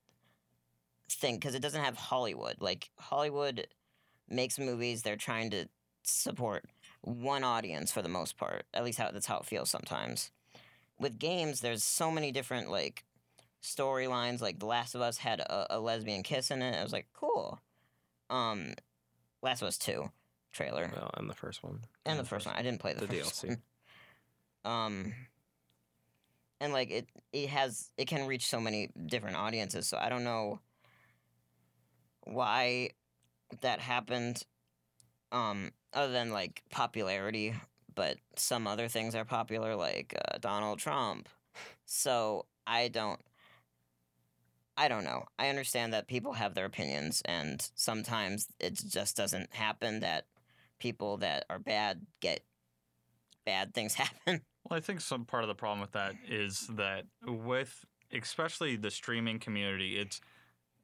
thing 1.10 1.36
because 1.36 1.54
it 1.54 1.62
doesn't 1.62 1.84
have 1.84 1.96
Hollywood. 1.96 2.56
Like 2.60 2.90
Hollywood 2.98 3.66
makes 4.28 4.58
movies, 4.58 5.02
they're 5.02 5.16
trying 5.16 5.50
to 5.50 5.68
support 6.02 6.64
one 7.02 7.44
audience 7.44 7.92
for 7.92 8.02
the 8.02 8.08
most 8.08 8.36
part. 8.36 8.64
At 8.74 8.84
least 8.84 8.98
how 8.98 9.10
that's 9.10 9.26
how 9.26 9.38
it 9.38 9.46
feels 9.46 9.70
sometimes. 9.70 10.30
With 10.98 11.18
games, 11.18 11.60
there's 11.60 11.84
so 11.84 12.10
many 12.10 12.32
different 12.32 12.70
like 12.70 13.04
storylines. 13.62 14.40
Like 14.40 14.58
The 14.58 14.66
Last 14.66 14.94
of 14.94 15.00
Us 15.00 15.18
had 15.18 15.40
a, 15.40 15.76
a 15.76 15.80
lesbian 15.80 16.22
kiss 16.22 16.50
in 16.50 16.62
it. 16.62 16.78
I 16.78 16.82
was 16.82 16.92
like, 16.92 17.06
cool. 17.14 17.60
Um, 18.30 18.74
Last 19.42 19.62
of 19.62 19.68
Us 19.68 19.78
Two 19.78 20.10
trailer 20.50 20.90
well 20.94 21.10
and 21.18 21.28
the 21.28 21.34
first 21.34 21.62
one 21.62 21.80
and 22.06 22.18
the 22.18 22.24
first 22.24 22.46
one. 22.46 22.54
I 22.56 22.62
didn't 22.62 22.80
play 22.80 22.94
the, 22.94 23.06
the 23.06 23.18
first 23.18 23.44
DLC. 23.44 23.58
one. 24.64 24.74
Um, 24.74 25.14
and 26.60 26.72
like 26.72 26.90
it, 26.90 27.08
it 27.32 27.48
has 27.48 27.90
it 27.96 28.06
can 28.06 28.26
reach 28.26 28.46
so 28.46 28.60
many 28.60 28.90
different 29.06 29.36
audiences. 29.36 29.86
So 29.86 29.98
I 29.98 30.08
don't 30.08 30.24
know 30.24 30.60
why 32.24 32.90
that 33.60 33.80
happened. 33.80 34.42
Um, 35.30 35.72
other 35.92 36.12
than 36.12 36.30
like 36.32 36.62
popularity, 36.70 37.54
but 37.94 38.16
some 38.36 38.66
other 38.66 38.88
things 38.88 39.14
are 39.14 39.24
popular, 39.24 39.76
like 39.76 40.16
uh, 40.16 40.38
Donald 40.38 40.78
Trump. 40.78 41.28
So 41.84 42.46
I 42.66 42.88
don't. 42.88 43.20
I 44.78 44.86
don't 44.86 45.02
know. 45.02 45.24
I 45.38 45.48
understand 45.48 45.92
that 45.92 46.06
people 46.06 46.34
have 46.34 46.54
their 46.54 46.64
opinions, 46.64 47.20
and 47.24 47.68
sometimes 47.74 48.46
it 48.60 48.74
just 48.74 49.16
doesn't 49.16 49.52
happen 49.52 50.00
that 50.00 50.26
people 50.78 51.16
that 51.16 51.44
are 51.50 51.58
bad 51.58 52.06
get 52.20 52.40
bad 53.44 53.74
things 53.74 53.94
happen. 53.94 54.42
Well, 54.64 54.78
I 54.78 54.80
think 54.80 55.00
some 55.00 55.24
part 55.24 55.42
of 55.42 55.48
the 55.48 55.56
problem 55.56 55.80
with 55.80 55.92
that 55.92 56.14
is 56.28 56.68
that 56.76 57.06
with 57.26 57.84
especially 58.12 58.76
the 58.76 58.90
streaming 58.90 59.40
community, 59.40 59.98
it's 59.98 60.20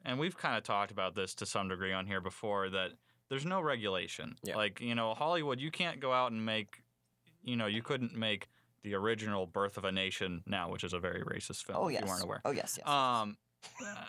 and 0.05 0.19
we've 0.19 0.37
kind 0.37 0.57
of 0.57 0.65
talked 0.65 0.91
about 0.91 1.15
this 1.15 1.35
to 1.37 1.47
some 1.47 1.69
degree 1.69 1.93
on 1.93 2.07
here 2.07 2.21
before 2.21 2.69
that 2.71 2.91
there's 3.31 3.47
no 3.47 3.61
regulation. 3.61 4.35
Yeah. 4.43 4.57
Like, 4.57 4.81
you 4.81 4.95
know, 4.95 5.15
Hollywood, 5.15 5.61
you 5.61 5.71
can't 5.71 6.01
go 6.01 6.13
out 6.13 6.33
and 6.33 6.45
make 6.45 6.83
you 7.45 7.57
know, 7.57 7.67
you 7.67 7.83
couldn't 7.83 8.17
make 8.17 8.49
the 8.83 8.95
original 8.95 9.47
Birth 9.47 9.77
of 9.77 9.85
a 9.85 9.93
Nation 9.93 10.43
now, 10.47 10.71
which 10.71 10.83
is 10.83 10.95
a 10.95 10.99
very 10.99 11.23
racist 11.23 11.65
film 11.65 11.79
oh 11.81 11.87
if 11.89 11.93
yes. 11.93 12.03
you 12.03 12.09
weren't 12.09 12.25
aware. 12.25 12.41
Oh 12.45 12.51
yes. 12.51 12.79
Yes. 12.79 12.89
Um, 12.89 13.37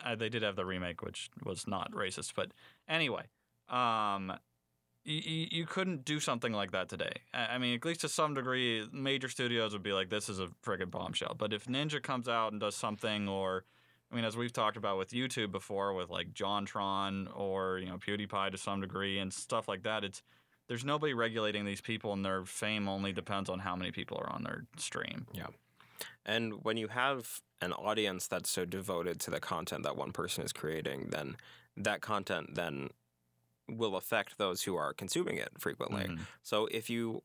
uh, 0.05 0.15
they 0.15 0.29
did 0.29 0.43
have 0.43 0.55
the 0.55 0.65
remake, 0.65 1.01
which 1.01 1.29
was 1.43 1.67
not 1.67 1.91
racist, 1.91 2.33
but 2.35 2.51
anyway, 2.87 3.23
um, 3.69 4.33
you, 5.03 5.47
you 5.51 5.65
couldn't 5.65 6.03
do 6.03 6.19
something 6.19 6.51
like 6.51 6.71
that 6.71 6.89
today. 6.89 7.13
I 7.33 7.57
mean, 7.57 7.75
at 7.75 7.85
least 7.85 8.01
to 8.01 8.09
some 8.09 8.33
degree, 8.33 8.87
major 8.91 9.29
studios 9.29 9.73
would 9.73 9.83
be 9.83 9.93
like, 9.93 10.09
"This 10.09 10.29
is 10.29 10.39
a 10.39 10.47
friggin' 10.65 10.89
bombshell." 10.89 11.35
But 11.37 11.53
if 11.53 11.65
Ninja 11.65 12.01
comes 12.01 12.27
out 12.27 12.51
and 12.51 12.59
does 12.59 12.75
something, 12.75 13.29
or 13.29 13.65
I 14.11 14.15
mean, 14.15 14.25
as 14.25 14.35
we've 14.35 14.53
talked 14.53 14.77
about 14.77 14.97
with 14.97 15.11
YouTube 15.11 15.51
before, 15.51 15.93
with 15.93 16.09
like 16.09 16.33
JonTron 16.33 17.27
or 17.37 17.77
you 17.79 17.87
know 17.87 17.97
PewDiePie 17.97 18.51
to 18.51 18.57
some 18.57 18.81
degree 18.81 19.19
and 19.19 19.31
stuff 19.31 19.67
like 19.67 19.83
that, 19.83 20.03
it's 20.03 20.23
there's 20.67 20.83
nobody 20.83 21.13
regulating 21.13 21.65
these 21.65 21.81
people, 21.81 22.11
and 22.13 22.25
their 22.25 22.43
fame 22.43 22.87
only 22.87 23.13
depends 23.13 23.49
on 23.49 23.59
how 23.59 23.75
many 23.75 23.91
people 23.91 24.17
are 24.17 24.31
on 24.31 24.43
their 24.43 24.65
stream. 24.77 25.27
And 26.25 26.63
when 26.63 26.77
you 26.77 26.87
have 26.89 27.41
an 27.61 27.73
audience 27.73 28.27
that's 28.27 28.49
so 28.49 28.65
devoted 28.65 29.19
to 29.21 29.31
the 29.31 29.39
content 29.39 29.83
that 29.83 29.95
one 29.95 30.11
person 30.11 30.43
is 30.43 30.51
creating, 30.53 31.09
then 31.09 31.37
that 31.77 32.01
content 32.01 32.55
then 32.55 32.89
will 33.67 33.95
affect 33.95 34.37
those 34.37 34.63
who 34.63 34.75
are 34.75 34.93
consuming 34.93 35.37
it 35.37 35.49
frequently. 35.59 36.05
Mhm. 36.05 36.27
So 36.43 36.67
if 36.67 36.89
you 36.89 37.23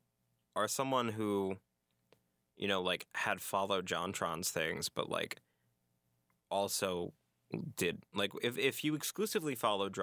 are 0.56 0.68
someone 0.68 1.10
who, 1.10 1.58
you 2.56 2.68
know, 2.68 2.80
like 2.82 3.06
had 3.14 3.40
followed 3.40 3.86
JonTron's 3.86 4.50
things, 4.50 4.88
but 4.88 5.08
like 5.08 5.40
also 6.50 7.12
did 7.76 8.02
like 8.14 8.30
if, 8.42 8.56
if 8.58 8.84
you 8.84 8.94
exclusively 8.94 9.54
follow 9.54 9.70
followed 9.90 9.94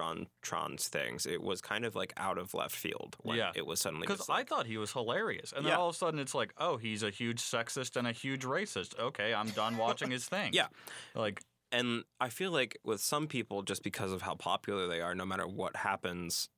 JonTron's 0.42 0.88
things, 0.88 1.26
it 1.26 1.42
was 1.42 1.60
kind 1.60 1.84
of 1.84 1.94
like 1.94 2.12
out 2.16 2.38
of 2.38 2.54
left 2.54 2.74
field 2.74 3.16
when 3.22 3.36
Yeah. 3.36 3.52
it 3.54 3.66
was 3.66 3.80
suddenly 3.80 4.06
Because 4.06 4.18
just 4.20 4.30
I 4.30 4.42
thought 4.44 4.66
he 4.66 4.76
was 4.78 4.92
hilarious, 4.92 5.52
and 5.52 5.64
then 5.64 5.72
Yeah. 5.72 5.78
all 5.78 5.88
of 5.90 5.94
a 5.94 5.98
sudden 5.98 6.18
it's 6.20 6.34
like, 6.34 6.52
oh, 6.58 6.76
he's 6.78 7.02
a 7.02 7.10
huge 7.10 7.40
sexist 7.42 7.96
and 7.96 8.06
a 8.06 8.12
huge 8.12 8.42
racist. 8.44 8.98
Okay, 8.98 9.32
I'm 9.34 9.50
done 9.50 9.76
watching 9.76 10.10
his 10.10 10.26
thing. 10.34 10.52
Yeah. 10.54 10.68
like 11.14 11.42
And 11.70 12.04
I 12.18 12.30
feel 12.30 12.50
like 12.50 12.78
with 12.82 13.00
some 13.02 13.26
people, 13.26 13.62
just 13.62 13.82
because 13.82 14.10
of 14.12 14.22
how 14.22 14.34
popular 14.34 14.86
they 14.88 15.00
are, 15.02 15.14
no 15.14 15.26
matter 15.26 15.46
what 15.46 15.76
happens, 15.76 16.48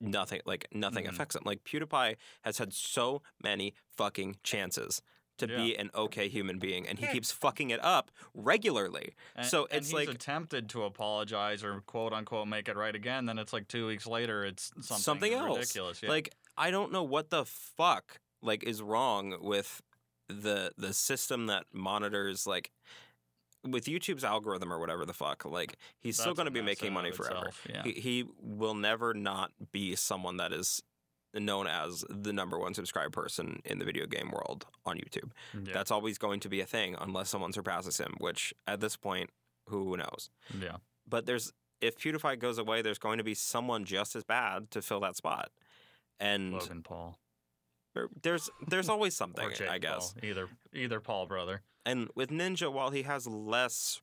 nothing 0.00 0.40
like 0.46 0.68
nothing 0.72 1.04
Mhm. 1.06 1.08
affects 1.08 1.34
them. 1.34 1.42
Like 1.44 1.64
PewDiePie 1.64 2.16
has 2.42 2.58
had 2.58 2.72
so 2.72 3.22
many 3.42 3.74
fucking 3.96 4.36
chances 4.44 5.02
to 5.38 5.46
be 5.48 5.76
an 5.76 5.90
okay 5.94 6.28
human 6.28 6.58
being, 6.58 6.86
and 6.86 6.98
he 6.98 7.06
keeps 7.06 7.30
fucking 7.32 7.70
it 7.70 7.82
up 7.82 8.10
regularly. 8.34 9.14
and, 9.36 9.46
So 9.46 9.66
and 9.70 9.78
it's 9.78 9.88
he's 9.88 9.94
like- 9.94 10.08
attempted 10.08 10.68
to 10.70 10.84
apologize 10.84 11.64
or 11.64 11.80
quote 11.86 12.12
unquote 12.12 12.48
make 12.48 12.68
it 12.68 12.76
right 12.76 12.94
again. 12.94 13.26
Then 13.26 13.38
it's 13.38 13.52
like 13.52 13.68
two 13.68 13.86
weeks 13.86 14.06
later, 14.06 14.44
it's 14.44 14.70
something, 14.80 14.96
Something 14.98 15.32
else. 15.34 15.58
ridiculous. 15.58 16.02
Yeah. 16.02 16.10
Like 16.10 16.34
I 16.56 16.70
don't 16.70 16.92
know 16.92 17.02
what 17.04 17.30
the 17.30 17.44
fuck 17.44 18.20
like 18.42 18.62
is 18.64 18.82
wrong 18.82 19.36
with 19.40 19.80
the 20.28 20.72
the 20.76 20.92
system 20.92 21.46
that 21.46 21.64
monitors 21.72 22.46
like 22.46 22.70
with 23.68 23.86
YouTube's 23.86 24.22
algorithm 24.24 24.72
or 24.72 24.78
whatever 24.78 25.04
the 25.04 25.12
fuck, 25.12 25.44
like 25.44 25.76
he's 26.00 26.14
still 26.16 26.26
That's 26.34 26.38
a 26.38 26.42
going 26.44 26.54
to 26.54 26.60
be 26.60 26.64
making 26.64 26.92
money 26.92 27.10
forever. 27.10 27.46
itself, 27.48 27.66
Yeah. 27.68 27.82
He, 27.82 27.92
he 27.92 28.24
will 28.40 28.74
never 28.74 29.14
not 29.14 29.50
be 29.72 29.96
someone 29.96 30.36
that 30.36 30.52
is 30.52 30.80
known 31.34 31.66
as 31.66 32.04
the 32.08 32.32
number 32.32 32.58
one 32.58 32.74
subscribed 32.74 33.12
person 33.12 33.60
in 33.64 33.78
the 33.78 33.84
video 33.84 34.06
game 34.06 34.30
world 34.30 34.66
on 34.86 34.96
YouTube. 34.96 35.30
yeah. 35.54 35.72
That's 35.72 35.90
always 35.90 36.18
going 36.18 36.40
to 36.40 36.48
be 36.48 36.60
a 36.60 36.66
thing 36.66 36.96
unless 37.00 37.28
someone 37.28 37.52
surpasses 37.52 37.98
him, 37.98 38.14
which 38.18 38.54
at 38.66 38.80
this 38.80 38.96
point, 38.96 39.30
who 39.66 39.96
knows? 39.96 40.30
yeah. 40.60 40.76
But 41.06 41.26
there's 41.26 41.52
if 41.80 41.96
PewDiePie 41.96 42.38
goes 42.38 42.58
away, 42.58 42.82
there's 42.82 42.98
going 42.98 43.18
to 43.18 43.24
be 43.24 43.34
someone 43.34 43.84
just 43.84 44.16
as 44.16 44.24
bad 44.24 44.70
to 44.72 44.82
fill 44.82 45.00
that 45.00 45.16
spot. 45.16 45.50
And 46.18 46.52
Logan 46.54 46.82
Paul. 46.82 47.18
there's 48.22 48.50
there's 48.66 48.88
always 48.88 49.14
something, 49.22 49.48
I 49.68 49.78
guess. 49.78 50.12
Paul. 50.14 50.28
Either 50.28 50.48
either 50.74 51.00
Paul 51.00 51.26
brother. 51.26 51.62
And 51.86 52.08
with 52.14 52.30
Ninja, 52.30 52.70
while 52.72 52.90
he 52.90 53.02
has 53.04 53.26
less, 53.26 54.00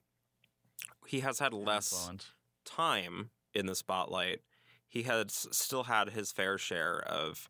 he 1.06 1.20
has 1.20 1.40
had 1.40 1.54
less 1.54 1.92
Influence. 1.94 2.32
time 2.66 3.30
in 3.54 3.66
the 3.68 3.76
spotlight, 3.76 4.40
he 4.96 5.04
has 5.04 5.46
still 5.52 5.84
had 5.84 6.12
his 6.12 6.32
fair 6.32 6.58
share 6.58 7.00
of 7.06 7.50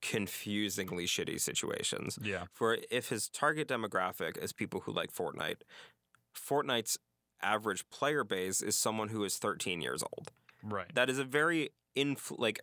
confusingly 0.00 1.04
shitty 1.04 1.38
situations. 1.40 2.18
Yeah. 2.22 2.44
For 2.52 2.78
if 2.90 3.10
his 3.10 3.28
target 3.28 3.68
demographic 3.68 4.38
is 4.38 4.52
people 4.52 4.80
who 4.80 4.92
like 4.92 5.12
Fortnite, 5.12 5.60
Fortnite's 6.34 6.98
average 7.42 7.88
player 7.90 8.24
base 8.24 8.62
is 8.62 8.76
someone 8.76 9.08
who 9.08 9.22
is 9.24 9.36
13 9.36 9.82
years 9.82 10.02
old. 10.02 10.32
Right. 10.62 10.92
That 10.94 11.10
is 11.10 11.18
a 11.18 11.24
very 11.24 11.70
influ- 11.94 12.38
like 12.38 12.60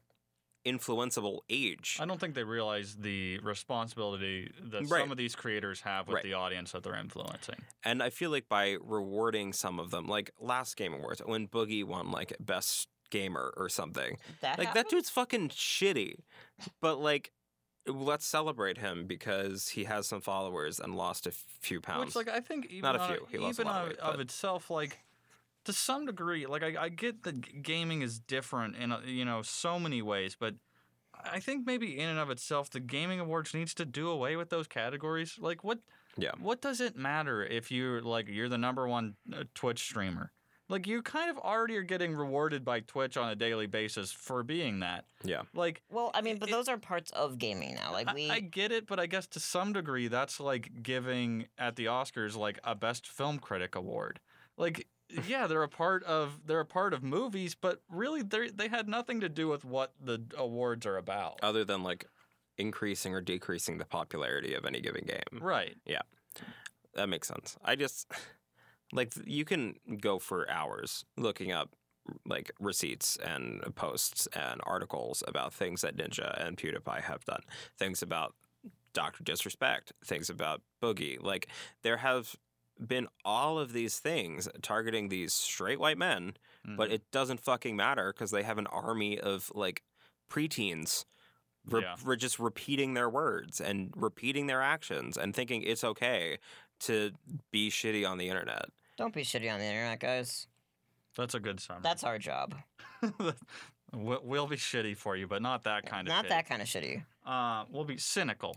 influenceable 0.66 1.40
age. 1.50 1.98
I 2.00 2.06
don't 2.06 2.20
think 2.20 2.34
they 2.34 2.44
realize 2.44 2.96
the 2.96 3.38
responsibility 3.40 4.52
that 4.60 4.88
Right. 4.88 5.02
some 5.02 5.12
of 5.12 5.18
these 5.18 5.36
creators 5.36 5.82
have 5.82 6.08
with 6.08 6.16
Right. 6.16 6.24
the 6.24 6.34
audience 6.34 6.72
that 6.72 6.82
they're 6.84 6.96
influencing. 6.96 7.64
And 7.84 8.02
I 8.02 8.10
feel 8.10 8.32
like 8.32 8.48
by 8.50 8.78
rewarding 8.82 9.54
some 9.54 9.80
of 9.80 9.92
them, 9.92 10.08
like 10.08 10.32
last 10.40 10.76
Game 10.76 10.94
Awards, 10.94 11.22
when 11.26 11.48
Boogie 11.48 11.84
won 11.84 12.10
like 12.12 12.34
best 12.40 12.88
gamer 13.12 13.54
or 13.56 13.70
something, 13.70 14.18
That 14.42 14.58
like 14.58 14.74
that 14.74 14.90
dude's 14.90 15.10
fucking 15.10 15.50
shitty. 15.50 16.16
But 16.82 17.00
like, 17.00 17.32
let's 17.86 18.26
celebrate 18.26 18.80
him 18.80 19.06
because 19.06 19.70
he 19.70 19.84
has 19.84 20.08
some 20.08 20.22
followers 20.22 20.80
and 20.80 20.96
lost 20.96 21.28
a 21.28 21.32
few 21.32 21.80
pounds. 21.80 22.16
Which, 22.16 22.28
like, 22.28 22.36
I 22.36 22.40
think 22.40 22.66
even 22.68 22.82
Not 22.82 22.96
a 22.96 23.08
few. 23.14 23.28
He 23.30 23.38
lost 23.38 23.60
a 23.60 23.64
lot 23.64 23.76
of 23.76 23.82
of, 23.84 23.88
weight, 23.90 24.00
of 24.00 24.14
but- 24.14 24.20
itself, 24.22 24.70
like 24.72 25.00
to 25.66 25.74
some 25.74 26.06
degree, 26.08 26.48
like 26.48 26.64
I, 26.64 26.76
I 26.86 26.90
get 26.90 27.24
that 27.24 27.62
gaming 27.62 28.02
is 28.02 28.20
different 28.20 28.76
in 28.76 28.94
you 29.06 29.26
know 29.26 29.42
so 29.44 29.80
many 29.80 30.02
ways, 30.02 30.36
but 30.40 30.56
I 31.24 31.40
think 31.40 31.68
maybe 31.68 32.00
in 32.00 32.10
and 32.10 32.20
of 32.20 32.30
itself, 32.30 32.70
the 32.70 32.80
gaming 32.80 33.20
awards 33.20 33.54
needs 33.54 33.74
to 33.76 33.86
do 33.86 34.10
away 34.10 34.36
with 34.36 34.50
those 34.50 34.68
categories. 34.68 35.38
Like, 35.40 35.64
what? 35.64 35.80
Yeah. 36.18 36.32
What 36.40 36.62
does 36.62 36.82
it 36.82 36.96
matter 36.98 37.44
if 37.44 37.72
you're 37.72 38.02
like 38.02 38.28
you're 38.28 38.50
the 38.50 38.58
number 38.58 38.88
one 38.88 39.16
uh, 39.34 39.44
Twitch 39.54 39.80
streamer? 39.80 40.32
Like 40.72 40.88
you 40.88 41.02
kind 41.02 41.30
of 41.30 41.38
already 41.38 41.76
are 41.78 41.84
getting 41.84 42.16
rewarded 42.16 42.64
by 42.66 42.80
Twitch 42.80 43.18
on 43.18 43.30
a 43.30 43.36
daily 43.36 43.68
basis 43.68 44.12
for 44.12 44.42
being 44.42 44.80
that. 44.80 45.06
yeah, 45.24 45.42
Like 45.54 45.82
Well, 45.92 46.10
I 46.14 46.22
mean, 46.22 46.38
but 46.40 46.50
It- 46.50 46.54
those 46.54 46.68
are 46.70 46.78
parts 46.78 47.12
of 47.12 47.38
gaming 47.38 47.76
now. 47.76 47.92
Like 47.92 48.08
I- 48.08 48.14
we, 48.14 48.30
I, 48.30 48.40
get 48.40 48.72
it, 48.72 48.88
but 48.88 49.00
I 49.00 49.06
guess 49.06 49.28
to 49.28 49.40
some 49.40 49.74
degree 49.74 50.08
that's 50.08 50.40
like 50.40 50.82
giving 50.82 51.48
at 51.58 51.76
the 51.76 51.86
Oscars 51.86 52.36
like 52.36 52.58
a 52.64 52.74
best 52.74 53.06
film 53.08 53.38
critic 53.38 53.76
award. 53.76 54.20
Like 54.58 54.88
yeah, 55.28 55.46
they're 55.46 55.62
a 55.64 55.68
part 55.68 56.04
of 56.06 56.40
they're 56.46 56.62
a 56.62 56.66
part 56.66 56.94
of 56.94 57.04
movies, 57.04 57.54
but 57.54 57.82
really 57.90 58.22
they 58.22 58.50
they 58.50 58.70
had 58.70 58.88
nothing 58.88 59.20
to 59.20 59.28
do 59.30 59.50
with 59.50 59.66
what 59.66 59.94
the 60.02 60.24
awards 60.38 60.86
are 60.86 60.96
about. 60.98 61.38
other 61.44 61.66
than 61.66 61.84
like 61.84 62.06
increasing 62.58 63.14
or 63.14 63.20
decreasing 63.22 63.78
the 63.78 63.86
popularity 63.86 64.54
of 64.54 64.66
any 64.66 64.80
given 64.80 65.04
game. 65.06 65.42
right. 65.42 65.76
Yeah. 65.86 66.02
That 66.94 67.08
makes 67.10 67.28
sense. 67.28 67.58
I 67.64 67.76
just 67.76 68.10
like 68.94 69.14
you 69.26 69.46
can 69.46 69.76
go 70.00 70.20
for 70.20 70.50
hours 70.50 71.06
looking 71.18 71.52
up 71.52 71.70
like 72.26 72.52
receipts 72.60 73.18
and 73.18 73.62
posts 73.76 74.28
and 74.34 74.60
articles 74.64 75.24
about 75.28 75.54
things 75.54 75.82
that 75.82 75.96
Ninja 75.96 76.36
and 76.46 76.58
PewDiePie 76.58 77.02
have 77.04 77.24
done. 77.26 77.42
Things 77.78 78.02
about 78.02 78.36
Doctor 78.94 79.24
Disrespect, 79.24 79.94
things 80.04 80.30
about 80.30 80.62
Boogie. 80.82 81.22
Like 81.22 81.48
there 81.84 81.98
have 81.98 82.36
been 82.86 83.08
all 83.24 83.60
of 83.60 83.72
these 83.74 84.00
things 84.00 84.50
targeting 84.62 85.10
these 85.10 85.34
straight 85.34 85.80
white 85.80 85.98
men, 86.00 86.34
but 86.76 86.90
Mhm. 86.90 86.94
it 86.94 87.12
doesn't 87.12 87.40
fucking 87.40 87.76
matter 87.76 88.12
because 88.12 88.32
they 88.32 88.44
have 88.44 88.58
an 88.58 88.68
army 88.68 89.20
of 89.20 89.52
like 89.56 89.84
preteens. 90.30 91.06
Re- 91.66 91.82
Yeah. 91.84 91.96
re- 92.04 92.18
just 92.18 92.40
repeating 92.40 92.96
their 92.96 93.10
words 93.10 93.62
and 93.62 93.94
repeating 93.96 94.48
their 94.48 94.64
actions 94.64 95.16
and 95.16 95.36
thinking 95.36 95.62
it's 95.62 95.84
okay 95.84 96.40
to 96.82 97.12
be 97.52 97.70
shitty 97.70 98.08
on 98.10 98.18
the 98.18 98.30
internet. 98.30 98.70
Don't 99.02 99.14
be 99.16 99.24
shitty 99.24 99.52
on 99.52 99.60
the 99.60 99.66
internet, 99.66 100.00
guys. 100.00 100.46
that's 101.18 101.34
a 101.34 101.40
good 101.40 101.60
summary. 101.60 101.82
That's 101.84 102.04
our 102.04 102.20
job. 102.20 102.54
we'll, 103.94 104.20
we'll 104.24 104.48
be 104.48 104.58
shitty 104.58 104.96
for 104.96 105.16
you, 105.16 105.26
but 105.28 105.42
not 105.42 105.64
that 105.64 105.88
kind 105.88 106.08
of 106.08 106.14
Not 106.14 106.26
shitty. 106.26 106.30
that 106.30 106.48
kind 106.48 106.62
of 106.62 106.68
shitty. 106.68 107.04
Uh, 107.26 107.64
we'll 107.72 107.84
be 107.84 107.98
cynical. 107.98 108.56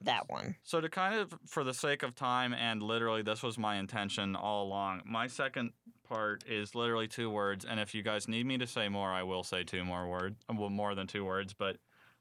That 0.00 0.28
one. 0.30 0.54
So 0.62 0.80
to 0.80 0.88
kind 0.88 1.18
of 1.18 1.34
for 1.46 1.64
the 1.64 1.74
sake 1.74 2.04
of 2.04 2.14
time 2.14 2.54
and 2.54 2.80
literally 2.82 3.22
this 3.22 3.42
was 3.42 3.58
my 3.58 3.76
intention 3.76 4.36
all 4.36 4.64
along. 4.66 5.02
My 5.04 5.26
second 5.26 5.72
part 6.08 6.44
is 6.48 6.74
literally 6.76 7.06
two 7.08 7.30
words 7.30 7.64
and 7.64 7.78
if 7.78 7.94
you 7.94 8.02
guys 8.02 8.26
need 8.28 8.46
me 8.46 8.58
to 8.58 8.66
say 8.66 8.88
more 8.88 9.10
I 9.10 9.22
will 9.22 9.44
say 9.44 9.62
two 9.64 9.84
more 9.84 10.08
words. 10.08 10.36
Well 10.52 10.70
more 10.70 10.94
than 10.94 11.06
two 11.06 11.24
words, 11.24 11.54
but 11.54 11.76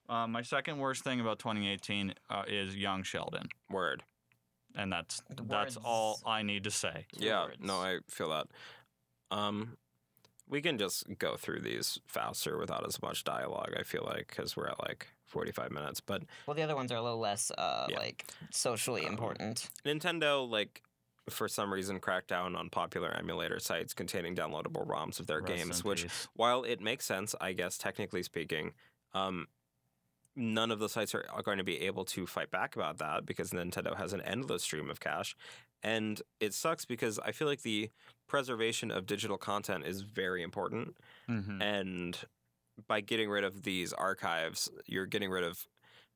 uh, 0.09 0.27
my 0.27 0.41
second 0.41 0.77
worst 0.77 1.03
thing 1.03 1.21
about 1.21 1.39
2018 1.39 2.13
uh, 2.29 2.43
is 2.47 2.75
young 2.75 3.01
Sheldon. 3.01 3.47
Word. 3.69 4.03
And 4.75 4.91
that's 4.91 5.21
The 5.29 5.43
that's 5.43 5.77
all. 5.77 6.19
I 6.25 6.43
need 6.43 6.63
to 6.63 6.71
say. 6.71 7.05
Yeah, 7.13 7.45
words. 7.45 7.57
no, 7.59 7.75
I 7.79 7.99
feel 8.07 8.29
that. 8.29 8.47
Um, 9.29 9.77
we 10.47 10.61
can 10.61 10.77
just 10.77 11.05
go 11.17 11.37
through 11.37 11.61
these 11.61 11.99
faster 12.07 12.57
without 12.57 12.85
as 12.85 13.01
much 13.01 13.23
dialogue. 13.23 13.73
I 13.79 13.83
feel 13.83 14.03
like 14.05 14.27
because 14.27 14.55
we're 14.57 14.67
at 14.67 14.79
like 14.81 15.07
forty-five 15.25 15.71
minutes. 15.71 16.01
But 16.01 16.23
Well, 16.45 16.55
the 16.55 16.61
other 16.63 16.75
ones 16.75 16.91
are 16.91 16.97
a 16.97 17.01
little 17.01 17.19
less, 17.19 17.51
uh, 17.57 17.87
Yeah. 17.89 17.97
like 17.99 18.25
socially 18.49 19.05
Um, 19.05 19.13
important. 19.13 19.69
Nintendo, 19.85 20.47
like, 20.49 20.81
for 21.29 21.47
some 21.47 21.71
reason, 21.71 21.99
cracked 22.01 22.27
down 22.27 22.55
on 22.55 22.69
popular 22.69 23.11
emulator 23.11 23.59
sites 23.59 23.93
containing 23.93 24.35
downloadable 24.35 24.85
ROMs 24.85 25.19
of 25.21 25.27
their 25.27 25.39
Rest 25.41 25.53
games. 25.53 25.83
Which, 25.85 26.05
while 26.33 26.63
it 26.63 26.81
makes 26.81 27.05
sense, 27.05 27.33
I 27.39 27.53
guess 27.53 27.77
technically 27.77 28.23
speaking, 28.23 28.73
um, 29.13 29.47
none 30.35 30.71
of 30.71 30.79
the 30.79 30.89
sites 30.89 31.13
are, 31.15 31.25
are 31.31 31.43
going 31.43 31.57
to 31.57 31.63
be 31.63 31.81
able 31.81 32.05
to 32.05 32.25
fight 32.25 32.51
back 32.51 32.75
about 32.75 32.97
that 32.99 33.25
because 33.25 33.51
Nintendo 33.51 33.95
has 33.97 34.13
an 34.13 34.21
endless 34.21 34.63
stream 34.63 34.89
of 34.89 34.99
cash. 34.99 35.35
And 35.83 36.21
it 36.39 36.53
sucks 36.53 36.85
because 36.85 37.19
I 37.19 37.31
feel 37.31 37.47
like 37.47 37.63
the 37.63 37.91
preservation 38.27 38.91
of 38.91 39.05
digital 39.05 39.37
content 39.37 39.85
is 39.85 40.01
very 40.01 40.41
important. 40.43 40.95
Mhm. 41.29 41.61
And 41.61 42.19
by 42.87 43.01
getting 43.01 43.29
rid 43.29 43.43
of 43.43 43.63
these 43.63 43.93
archives, 43.93 44.69
you're 44.85 45.05
getting 45.05 45.29
rid 45.29 45.43
of 45.43 45.67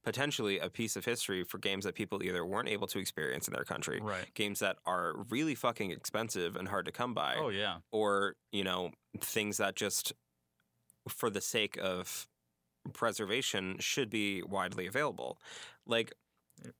potentially 0.03 0.59
a 0.59 0.69
piece 0.69 0.95
of 0.95 1.05
history 1.05 1.43
for 1.43 1.57
games 1.57 1.83
that 1.85 1.95
people 1.95 2.23
either 2.23 2.45
weren't 2.45 2.69
able 2.69 2.87
to 2.87 2.99
experience 2.99 3.47
in 3.47 3.53
their 3.53 3.65
country, 3.65 4.01
Right. 4.01 4.31
games 4.35 4.59
that 4.59 4.77
are 4.85 5.15
really 5.29 5.55
fucking 5.55 5.91
expensive 5.91 6.55
and 6.55 6.67
hard 6.69 6.85
to 6.85 6.91
come 6.91 7.13
by, 7.13 7.35
Oh 7.37 7.49
yeah. 7.49 7.79
or, 7.91 8.35
you 8.51 8.63
know, 8.63 8.91
things 9.19 9.57
that 9.57 9.75
just 9.75 10.13
for 11.09 11.29
the 11.29 11.41
sake 11.41 11.77
of 11.77 12.27
preservation 12.93 13.77
should 13.79 14.09
be 14.09 14.41
widely 14.43 14.87
available. 14.87 15.39
Like, 15.85 16.13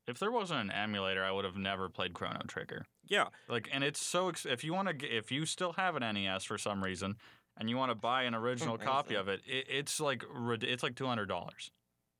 If 0.07 0.19
there 0.19 0.31
wasn't 0.31 0.61
an 0.61 0.71
emulator, 0.71 1.23
I 1.23 1.31
would 1.31 1.45
have 1.45 1.57
never 1.57 1.89
played 1.89 2.13
Chrono 2.13 2.41
Trigger. 2.47 2.85
yeah, 3.07 3.27
Like, 3.49 3.69
and 3.71 3.83
it's 3.83 4.01
so 4.01 4.29
ex- 4.29 4.45
if 4.45 4.63
you 4.63 4.73
want 4.73 4.99
to, 4.99 5.05
if 5.07 5.31
you 5.31 5.45
still 5.45 5.73
have 5.73 5.95
an 5.95 6.01
NES 6.13 6.43
for 6.45 6.57
some 6.57 6.83
reason, 6.83 7.17
and 7.57 7.69
you 7.69 7.77
want 7.77 7.91
to 7.91 7.95
buy 7.95 8.23
an 8.23 8.35
original 8.35 8.77
copy 8.77 9.15
of 9.15 9.27
it, 9.29 9.41
it 9.45 9.65
it's 9.69 9.99
like 9.99 10.23
it's 10.61 10.83
like 10.83 10.95
two 10.95 11.05
hundred 11.05 11.27
dollars. 11.27 11.71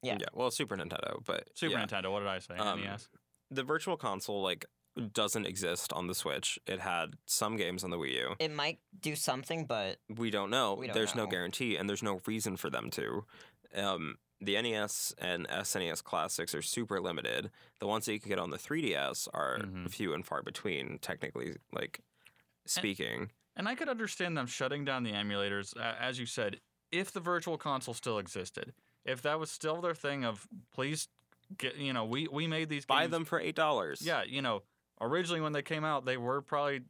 Yeah. 0.02 0.18
Yeah, 0.20 0.28
well, 0.34 0.52
Super 0.52 0.78
Nintendo, 0.78 1.24
but 1.26 1.50
Super 1.56 1.74
yeah. 1.74 1.86
Nintendo. 1.86 2.12
What 2.12 2.20
did 2.20 2.30
I 2.30 2.40
say? 2.40 2.56
Um, 2.56 2.82
NES. 2.82 3.10
the 3.52 3.64
virtual 3.64 3.98
console 3.98 4.42
like 4.44 4.66
doesn't 5.12 5.46
exist 5.46 5.92
on 5.92 6.08
the 6.08 6.16
Switch. 6.16 6.58
It 6.68 6.80
had 6.80 7.16
some 7.26 7.58
games 7.58 7.84
on 7.84 7.90
the 7.90 7.98
Wii 7.98 8.14
U. 8.14 8.36
It 8.40 8.52
might 8.54 8.80
do 9.02 9.14
something, 9.16 9.66
but 9.66 9.98
We 10.16 10.30
don't 10.30 10.50
know. 10.50 10.76
We 10.76 10.88
don't 10.88 10.94
there's 10.94 11.16
no 11.16 11.28
guarantee, 11.28 11.76
and 11.76 11.90
there's 11.90 12.04
no 12.04 12.22
reason 12.26 12.56
for 12.56 12.70
them 12.70 12.90
to. 12.92 13.26
Um, 13.76 14.18
the 14.42 14.62
NES 14.62 15.14
and 15.18 15.48
SNES 15.48 16.04
classics 16.04 16.54
are 16.54 16.62
super 16.62 17.00
limited. 17.00 17.52
The 17.80 17.88
ones 17.88 18.06
that 18.06 18.14
you 18.14 18.20
can 18.20 18.30
get 18.30 18.40
on 18.40 18.50
the 18.50 18.58
3DS 18.58 19.28
are 19.34 19.60
Mhm. 19.60 19.90
few 19.92 20.14
and 20.14 20.26
far 20.26 20.42
between, 20.44 21.00
technically, 21.00 21.56
like 21.72 22.02
speaking. 22.66 23.32
And 23.56 23.68
I 23.70 23.76
could 23.76 23.90
understand 23.90 24.38
them 24.38 24.48
shutting 24.48 24.84
down 24.86 25.04
the 25.04 25.12
emulators, 25.14 25.76
as 25.78 26.20
you 26.20 26.26
said, 26.26 26.60
if 26.92 27.12
the 27.12 27.20
virtual 27.22 27.58
console 27.58 27.94
still 27.94 28.20
existed. 28.20 28.74
If 29.06 29.22
that 29.22 29.40
was 29.40 29.52
still 29.52 29.82
their 29.82 29.94
thing 29.96 30.26
of 30.26 30.48
please 30.72 31.08
get, 31.58 31.76
you 31.76 31.94
know, 31.94 32.04
we 32.06 32.28
we 32.28 32.48
made 32.48 32.70
these 32.70 32.86
Buy 32.86 33.08
them 33.08 33.24
for 33.24 33.40
eight 33.40 33.56
dollars. 33.56 34.02
Yeah, 34.02 34.24
you 34.24 34.42
know, 34.42 34.64
originally 35.00 35.42
when 35.42 35.54
they 35.54 35.62
came 35.62 35.86
out, 35.86 36.06
they 36.06 36.18
were 36.18 36.42
probably, 36.42 36.82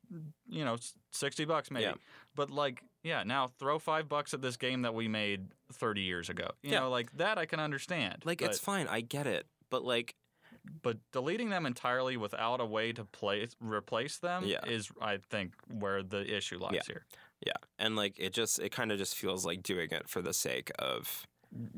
you 0.47 0.63
know, 0.65 0.77
sixty 1.11 1.45
bucks 1.45 1.69
maybe. 1.69 1.83
Yeah. 1.83 1.93
But 2.36 2.49
like, 2.49 2.81
yeah, 3.06 3.24
now 3.24 3.47
throw 3.47 3.78
five 3.80 4.10
bucks 4.10 4.34
at 4.34 4.41
this 4.41 4.58
game 4.58 4.82
that 4.82 4.93
we 4.93 5.08
made 5.08 5.47
thirty 5.72 6.01
years 6.01 6.28
ago. 6.30 6.49
You 6.64 6.72
Yeah. 6.72 6.80
know, 6.82 6.89
like 6.89 7.12
that 7.18 7.38
I 7.38 7.45
can 7.45 7.60
understand. 7.62 8.24
like 8.26 8.41
it's 8.41 8.60
fine. 8.60 8.88
I 8.89 8.99
get 9.01 9.28
it, 9.28 9.45
but 9.70 9.84
like 9.86 10.16
but 10.82 10.97
deleting 11.12 11.49
them 11.49 11.68
entirely 11.68 12.18
without 12.18 12.60
a 12.60 12.66
way 12.66 12.91
to 12.91 13.06
place 13.06 13.56
replace 13.60 14.18
them 14.18 14.43
Yeah. 14.45 14.66
is, 14.66 14.89
I 14.99 15.18
think, 15.30 15.53
where 15.68 16.01
the 16.01 16.36
issue 16.36 16.58
lies 16.58 16.74
Yeah. 16.74 16.82
here. 16.88 17.06
Yeah, 17.45 17.53
and 17.78 17.95
like 17.95 18.16
it 18.18 18.34
just 18.34 18.58
it 18.60 18.72
kind 18.72 18.91
of 18.91 18.97
just 18.97 19.16
feels 19.16 19.45
like 19.45 19.62
doing 19.62 19.89
it 19.91 20.10
for 20.10 20.22
the 20.24 20.34
sake 20.34 20.72
of 20.80 21.28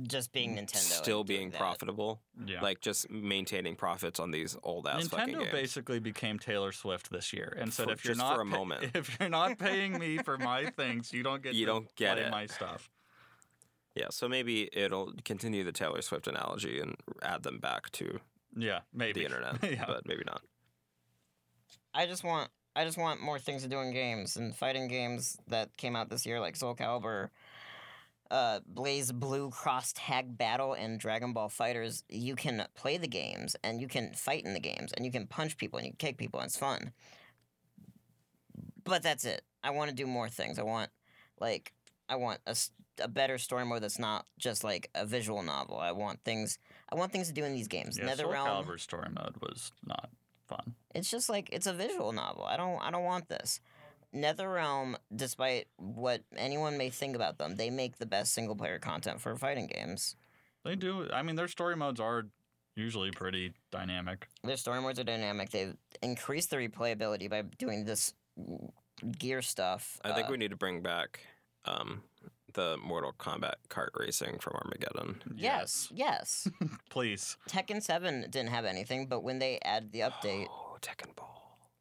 Just 0.04 0.32
being 0.32 0.56
Nintendo. 0.56 0.78
still 0.78 1.24
doing 1.24 1.38
being 1.40 1.50
that. 1.52 1.60
profitable, 1.60 2.20
Yeah. 2.46 2.62
like 2.62 2.82
just 2.82 3.10
maintaining 3.12 3.76
profits 3.76 4.20
on 4.20 4.32
these 4.32 4.58
old 4.64 4.88
ass 4.88 5.08
fucking 5.08 5.36
Nintendo 5.36 5.40
games. 5.42 5.52
basically 5.52 6.00
became 6.00 6.40
Taylor 6.40 6.72
Swift 6.72 7.12
this 7.12 7.32
year 7.32 7.56
and 7.60 7.72
said, 7.72 7.86
For- 7.86 7.92
"If 7.94 8.04
you're 8.04 8.16
just 8.16 8.26
not 8.26 8.36
for 8.36 8.42
a 8.42 8.46
pa- 8.46 8.50
moment. 8.58 8.92
if 8.96 9.16
you're 9.20 9.30
not 9.30 9.60
paying 9.60 10.00
me 10.00 10.18
for 10.18 10.38
my 10.40 10.66
things, 10.78 11.14
you 11.14 11.22
don't 11.22 11.44
get 11.44 11.54
You 11.54 11.66
to 11.68 11.72
don't 11.72 11.96
get 11.96 12.18
it." 12.18 12.32
my 12.32 12.48
stuff." 12.48 12.90
Yeah, 13.94 14.08
so 14.10 14.28
maybe 14.28 14.70
it'll 14.74 15.14
continue 15.26 15.64
the 15.64 15.72
Taylor 15.72 16.02
Swift 16.02 16.28
analogy 16.28 16.80
and 16.80 16.96
add 17.22 17.44
them 17.44 17.60
back 17.60 17.92
to 17.94 18.20
Yeah, 18.56 18.80
maybe 18.94 19.20
the 19.22 19.26
internet, 19.26 19.58
yeah. 19.72 19.86
but 19.86 20.08
maybe 20.08 20.24
not. 20.26 20.42
I 21.94 22.06
just 22.06 22.24
want 22.24 22.50
I 22.76 22.84
just 22.86 22.98
want 22.98 23.22
more 23.22 23.40
things 23.40 23.64
to 23.64 23.68
do 23.70 23.80
in 23.80 23.92
games 23.92 24.38
and 24.38 24.56
fighting 24.56 24.88
games 24.88 25.38
that 25.48 25.76
came 25.78 25.96
out 25.96 26.10
this 26.10 26.26
year 26.28 26.40
like 26.40 26.56
Soul 26.56 26.76
Calibur, 26.76 27.30
uh, 28.32 28.60
BlazBlue 28.74 29.52
Cross 29.52 29.94
Tag 29.96 30.38
Battle 30.38 30.74
and 30.74 31.00
Dragon 31.00 31.34
Ball 31.34 31.50
FighterZ. 31.50 32.04
You 32.10 32.36
can 32.36 32.66
play 32.76 32.98
the 32.98 33.08
games 33.08 33.56
and 33.64 33.80
you 33.82 33.88
can 33.88 34.14
fight 34.14 34.46
in 34.46 34.54
the 34.54 34.60
games 34.60 34.92
and 34.94 35.06
you 35.06 35.12
can 35.12 35.28
punch 35.28 35.58
people 35.58 35.78
and 35.80 35.86
you 35.86 35.92
can 35.94 35.98
kick 35.98 36.18
people 36.18 36.40
and 36.40 36.48
it's 36.48 36.58
fun. 36.58 36.92
But 38.84 39.04
that's 39.04 39.26
it. 39.26 39.42
I 39.64 39.72
want 39.72 39.90
to 39.90 39.96
do 39.96 40.06
more 40.08 40.30
things. 40.30 40.60
I 40.60 40.64
want 40.64 40.90
like 41.40 41.74
I 42.10 42.16
want 42.16 42.40
a, 42.48 42.56
a 43.02 43.08
better 43.08 43.38
story 43.38 43.66
mode 43.66 43.84
that's 43.84 44.00
not 44.00 44.26
just 44.38 44.64
like 44.64 44.90
a 44.96 45.06
visual 45.06 45.44
novel. 45.44 45.78
I 45.78 45.92
want 45.92 46.24
things 46.24 46.58
I 46.92 46.96
want 46.96 47.12
things 47.12 47.28
to 47.28 47.34
do 47.34 47.44
in 47.44 47.54
these 47.54 47.68
games. 47.68 47.98
Yeah, 47.98 48.14
Soul 48.16 48.32
NetherRealm 48.32 48.66
Calibur 48.66 48.80
story 48.80 49.10
mode 49.10 49.36
was 49.42 49.72
not 49.86 50.10
fun. 50.48 50.76
it's 50.96 51.12
just 51.12 51.30
like 51.30 51.50
it's 51.52 51.68
a 51.68 51.74
visual 51.74 52.12
novel. 52.14 52.46
I 52.46 52.56
don't 52.58 52.80
I 52.82 52.92
don't 52.92 53.04
want 53.04 53.28
this. 53.28 53.60
NetherRealm, 54.22 54.96
despite 55.16 55.68
what 55.78 56.22
anyone 56.36 56.78
may 56.78 56.90
think 56.90 57.16
about 57.16 57.38
them, 57.38 57.56
they 57.56 57.70
make 57.70 57.98
the 57.98 58.06
best 58.06 58.34
single 58.34 58.56
player 58.56 58.80
content 58.80 59.22
for 59.22 59.36
fighting 59.36 59.68
games. 59.68 60.16
They 60.64 60.76
do. 60.76 61.08
I 61.14 61.22
mean, 61.22 61.36
their 61.36 61.48
story 61.48 61.76
modes 61.76 62.00
are 62.00 62.26
usually 62.76 63.12
pretty 63.12 63.54
dynamic. 63.72 64.28
Their 64.44 64.58
story 64.58 64.82
modes 64.82 65.00
are 65.00 65.04
dynamic. 65.04 65.50
They've 65.52 65.76
increased 66.02 66.50
the 66.50 66.58
replayability 66.58 67.30
by 67.30 67.44
doing 67.58 67.86
this 67.86 68.14
gear 69.18 69.42
stuff. 69.42 70.00
I 70.04 70.14
think 70.14 70.28
Uh, 70.28 70.32
we 70.32 70.38
need 70.38 70.52
to 70.52 70.58
bring 70.58 70.82
back 70.82 71.22
um, 71.66 72.04
the 72.54 72.78
Mortal 72.78 73.14
Kombat 73.18 73.56
kart 73.70 73.90
racing 73.96 74.40
from 74.40 74.56
Armageddon. 74.56 75.22
Yes, 75.36 75.90
yes. 75.94 76.48
Please. 76.90 77.38
Tekken 77.50 77.82
7 77.82 78.22
didn't 78.30 78.50
have 78.50 78.66
anything, 78.66 79.08
but 79.08 79.22
when 79.24 79.40
they 79.40 79.60
add 79.64 79.92
the 79.92 80.00
update, 80.02 80.48
Oh, 80.50 80.78
Tekken 80.82 81.16
Ball. 81.16 81.34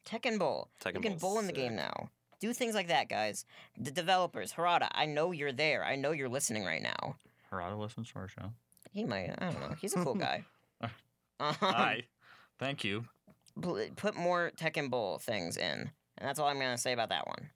Tekken 0.05 0.39
Bowl. 0.39 0.69
Tekken 0.83 0.95
you 0.95 1.01
can 1.01 1.11
Ball's 1.13 1.21
bowl 1.21 1.39
in 1.39 1.47
the 1.47 1.53
game 1.53 1.75
now. 1.75 2.09
Do 2.39 2.53
things 2.53 2.75
like 2.75 2.87
that, 2.89 3.09
guys. 3.09 3.45
The 3.77 3.91
developers, 3.91 4.53
Harada, 4.53 4.87
I 4.91 5.05
know 5.05 5.31
you're 5.31 5.51
there. 5.51 5.83
I 5.83 5.95
know 5.95 6.11
you're 6.11 6.29
listening 6.29 6.63
right 6.65 6.81
now. 6.81 7.15
Harada 7.51 7.77
listens 7.77 8.09
to 8.11 8.19
our 8.19 8.27
show. 8.27 8.51
He 8.91 9.03
might. 9.03 9.33
I 9.39 9.45
don't 9.51 9.59
know. 9.61 9.75
He's 9.79 9.95
a 9.95 10.03
cool 10.03 10.15
guy. 10.15 10.43
Um, 11.39 11.53
Hi. 11.59 12.01
Thank 12.57 12.83
you. 12.83 13.05
pl- 13.61 13.89
Put 13.95 14.15
more 14.15 14.51
Tekken 14.57 14.89
Bowl 14.89 15.19
things 15.19 15.55
in, 15.55 15.91
and 16.17 16.27
that's 16.27 16.39
all 16.39 16.47
I'm 16.47 16.57
gonna 16.59 16.79
say 16.79 16.93
about 16.93 17.09
that 17.09 17.27
one. 17.27 17.51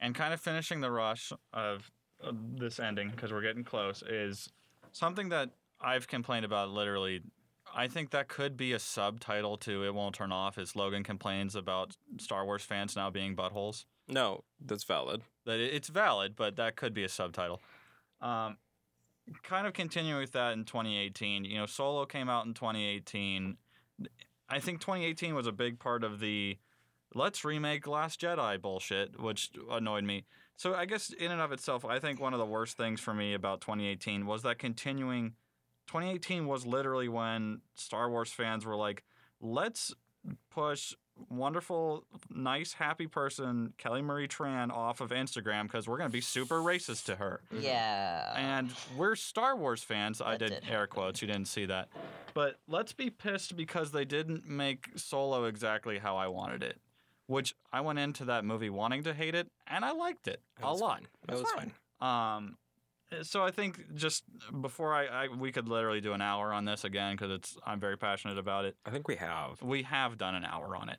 And 0.00 0.14
kind 0.14 0.32
of 0.32 0.40
finishing 0.40 0.80
the 0.80 0.90
rush 0.90 1.32
of, 1.52 1.90
of 2.20 2.36
this 2.58 2.80
ending 2.80 3.10
because 3.10 3.30
we're 3.30 3.42
getting 3.42 3.62
close 3.62 4.02
is 4.02 4.48
something 4.92 5.28
that 5.28 5.50
I've 5.82 6.08
complained 6.08 6.46
about 6.46 6.70
literally. 6.70 7.20
I 7.74 7.88
think 7.88 8.10
that 8.10 8.28
could 8.28 8.56
be 8.56 8.72
a 8.72 8.78
subtitle 8.78 9.56
to 9.58 9.84
"It 9.84 9.94
Won't 9.94 10.14
Turn 10.14 10.32
Off." 10.32 10.58
Is 10.58 10.76
Logan 10.76 11.02
complains 11.04 11.54
about 11.54 11.96
Star 12.18 12.44
Wars 12.44 12.62
fans 12.62 12.96
now 12.96 13.10
being 13.10 13.34
buttholes? 13.34 13.84
No, 14.08 14.44
that's 14.60 14.84
valid. 14.84 15.22
that 15.46 15.58
it's 15.58 15.88
valid, 15.88 16.36
but 16.36 16.56
that 16.56 16.76
could 16.76 16.92
be 16.92 17.04
a 17.04 17.08
subtitle. 17.08 17.60
Um, 18.20 18.58
kind 19.42 19.66
of 19.66 19.72
continuing 19.72 20.20
with 20.20 20.32
that 20.32 20.52
in 20.52 20.64
2018, 20.64 21.44
you 21.44 21.56
know, 21.58 21.66
Solo 21.66 22.04
came 22.06 22.28
out 22.28 22.46
in 22.46 22.54
2018. 22.54 23.56
I 24.48 24.58
think 24.58 24.80
2018 24.80 25.34
was 25.34 25.46
a 25.46 25.52
big 25.52 25.78
part 25.78 26.04
of 26.04 26.20
the 26.20 26.58
let's 27.14 27.44
remake 27.44 27.86
Last 27.86 28.20
Jedi 28.20 28.60
bullshit, 28.60 29.20
which 29.20 29.50
annoyed 29.70 30.04
me. 30.04 30.24
So 30.56 30.74
I 30.74 30.84
guess 30.84 31.10
in 31.10 31.32
and 31.32 31.40
of 31.40 31.52
itself, 31.52 31.84
I 31.84 31.98
think 31.98 32.20
one 32.20 32.32
of 32.32 32.38
the 32.38 32.46
worst 32.46 32.76
things 32.76 33.00
for 33.00 33.14
me 33.14 33.34
about 33.34 33.60
2018 33.60 34.26
was 34.26 34.42
that 34.42 34.58
continuing. 34.58 35.34
2018 35.86 36.46
was 36.46 36.64
literally 36.66 37.08
when 37.08 37.60
Star 37.74 38.08
Wars 38.10 38.32
fans 38.32 38.64
were 38.64 38.76
like, 38.76 39.02
let's 39.40 39.92
push 40.50 40.94
wonderful, 41.28 42.04
nice, 42.30 42.72
happy 42.72 43.06
person 43.06 43.74
Kelly 43.76 44.00
Marie 44.02 44.26
Tran 44.28 44.70
off 44.72 45.00
of 45.00 45.10
Instagram 45.10 45.64
because 45.64 45.86
we're 45.86 45.98
gonna 45.98 46.08
be 46.10 46.20
super 46.22 46.60
racist 46.60 47.04
to 47.06 47.16
her. 47.16 47.42
Mhm. 47.52 47.62
Yeah. 47.62 48.32
And 48.36 48.72
we're 48.96 49.14
Star 49.16 49.54
Wars 49.56 49.82
fans. 49.82 50.20
I 50.22 50.36
did 50.36 50.48
did 50.50 50.64
air 50.70 50.86
quotes. 50.86 51.20
You 51.20 51.28
didn't 51.28 51.48
see 51.48 51.66
that. 51.66 51.88
But 52.34 52.58
let's 52.66 52.92
be 52.94 53.10
pissed 53.10 53.56
because 53.56 53.92
they 53.92 54.04
didn't 54.06 54.48
make 54.48 54.88
Solo 54.96 55.44
exactly 55.44 55.98
how 55.98 56.16
I 56.16 56.28
wanted 56.28 56.62
it. 56.62 56.80
Which 57.26 57.54
I 57.72 57.80
went 57.82 57.98
into 57.98 58.24
that 58.26 58.44
movie 58.44 58.70
wanting 58.70 59.04
to 59.04 59.14
hate 59.14 59.34
it, 59.34 59.48
and 59.66 59.84
I 59.84 59.92
liked 59.92 60.26
it 60.28 60.40
It 60.58 60.64
a 60.64 60.72
lot. 60.72 60.96
fine. 60.98 61.04
It 61.04 61.10
That's 61.26 61.40
was 61.42 61.50
fine. 61.52 61.72
fine. 62.00 62.36
Um, 62.36 62.58
so 63.22 63.42
I 63.42 63.50
think 63.50 63.94
just 63.94 64.24
before 64.60 64.94
I, 64.94 65.06
I 65.06 65.28
we 65.28 65.52
could 65.52 65.68
literally 65.68 66.00
do 66.00 66.12
an 66.12 66.22
hour 66.22 66.52
on 66.52 66.64
this 66.64 66.84
again 66.84 67.14
because 67.14 67.30
it's 67.30 67.56
I'm 67.66 67.80
very 67.80 67.96
passionate 67.96 68.38
about 68.38 68.64
it. 68.64 68.76
I 68.86 68.90
think 68.90 69.08
we 69.08 69.16
have. 69.16 69.60
We 69.62 69.82
have 69.82 70.18
done 70.18 70.34
an 70.34 70.44
hour 70.44 70.76
on 70.76 70.88
it. 70.88 70.98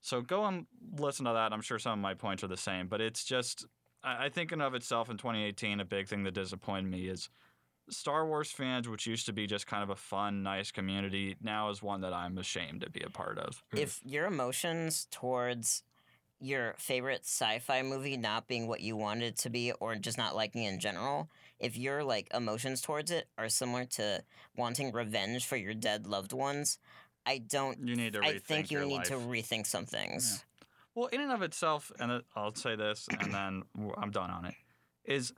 So 0.00 0.20
go 0.20 0.44
and 0.44 0.66
listen 0.98 1.24
to 1.24 1.32
that. 1.32 1.52
I'm 1.52 1.62
sure 1.62 1.78
some 1.78 1.92
of 1.92 1.98
my 1.98 2.14
points 2.14 2.44
are 2.44 2.48
the 2.48 2.56
same, 2.56 2.88
but 2.88 3.00
it's 3.00 3.24
just, 3.24 3.64
I 4.02 4.26
I 4.26 4.28
think 4.28 4.52
in 4.52 4.60
of 4.60 4.74
itself 4.74 5.08
in 5.08 5.16
2018, 5.16 5.80
a 5.80 5.84
big 5.84 6.08
thing 6.08 6.24
that 6.24 6.34
disappointed 6.34 6.90
me 6.90 7.08
is 7.08 7.30
Star 7.88 8.26
Wars 8.26 8.50
fans, 8.50 8.88
which 8.88 9.06
used 9.06 9.26
to 9.26 9.32
be 9.32 9.46
just 9.46 9.66
kind 9.66 9.82
of 9.82 9.90
a 9.90 9.96
fun, 9.96 10.42
nice 10.42 10.70
community, 10.70 11.36
now 11.42 11.70
is 11.70 11.82
one 11.82 12.00
that 12.02 12.12
I'm 12.12 12.36
ashamed 12.38 12.82
to 12.82 12.90
be 12.90 13.00
a 13.00 13.10
part 13.10 13.38
of. 13.38 13.62
Hmm. 13.72 13.78
if 13.78 14.00
your 14.04 14.26
emotions 14.26 15.06
towards 15.10 15.82
your 16.40 16.74
favorite 16.78 17.22
sci-fi 17.22 17.82
movie 17.82 18.16
not 18.16 18.46
being 18.46 18.66
what 18.66 18.80
you 18.80 18.96
wanted 18.96 19.24
it 19.24 19.36
to 19.38 19.50
be 19.50 19.72
or 19.72 19.94
just 19.94 20.18
not 20.18 20.36
liking 20.36 20.64
it 20.64 20.72
in 20.74 20.80
general 20.80 21.30
if 21.64 21.76
your 21.76 22.04
like 22.04 22.28
emotions 22.34 22.80
towards 22.82 23.10
it 23.10 23.26
are 23.38 23.48
similar 23.48 23.84
to 23.84 24.22
wanting 24.56 24.92
revenge 24.92 25.46
for 25.46 25.56
your 25.56 25.74
dead 25.74 26.06
loved 26.06 26.32
ones 26.32 26.78
i 27.26 27.38
don't 27.38 27.78
You 27.86 27.96
need 27.96 28.12
to 28.12 28.20
rethink 28.20 28.34
i 28.36 28.38
think 28.38 28.70
you 28.70 28.78
your 28.78 28.86
need 28.86 28.96
life. 28.98 29.08
to 29.08 29.14
rethink 29.14 29.66
some 29.66 29.86
things 29.86 30.44
Well, 30.96 31.06
in 31.08 31.20
and 31.20 31.32
of 31.32 31.42
itself, 31.42 31.90
and 31.98 32.12
it- 32.12 32.24
I'll 32.36 32.54
say 32.54 32.76
this, 32.76 33.08
and 33.20 33.32
then 33.34 33.62
I'm 34.00 34.12
done 34.12 34.30
on 34.30 34.44
it. 34.44 34.54
Is 35.04 35.32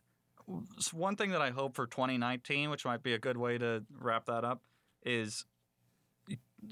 one 0.93 1.16
thing 1.16 1.31
that 1.31 1.41
I 1.41 1.51
hope 1.51 1.74
for 1.74 1.87
2019, 1.87 2.68
which 2.68 2.85
might 2.85 3.03
be 3.03 3.14
a 3.14 3.18
good 3.18 3.39
way 3.39 3.57
to 3.59 3.83
wrap 3.91 4.27
that 4.27 4.45
up, 4.45 4.61
is 5.03 5.47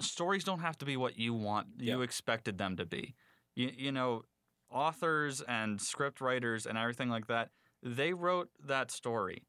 stories 0.00 0.44
don't 0.44 0.61
have 0.61 0.76
to 0.78 0.84
be 0.84 0.96
what 0.98 1.18
you 1.18 1.32
want, 1.32 1.68
you 1.78 1.96
Yeah. 1.98 2.05
expected 2.05 2.59
them 2.59 2.76
to 2.76 2.84
be. 2.84 3.14
You, 3.55 3.72
you 3.74 3.92
know, 3.92 4.24
authors 4.70 5.40
and 5.40 5.80
script 5.80 6.20
writers 6.20 6.66
and 6.66 6.76
everything 6.76 7.09
like 7.09 7.26
that, 7.28 7.50
they 7.85 8.12
wrote 8.12 8.49
that 8.64 8.91
story. 8.91 9.45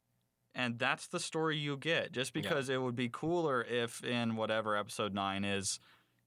And 0.53 0.77
that's 0.77 1.07
the 1.07 1.19
story 1.19 1.57
you 1.57 1.77
get. 1.77 2.11
Just 2.11 2.35
Yeah. 2.35 2.41
because 2.41 2.69
it 2.69 2.81
would 2.81 2.95
be 2.95 3.09
cooler 3.09 3.63
if 3.63 4.03
in 4.03 4.35
whatever 4.35 4.75
episode 4.77 5.13
nine 5.13 5.43
is, 5.43 5.79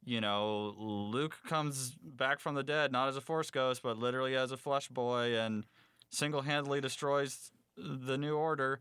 you 0.04 0.20
know, 0.20 0.74
Luke 0.76 1.38
comes 1.46 1.94
back 2.02 2.40
from 2.40 2.54
the 2.54 2.62
dead, 2.62 2.92
not 2.92 3.08
as 3.08 3.16
a 3.16 3.20
Force 3.20 3.50
ghost, 3.50 3.82
but 3.82 3.98
literally 3.98 4.36
as 4.36 4.52
a 4.52 4.56
flesh 4.56 4.88
boy 4.88 5.38
and 5.38 5.66
single 6.10 6.42
handedly 6.42 6.80
destroys 6.80 7.52
the 7.76 8.18
New 8.18 8.36
Order. 8.36 8.80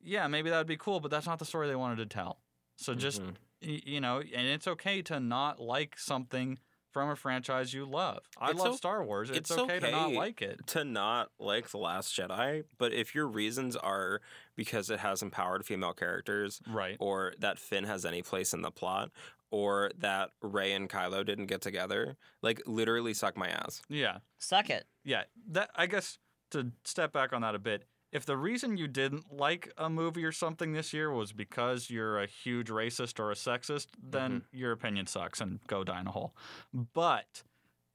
Yeah, 0.00 0.26
maybe 0.28 0.50
that 0.50 0.58
would 0.58 0.66
be 0.66 0.76
cool, 0.76 1.00
but 1.00 1.10
that's 1.10 1.26
not 1.26 1.38
the 1.38 1.44
story 1.44 1.66
they 1.68 1.76
wanted 1.76 1.96
to 1.96 2.06
tell. 2.06 2.40
So 2.76 2.94
just, 2.94 3.22
Mhm. 3.22 3.36
you 3.60 4.00
know, 4.00 4.20
and 4.20 4.46
it's 4.48 4.68
okay 4.68 5.02
to 5.02 5.18
not 5.18 5.58
like 5.60 5.98
something 5.98 6.58
from 6.96 7.10
a 7.10 7.16
franchise 7.16 7.74
you 7.74 7.84
love. 7.84 8.20
I 8.40 8.52
It's 8.52 8.58
love 8.58 8.72
o- 8.72 8.76
Star 8.76 9.04
Wars. 9.04 9.28
It's, 9.28 9.50
it's 9.50 9.52
okay, 9.52 9.80
to 9.80 9.90
not 9.90 10.12
like 10.14 10.40
it. 10.40 10.66
to 10.68 10.82
not 10.82 11.30
like 11.38 11.68
The 11.68 11.76
Last 11.76 12.16
Jedi, 12.16 12.64
but 12.78 12.94
if 12.94 13.14
your 13.14 13.26
reasons 13.26 13.76
are 13.76 14.22
because 14.56 14.88
it 14.88 15.00
has 15.00 15.20
empowered 15.22 15.66
female 15.66 15.92
characters, 15.92 16.62
Right. 16.66 16.96
or 16.98 17.34
that 17.38 17.58
Finn 17.58 17.84
has 17.84 18.06
any 18.06 18.22
place 18.22 18.54
in 18.54 18.62
the 18.62 18.70
plot, 18.70 19.10
or 19.50 19.90
that 19.98 20.30
Rey 20.40 20.72
and 20.72 20.88
Kylo 20.88 21.22
didn't 21.26 21.46
get 21.48 21.60
together, 21.60 22.16
like 22.40 22.62
literally 22.64 23.12
suck 23.12 23.36
my 23.36 23.48
ass. 23.48 23.82
Yeah. 23.90 24.20
suck 24.38 24.70
it 24.70 24.86
Yeah, 25.04 25.24
that 25.50 25.68
I 25.76 25.84
guess 25.84 26.16
to 26.52 26.72
step 26.84 27.12
back 27.12 27.34
on 27.34 27.42
that 27.42 27.54
a 27.54 27.58
bit. 27.58 27.82
If 28.12 28.24
the 28.24 28.36
reason 28.36 28.76
you 28.76 28.88
didn't 28.88 29.32
like 29.32 29.72
a 29.76 29.90
movie 29.90 30.24
or 30.24 30.32
something 30.32 30.72
this 30.72 30.92
year 30.92 31.10
was 31.10 31.32
because 31.32 31.90
you're 31.90 32.20
a 32.22 32.26
huge 32.26 32.68
racist 32.68 33.18
or 33.18 33.30
a 33.30 33.34
sexist, 33.34 33.88
then 34.02 34.30
mm-hmm. 34.30 34.56
your 34.56 34.72
opinion 34.72 35.06
sucks 35.06 35.40
and 35.40 35.60
go 35.66 35.84
die 35.84 36.00
in 36.00 36.06
a 36.06 36.12
hole. 36.12 36.34
But 36.72 37.42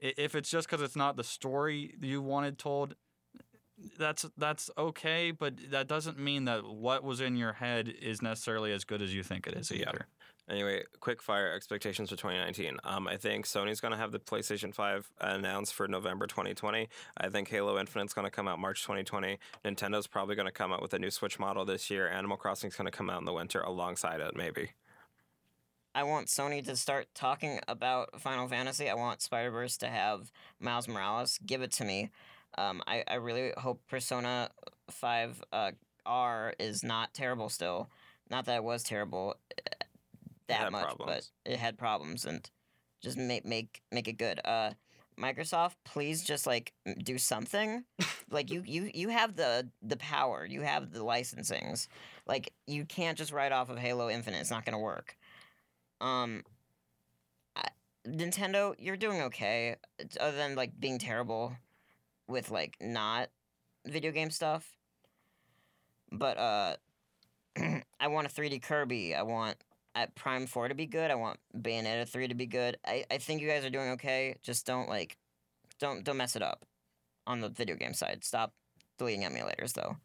if 0.00 0.34
it's 0.34 0.50
just 0.50 0.68
because 0.68 0.82
it's 0.82 0.96
not 0.96 1.16
the 1.16 1.24
story 1.24 1.94
you 2.00 2.20
wanted 2.20 2.58
told, 2.58 2.94
that's 3.98 4.26
that's 4.36 4.70
okay. 4.76 5.30
But 5.30 5.70
that 5.70 5.88
doesn't 5.88 6.18
mean 6.18 6.44
that 6.44 6.64
what 6.64 7.02
was 7.02 7.20
in 7.20 7.36
your 7.36 7.54
head 7.54 7.88
is 7.88 8.22
necessarily 8.22 8.72
as 8.72 8.84
good 8.84 9.02
as 9.02 9.14
you 9.14 9.22
think 9.22 9.46
it 9.46 9.54
is 9.54 9.72
either. 9.72 10.06
Anyway, 10.50 10.82
quick 11.00 11.22
fire 11.22 11.52
expectations 11.52 12.10
for 12.10 12.16
2019. 12.16 12.78
Um, 12.84 13.06
I 13.06 13.16
think 13.16 13.46
Sony's 13.46 13.80
going 13.80 13.92
to 13.92 13.98
have 13.98 14.10
the 14.10 14.18
PlayStation 14.18 14.74
5 14.74 15.10
announced 15.20 15.72
for 15.72 15.86
November 15.86 16.26
2020. 16.26 16.88
I 17.16 17.28
think 17.28 17.48
Halo 17.48 17.78
Infinite's 17.78 18.12
going 18.12 18.26
to 18.26 18.30
come 18.30 18.48
out 18.48 18.58
March 18.58 18.82
2020. 18.82 19.38
Nintendo's 19.64 20.06
probably 20.06 20.34
going 20.34 20.46
to 20.46 20.52
come 20.52 20.72
out 20.72 20.82
with 20.82 20.94
a 20.94 20.98
new 20.98 21.10
Switch 21.10 21.38
model 21.38 21.64
this 21.64 21.90
year. 21.90 22.08
Animal 22.08 22.36
Crossing's 22.36 22.74
going 22.74 22.90
to 22.90 22.96
come 22.96 23.08
out 23.08 23.20
in 23.20 23.24
the 23.24 23.32
winter 23.32 23.60
alongside 23.60 24.20
it, 24.20 24.36
maybe. 24.36 24.70
I 25.94 26.02
want 26.04 26.28
Sony 26.28 26.64
to 26.64 26.74
start 26.74 27.08
talking 27.14 27.60
about 27.68 28.20
Final 28.20 28.48
Fantasy. 28.48 28.88
I 28.88 28.94
want 28.94 29.22
Spider 29.22 29.50
Verse 29.50 29.76
to 29.78 29.88
have 29.88 30.32
Miles 30.58 30.88
Morales. 30.88 31.38
Give 31.44 31.62
it 31.62 31.70
to 31.72 31.84
me. 31.84 32.10
Um, 32.58 32.82
I, 32.86 33.04
I 33.06 33.14
really 33.14 33.52
hope 33.58 33.80
Persona 33.88 34.50
5 34.90 35.44
uh, 35.52 35.70
R 36.04 36.54
is 36.58 36.82
not 36.82 37.14
terrible 37.14 37.48
still. 37.48 37.88
Not 38.30 38.46
that 38.46 38.56
it 38.56 38.64
was 38.64 38.82
terrible 38.82 39.36
that 40.60 40.72
much, 40.72 40.84
problems. 40.84 41.32
but 41.44 41.52
it 41.52 41.58
had 41.58 41.78
problems 41.78 42.24
and 42.24 42.48
just 43.02 43.16
make 43.16 43.44
make 43.44 43.82
make 43.90 44.08
it 44.08 44.18
good. 44.18 44.40
Uh, 44.44 44.70
Microsoft, 45.18 45.74
please 45.84 46.22
just 46.22 46.46
like 46.46 46.72
do 47.02 47.18
something. 47.18 47.84
like 48.30 48.50
you 48.50 48.62
you 48.64 48.90
you 48.94 49.08
have 49.08 49.36
the 49.36 49.68
the 49.82 49.96
power. 49.96 50.46
You 50.46 50.62
have 50.62 50.92
the 50.92 51.00
licensings. 51.00 51.88
Like 52.26 52.52
you 52.66 52.84
can't 52.84 53.18
just 53.18 53.32
write 53.32 53.52
off 53.52 53.70
of 53.70 53.78
Halo 53.78 54.08
Infinite. 54.08 54.40
It's 54.40 54.50
not 54.50 54.64
gonna 54.64 54.78
work. 54.78 55.16
Um, 56.00 56.42
I, 57.54 57.68
Nintendo, 58.06 58.74
you're 58.78 58.96
doing 58.96 59.22
okay, 59.22 59.76
other 60.18 60.36
than 60.36 60.54
like 60.54 60.78
being 60.78 60.98
terrible 60.98 61.56
with 62.26 62.50
like 62.50 62.76
not 62.80 63.28
video 63.86 64.12
game 64.12 64.30
stuff. 64.30 64.76
But 66.10 66.38
uh, 66.38 66.76
I 68.00 68.08
want 68.08 68.26
a 68.26 68.30
3D 68.30 68.62
Kirby. 68.62 69.14
I 69.14 69.22
want 69.22 69.56
Prime 70.14 70.46
4 70.46 70.68
to 70.68 70.74
be 70.74 70.86
good. 70.86 71.10
I 71.10 71.14
want 71.14 71.38
Bayonetta 71.56 72.08
3 72.08 72.28
to 72.28 72.34
be 72.34 72.46
good. 72.46 72.76
I, 72.86 73.04
I 73.10 73.18
think 73.18 73.40
you 73.40 73.48
guys 73.48 73.64
are 73.64 73.70
doing 73.70 73.90
okay. 73.90 74.36
Just 74.42 74.66
don't 74.66 74.88
like, 74.88 75.16
don't 75.78 76.04
don't 76.04 76.16
mess 76.16 76.36
it 76.36 76.42
up 76.42 76.64
on 77.26 77.40
the 77.40 77.48
video 77.48 77.76
game 77.76 77.94
side. 77.94 78.24
Stop 78.24 78.52
deleting 78.98 79.22
emulators 79.22 79.74
though. 79.74 79.96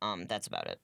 Um, 0.00 0.26
that's 0.26 0.46
about 0.46 0.66
it. 0.66 0.80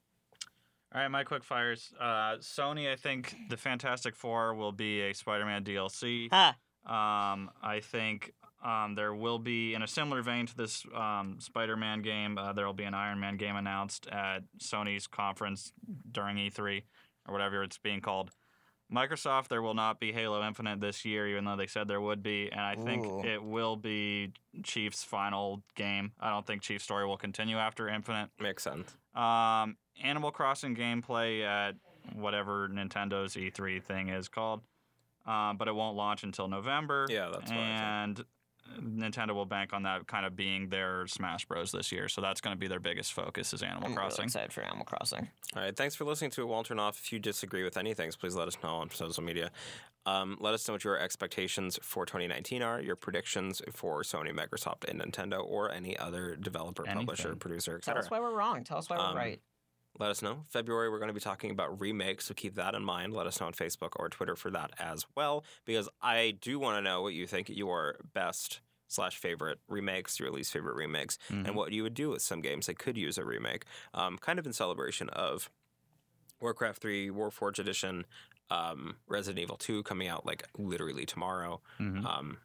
All 0.95 1.03
right, 1.03 1.09
my 1.09 1.25
quick 1.25 1.45
fires. 1.45 1.93
Uh, 2.01 2.37
Sony, 2.39 2.91
I 2.91 2.97
think 2.97 3.37
the 3.51 3.59
Fantastic 3.59 4.17
Four 4.17 4.55
will 4.55 4.73
be 4.73 5.03
a 5.03 5.13
Spider-Man 5.13 5.63
DLC. 5.65 6.29
Ha! 6.33 6.57
Um, 6.87 7.51
I 7.63 7.81
think 7.81 8.33
um, 8.65 8.95
there 8.95 9.15
will 9.15 9.39
be, 9.39 9.75
in 9.75 9.83
a 9.83 9.87
similar 9.87 10.23
vein 10.23 10.47
to 10.47 10.57
this 10.57 10.87
um, 10.97 11.37
Spider-Man 11.41 12.01
game, 12.01 12.39
uh, 12.39 12.55
there 12.55 12.65
will 12.65 12.73
be 12.73 12.85
an 12.85 12.95
Iron 12.95 13.21
Man 13.21 13.37
game 13.37 13.57
announced 13.57 14.07
at 14.07 14.45
Sony's 14.59 15.07
conference 15.07 15.73
during 16.11 16.39
E3 16.39 16.85
or 17.29 17.33
whatever 17.33 17.63
it's 17.63 17.79
being 17.79 18.01
called. 18.01 18.31
Microsoft, 18.93 19.49
there 19.49 19.61
will 19.61 19.75
not 19.75 20.01
be 20.01 20.13
Halo 20.13 20.47
Infinite 20.47 20.81
this 20.81 21.05
year, 21.05 21.29
even 21.29 21.45
though 21.45 21.57
they 21.57 21.67
said 21.67 21.89
there 21.89 22.01
would 22.01 22.23
be, 22.23 22.49
and 22.51 22.61
I 22.61 22.75
think 22.75 23.05
Ooh. 23.05 23.23
it 23.23 23.43
will 23.43 23.77
be 23.77 24.33
Chief's 24.63 25.05
final 25.05 25.63
game. 25.75 26.13
I 26.19 26.31
don't 26.31 26.47
think 26.47 26.63
Chief's 26.63 26.85
story 26.85 27.07
will 27.07 27.19
continue 27.19 27.59
after 27.59 27.87
Infinite. 27.89 28.31
Makes 28.41 28.63
sense. 28.63 28.97
Um, 29.15 29.77
Animal 30.03 30.31
Crossing 30.31 30.75
gameplay 30.75 31.45
at 31.45 31.75
whatever 32.15 32.69
Nintendo's 32.69 33.35
E3 33.35 33.83
thing 33.83 34.09
is 34.09 34.29
called, 34.29 34.63
um, 35.27 35.59
but 35.59 35.69
it 35.69 35.75
won't 35.75 35.97
launch 35.97 36.23
until 36.23 36.49
November. 36.49 37.07
Yeah, 37.11 37.29
that's 37.31 37.51
and 37.51 38.25
Nintendo 38.81 39.35
will 39.35 39.47
bank 39.47 39.73
on 39.73 39.83
that 39.85 40.07
kind 40.07 40.25
of 40.27 40.37
being 40.37 40.69
their 40.69 41.07
Smash 41.07 41.45
Bros 41.47 41.73
this 41.73 41.91
year. 41.93 42.09
So 42.09 42.21
that's 42.21 42.41
going 42.41 42.55
to 42.55 42.59
be 42.59 42.69
their 42.69 42.81
biggest 42.81 43.13
focus 43.13 43.53
is 43.53 43.63
Animal 43.63 43.85
I'm 43.87 43.91
really 43.91 43.97
Crossing. 44.09 44.25
excited 44.25 44.53
for 44.53 44.63
Animal 44.63 44.85
Crossing. 44.85 45.29
All 45.57 45.63
right. 45.63 45.77
Thanks 45.77 45.95
for 45.95 46.05
listening 46.05 46.31
to 46.33 46.43
It 46.43 46.47
Won't 46.47 46.67
Turn 46.67 46.79
Off. 46.79 46.99
If 46.99 47.13
you 47.13 47.19
disagree 47.19 47.65
with 47.65 47.77
any 47.77 47.95
things, 47.95 48.17
please 48.17 48.35
let 48.35 48.49
us 48.49 48.57
know 48.63 48.77
on 48.77 48.91
social 48.91 49.23
media. 49.23 49.51
Um, 50.07 50.37
let 50.41 50.55
us 50.55 50.67
know 50.67 50.75
what 50.75 50.85
your 50.85 50.99
expectations 50.99 51.79
for 51.83 52.07
2019 52.07 52.63
are, 52.63 52.81
your 52.81 52.97
predictions 52.97 53.61
for 53.73 54.03
Sony, 54.03 54.31
Microsoft, 54.33 54.89
and 54.89 55.01
Nintendo, 55.01 55.45
or 55.45 55.71
any 55.71 55.97
other 55.99 56.35
developer, 56.37 56.85
publisher, 56.85 57.29
Anything. 57.29 57.39
producer, 57.41 57.79
Tell 57.79 57.99
us 57.99 58.11
why 58.11 58.21
we're 58.21 58.35
wrong. 58.35 58.65
Tell 58.65 58.79
us 58.79 58.89
why 58.89 58.97
Um, 58.97 59.15
we're 59.15 59.21
right. 59.21 59.41
Let 59.99 60.11
us 60.11 60.23
know. 60.23 60.45
February, 60.49 60.91
we're 60.91 60.99
going 60.99 61.09
to 61.09 61.15
be 61.15 61.21
talking 61.21 61.51
about 61.51 61.81
remakes, 61.81 62.27
so 62.27 62.35
keep 62.35 62.55
that 62.55 62.75
in 62.75 62.85
mind. 62.85 63.13
Let 63.13 63.27
us 63.27 63.41
know 63.41 63.47
on 63.49 63.53
Facebook 63.53 63.91
or 63.97 64.09
Twitter 64.09 64.37
for 64.37 64.51
that 64.53 64.71
as 64.79 65.05
well, 65.17 65.45
because 65.65 65.89
I 66.01 66.37
do 66.41 66.59
want 66.61 66.77
to 66.77 66.83
know 66.83 67.03
what 67.03 67.15
you 67.15 67.27
think 67.27 67.49
your 67.49 67.97
best 68.15 68.61
slash 68.87 69.17
favorite 69.19 69.59
remakes, 69.69 70.19
your 70.21 70.31
least 70.31 70.53
favorite 70.53 70.77
remakes, 70.77 71.19
Mhm. 71.31 71.47
and 71.49 71.55
what 71.57 71.73
you 71.73 71.83
would 71.83 71.95
do 71.95 72.11
with 72.11 72.23
some 72.23 72.41
games 72.41 72.67
that 72.67 72.79
could 72.79 72.97
use 72.97 73.19
a 73.19 73.25
remake. 73.25 73.65
Um, 73.93 74.19
kind 74.19 74.39
of 74.39 74.47
in 74.47 74.53
celebration 74.53 75.09
of 75.11 75.51
Warcraft 76.41 76.81
3, 76.81 77.11
Warforged 77.11 77.59
Edition, 77.59 78.07
um, 78.51 78.97
Resident 79.09 79.43
Evil 79.43 79.57
2 79.57 79.83
coming 79.83 80.07
out 80.09 80.25
like 80.25 80.47
literally 80.57 81.05
tomorrow, 81.05 81.61
Mhm. 81.81 82.05
um, 82.05 82.39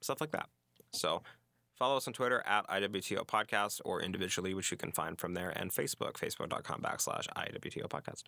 stuff 0.00 0.20
like 0.20 0.30
that. 0.32 0.48
So 0.92 1.22
follow 1.74 1.96
us 1.96 2.06
on 2.06 2.12
Twitter 2.14 2.42
at 2.46 2.66
IWTO 2.68 3.26
Podcast 3.26 3.80
or 3.84 4.00
individually, 4.02 4.54
which 4.54 4.70
you 4.70 4.76
can 4.76 4.92
find 4.92 5.18
from 5.18 5.34
there, 5.34 5.50
and 5.50 5.70
Facebook, 5.72 6.12
facebook.com 6.14 6.80
backslash 6.80 7.26
IWTO 7.36 7.88
Podcast. 7.88 8.22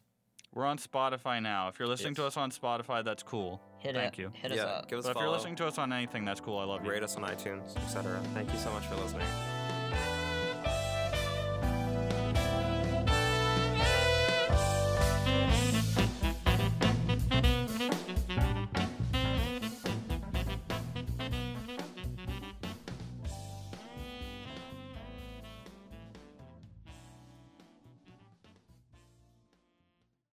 We're 0.55 0.65
on 0.67 0.79
Spotify 0.79 1.43
now. 1.43 1.69
If 1.69 1.79
you're 1.79 1.89
listening 1.89 2.15
to 2.15 2.25
us 2.25 2.37
on 2.39 2.51
Spotify, 2.51 3.05
that's 3.05 3.23
cool. 3.23 3.61
Hit 3.79 3.95
Thank 3.95 4.19
it. 4.19 4.23
you. 4.23 4.33
Hit 4.35 4.53
us 4.53 4.59
up. 4.61 4.89
give 4.89 4.99
us 4.99 5.05
But 5.05 5.17
a 5.17 5.19
if 5.19 5.23
you're 5.23 5.31
listening 5.31 5.57
to 5.57 5.67
us 5.67 5.77
on 5.77 5.93
anything, 5.93 6.25
that's 6.25 6.41
cool. 6.41 6.59
I 6.59 6.65
love 6.65 6.83
you. 6.85 6.91
rate 6.91 7.03
us 7.03 7.17
on 7.17 7.25
iTunes, 7.25 7.77
etc. 7.77 8.23
Thank 8.33 8.51
you 8.53 8.59
so 8.59 8.71
much 8.73 8.87
for 8.87 8.95
listening. 8.97 9.27